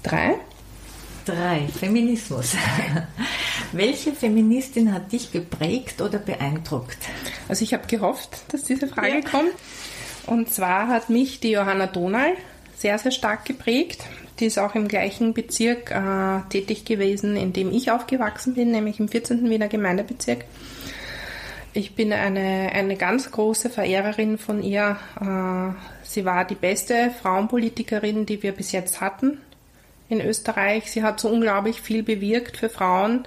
Drei. 0.02 0.34
Drei. 1.25 1.66
Feminismus. 1.68 2.55
Welche 3.72 4.12
Feministin 4.12 4.93
hat 4.93 5.11
dich 5.11 5.33
geprägt 5.33 6.03
oder 6.03 6.18
beeindruckt? 6.18 6.99
Also 7.49 7.64
ich 7.64 7.72
habe 7.72 7.87
gehofft, 7.87 8.53
dass 8.53 8.64
diese 8.64 8.89
Frage 8.89 9.20
ja. 9.20 9.20
kommt. 9.20 9.53
Und 10.27 10.53
zwar 10.53 10.89
hat 10.89 11.09
mich 11.11 11.41
die 11.41 11.53
Johanna 11.53 11.87
Donal 11.87 12.35
sehr, 12.77 12.99
sehr 12.99 13.11
stark 13.11 13.45
geprägt. 13.47 14.05
Die 14.39 14.47
ist 14.47 14.59
auch 14.59 14.75
im 14.75 14.89
gleichen 14.89 15.33
Bezirk 15.33 15.91
äh, 15.91 16.41
tätig 16.51 16.85
gewesen, 16.85 17.37
in 17.37 17.53
dem 17.53 17.72
ich 17.72 17.91
aufgewachsen 17.91 18.55
bin, 18.55 18.70
nämlich 18.70 19.01
im 19.01 19.09
14. 19.09 19.49
Wiener 19.49 19.68
Gemeindebezirk. 19.68 20.45
Ich 21.72 21.95
bin 21.95 22.12
eine, 22.12 22.70
eine 22.72 22.97
ganz 22.97 23.31
große 23.31 23.70
Verehrerin 23.70 24.39
von 24.39 24.62
ihr. 24.62 24.99
Äh, 25.20 26.07
sie 26.07 26.25
war 26.25 26.45
die 26.45 26.55
beste 26.55 27.11
Frauenpolitikerin, 27.22 28.27
die 28.27 28.43
wir 28.43 28.53
bis 28.53 28.72
jetzt 28.72 29.01
hatten 29.01 29.39
in 30.20 30.26
Österreich. 30.26 30.90
Sie 30.90 31.02
hat 31.02 31.20
so 31.20 31.28
unglaublich 31.28 31.80
viel 31.80 32.02
bewirkt 32.02 32.56
für 32.56 32.68
Frauen 32.68 33.26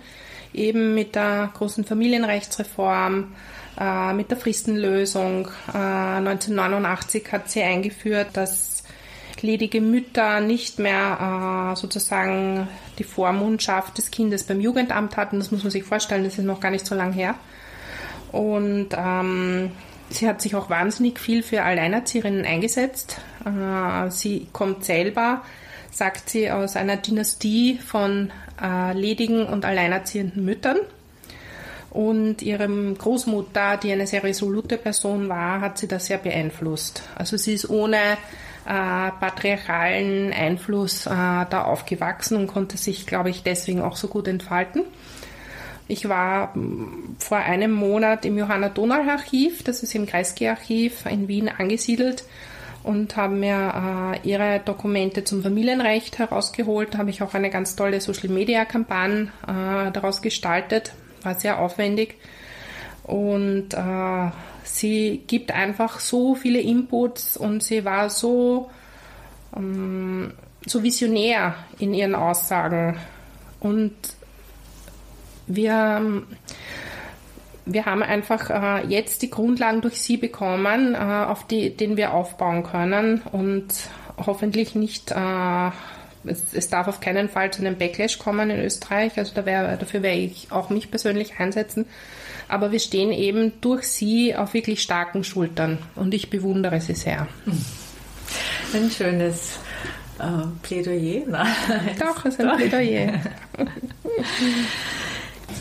eben 0.54 0.94
mit 0.94 1.16
der 1.16 1.52
großen 1.54 1.86
Familienrechtsreform, 1.86 3.36
äh, 3.80 4.14
mit 4.14 4.32
der 4.32 4.38
Fristenlösung. 4.38 5.50
Äh, 5.74 5.78
1989 5.78 7.32
hat 7.32 7.50
sie 7.50 7.62
eingeführt, 7.62 8.30
dass 8.34 8.84
ledige 9.42 9.82
Mütter 9.82 10.40
nicht 10.40 10.80
mehr 10.80 11.74
äh, 11.74 11.80
sozusagen 11.80 12.68
die 12.98 13.04
Vormundschaft 13.04 13.98
des 13.98 14.10
Kindes 14.10 14.44
beim 14.44 14.60
Jugendamt 14.60 15.16
hatten. 15.16 15.38
Das 15.38 15.52
muss 15.52 15.64
man 15.64 15.72
sich 15.72 15.84
vorstellen, 15.84 16.24
das 16.24 16.38
ist 16.38 16.46
noch 16.46 16.60
gar 16.60 16.72
nicht 16.72 16.86
so 16.86 16.96
lang 16.96 17.14
her. 17.14 17.36
Und 18.32 18.90
ähm, 18.98 19.72
sie 20.10 20.28
hat 20.28 20.42
sich 20.42 20.56
auch 20.56 20.70
wahnsinnig 20.70 21.20
viel 21.20 21.44
für 21.44 21.62
Alleinerzieherinnen 21.62 22.46
eingesetzt. 22.46 23.20
Äh, 23.46 24.10
sie 24.10 24.48
kommt 24.52 24.84
selber 24.84 25.44
sagt 25.98 26.30
sie, 26.30 26.52
aus 26.52 26.76
einer 26.76 26.98
Dynastie 26.98 27.80
von 27.80 28.32
äh, 28.62 28.94
ledigen 28.94 29.48
und 29.48 29.66
alleinerziehenden 29.66 30.46
Müttern. 30.46 30.78
Und 31.90 32.44
ihrem 32.44 32.96
Großmutter, 32.96 33.78
die 33.78 33.92
eine 33.92 34.06
sehr 34.06 34.24
resolute 34.24 34.78
Person 34.78 35.28
war, 35.30 35.60
hat 35.60 35.80
sie 35.80 35.88
das 35.88 36.06
sehr 36.06 36.20
beeinflusst. 36.20 37.02
Also 37.16 37.38
sie 37.38 37.56
ist 37.56 37.68
ohne 37.70 37.98
äh, 37.98 39.12
patriarchalen 39.20 40.32
Einfluss 40.34 41.08
äh, 41.08 41.10
da 41.10 41.64
aufgewachsen 41.64 42.38
und 42.38 42.48
konnte 42.48 42.78
sich, 42.78 43.08
glaube 43.08 43.32
ich, 43.32 43.42
deswegen 43.42 43.82
auch 43.82 43.96
so 43.96 44.08
gut 44.08 44.28
entfalten. 44.28 44.84
Ich 45.88 46.08
war 46.08 46.56
mm, 46.56 47.16
vor 47.18 47.38
einem 47.38 47.72
Monat 47.72 48.24
im 48.26 48.38
Johanna 48.38 48.70
Donal 48.70 49.10
Archiv, 49.10 49.64
das 49.64 49.82
ist 49.82 49.96
im 49.96 50.06
Kreisky 50.06 50.48
Archiv 50.48 51.08
in 51.08 51.28
Wien 51.28 51.50
angesiedelt 51.50 52.24
und 52.88 53.18
haben 53.18 53.42
mir 53.42 54.16
äh, 54.24 54.28
ihre 54.28 54.62
Dokumente 54.64 55.26
zum 55.26 55.44
Familienrecht 55.44 56.20
herausgeholt. 56.20 56.94
Da 56.94 57.00
habe 57.00 57.10
ich 57.10 57.22
auch 57.22 57.34
eine 57.34 57.50
ganz 57.50 57.76
tolle 57.76 58.00
Social-Media-Kampagne 58.00 59.30
äh, 59.46 59.92
daraus 59.92 60.22
gestaltet. 60.22 60.94
War 61.22 61.36
sehr 61.36 61.60
aufwendig. 61.60 62.16
Und 63.04 63.74
äh, 63.74 64.32
sie 64.64 65.22
gibt 65.28 65.52
einfach 65.52 66.00
so 66.00 66.36
viele 66.36 66.62
Inputs 66.62 67.36
und 67.36 67.62
sie 67.62 67.84
war 67.84 68.10
so, 68.10 68.70
ähm, 69.56 70.34
so 70.66 70.82
visionär 70.82 71.56
in 71.80 71.94
ihren 71.94 72.16
Aussagen. 72.16 72.98
Und 73.60 73.96
wir 75.48 76.24
wir 77.68 77.86
haben 77.86 78.04
einfach 78.04 78.50
äh, 78.50 78.88
jetzt 78.88 79.22
die 79.22 79.30
Grundlagen 79.30 79.82
durch 79.82 80.02
Sie 80.02 80.18
bekommen, 80.18 80.96
äh, 80.96 80.98
auf 80.98 81.46
die, 81.46 81.76
denen 81.76 81.98
wir 81.98 82.14
aufbauen 82.14 82.64
können 82.64 83.22
und 83.32 83.68
hoffentlich 84.18 84.76
nicht, 84.76 85.12
äh, 85.12 85.70
es, 86.26 86.44
es, 86.54 86.70
darf 86.70 86.88
auf 86.88 87.00
keinen 87.00 87.30
Fall 87.30 87.52
zu 87.52 87.62
einem 87.62 87.78
Backlash 87.78 88.20
kommen 88.20 88.50
in 88.50 88.60
Österreich, 88.60 89.18
also 89.18 89.34
da 89.36 89.46
wär, 89.46 89.78
dafür 89.78 90.02
werde 90.02 90.20
ich 90.20 90.48
auch 90.52 90.70
mich 90.70 90.90
persönlich 90.90 91.40
einsetzen. 91.40 91.86
Aber 92.50 92.72
wir 92.72 92.80
stehen 92.80 93.12
eben 93.12 93.60
durch 93.60 93.84
Sie 93.84 94.34
auf 94.34 94.54
wirklich 94.54 94.82
starken 94.82 95.26
Schultern 95.26 95.80
und 95.96 96.14
ich 96.14 96.30
bewundere 96.30 96.80
Sie 96.80 96.94
sehr. 96.94 97.28
Ein 98.74 98.90
schönes 98.90 99.60
äh, 100.20 100.48
Plädoyer. 100.64 101.24
Nein, 101.28 101.48
Doch, 102.00 102.26
es 102.26 102.36
ist 102.36 102.42
ein 102.42 102.56
Plädoyer. 102.56 103.14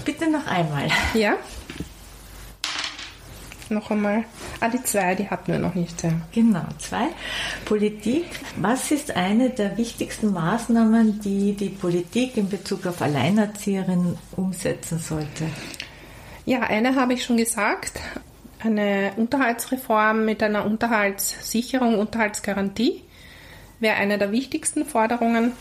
Bitte 0.05 0.31
noch 0.31 0.47
einmal. 0.47 0.89
Ja 1.15 1.37
noch 3.71 3.91
einmal. 3.91 4.25
Ah, 4.61 4.69
die 4.69 4.83
zwei, 4.83 5.15
die 5.15 5.29
hatten 5.29 5.53
wir 5.53 5.59
noch 5.59 5.75
nicht. 5.75 6.03
Ja. 6.03 6.11
Genau, 6.33 6.65
zwei. 6.79 7.09
Politik. 7.65 8.25
Was 8.57 8.91
ist 8.91 9.17
eine 9.17 9.51
der 9.51 9.77
wichtigsten 9.77 10.33
Maßnahmen, 10.33 11.21
die 11.21 11.53
die 11.55 11.69
Politik 11.69 12.37
in 12.37 12.49
Bezug 12.49 12.87
auf 12.87 13.03
Alleinerzieherinnen 13.03 14.19
umsetzen 14.37 14.99
sollte? 14.99 15.47
Ja, 16.45 16.61
eine 16.61 16.95
habe 16.95 17.15
ich 17.15 17.25
schon 17.25 17.37
gesagt. 17.37 18.01
Eine 18.61 19.13
Unterhaltsreform 19.17 20.25
mit 20.25 20.43
einer 20.43 20.65
Unterhaltssicherung, 20.65 21.99
Unterhaltsgarantie 21.99 23.03
wäre 23.81 23.97
eine 23.97 24.19
der 24.19 24.33
wichtigsten 24.33 24.85
Forderungen. 24.85 25.53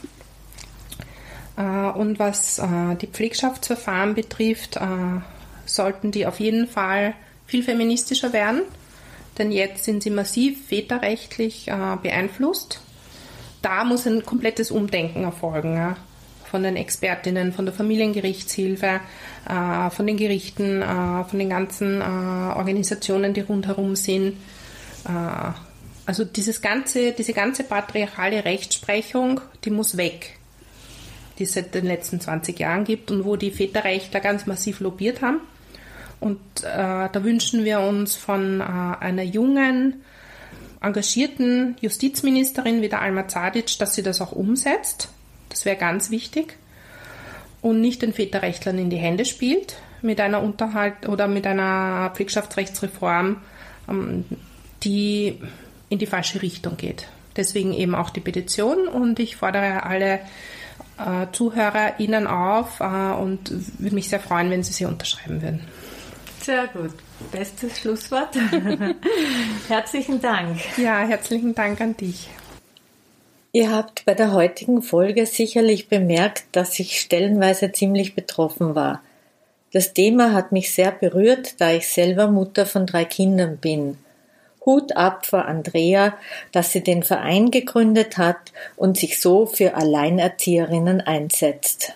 Äh, 1.57 1.61
und 1.61 2.19
was 2.19 2.59
äh, 2.59 2.95
die 3.01 3.07
Pflegschaftsverfahren 3.07 4.13
betrifft, 4.13 4.77
äh, 4.77 4.81
sollten 5.65 6.11
die 6.11 6.25
auf 6.25 6.39
jeden 6.39 6.67
Fall 6.67 7.13
viel 7.45 7.63
feministischer 7.63 8.33
werden, 8.33 8.61
denn 9.37 9.51
jetzt 9.51 9.83
sind 9.83 10.03
sie 10.03 10.09
massiv 10.09 10.67
väterrechtlich 10.67 11.67
äh, 11.67 11.97
beeinflusst. 12.01 12.81
Da 13.61 13.83
muss 13.83 14.05
ein 14.05 14.25
komplettes 14.25 14.71
Umdenken 14.71 15.23
erfolgen. 15.23 15.75
Ja? 15.75 15.97
Von 16.49 16.63
den 16.63 16.75
Expertinnen, 16.75 17.51
von 17.51 17.65
der 17.65 17.73
Familiengerichtshilfe, 17.73 19.01
äh, 19.49 19.89
von 19.89 20.07
den 20.07 20.17
Gerichten, 20.17 20.81
äh, 20.81 21.23
von 21.23 21.39
den 21.39 21.49
ganzen 21.49 22.01
äh, 22.01 22.03
Organisationen, 22.03 23.33
die 23.33 23.41
rundherum 23.41 23.95
sind. 23.95 24.37
Äh, 25.05 25.51
also 26.05 26.23
dieses 26.23 26.61
ganze, 26.61 27.13
diese 27.13 27.33
ganze 27.33 27.63
patriarchale 27.63 28.45
Rechtsprechung, 28.45 29.41
die 29.63 29.71
muss 29.71 29.97
weg, 29.97 30.37
die 31.39 31.43
es 31.43 31.53
seit 31.53 31.73
den 31.73 31.85
letzten 31.85 32.21
20 32.21 32.59
Jahren 32.59 32.83
gibt 32.83 33.09
und 33.09 33.25
wo 33.25 33.35
die 33.35 33.51
Väterrechtler 33.51 34.19
ganz 34.19 34.45
massiv 34.45 34.79
lobbyiert 34.79 35.21
haben. 35.21 35.41
Und 36.19 36.39
äh, 36.63 37.09
da 37.11 37.23
wünschen 37.23 37.65
wir 37.65 37.81
uns 37.81 38.15
von 38.15 38.61
äh, 38.61 38.63
einer 38.63 39.23
jungen, 39.23 40.01
engagierten 40.81 41.75
Justizministerin 41.81 42.81
wie 42.81 42.89
der 42.89 43.01
Alma 43.01 43.27
Zadic, 43.27 43.77
dass 43.79 43.95
sie 43.95 44.03
das 44.03 44.21
auch 44.21 44.31
umsetzt. 44.31 45.09
Das 45.49 45.65
wäre 45.65 45.77
ganz 45.77 46.09
wichtig. 46.11 46.57
Und 47.61 47.81
nicht 47.81 48.01
den 48.01 48.13
Väterrechtlern 48.13 48.77
in 48.77 48.89
die 48.89 48.97
Hände 48.97 49.25
spielt 49.25 49.75
mit 50.01 50.21
einer 50.21 50.41
Unterhalt 50.41 51.07
oder 51.07 51.27
mit 51.27 51.47
einer 51.47 52.11
Pflegschaftsrechtsreform, 52.13 53.37
ähm, 53.89 54.25
die 54.83 55.39
in 55.89 55.99
die 55.99 56.05
falsche 56.05 56.41
Richtung 56.41 56.77
geht. 56.77 57.07
Deswegen 57.35 57.73
eben 57.73 57.95
auch 57.95 58.09
die 58.09 58.21
Petition 58.21 58.87
und 58.87 59.19
ich 59.19 59.35
fordere 59.35 59.83
alle 59.83 60.19
äh, 60.97 61.27
ZuhörerInnen 61.31 62.27
auf 62.27 62.79
äh, 62.79 62.83
und 62.83 63.51
würde 63.79 63.95
mich 63.95 64.09
sehr 64.09 64.19
freuen, 64.19 64.49
wenn 64.49 64.63
Sie 64.63 64.73
sie 64.73 64.85
unterschreiben 64.85 65.41
würden. 65.41 65.61
Sehr 66.45 66.67
gut. 66.67 66.91
Bestes 67.31 67.79
Schlusswort. 67.79 68.35
herzlichen 69.67 70.21
Dank. 70.21 70.59
Ja, 70.77 70.99
herzlichen 70.99 71.55
Dank 71.55 71.81
an 71.81 71.97
dich. 71.97 72.29
Ihr 73.51 73.71
habt 73.71 74.05
bei 74.05 74.13
der 74.13 74.31
heutigen 74.31 74.83
Folge 74.83 75.25
sicherlich 75.25 75.87
bemerkt, 75.87 76.43
dass 76.51 76.77
ich 76.77 77.01
stellenweise 77.01 77.71
ziemlich 77.71 78.13
betroffen 78.13 78.75
war. 78.75 79.01
Das 79.73 79.93
Thema 79.93 80.33
hat 80.33 80.51
mich 80.51 80.71
sehr 80.71 80.91
berührt, 80.91 81.59
da 81.59 81.71
ich 81.71 81.87
selber 81.87 82.27
Mutter 82.27 82.67
von 82.67 82.85
drei 82.85 83.05
Kindern 83.05 83.57
bin. 83.57 83.97
Hut 84.63 84.95
ab 84.95 85.25
vor 85.25 85.45
Andrea, 85.45 86.15
dass 86.51 86.71
sie 86.71 86.83
den 86.83 87.01
Verein 87.01 87.49
gegründet 87.49 88.19
hat 88.19 88.53
und 88.75 88.97
sich 88.99 89.19
so 89.19 89.47
für 89.47 89.73
Alleinerzieherinnen 89.73 91.01
einsetzt. 91.01 91.95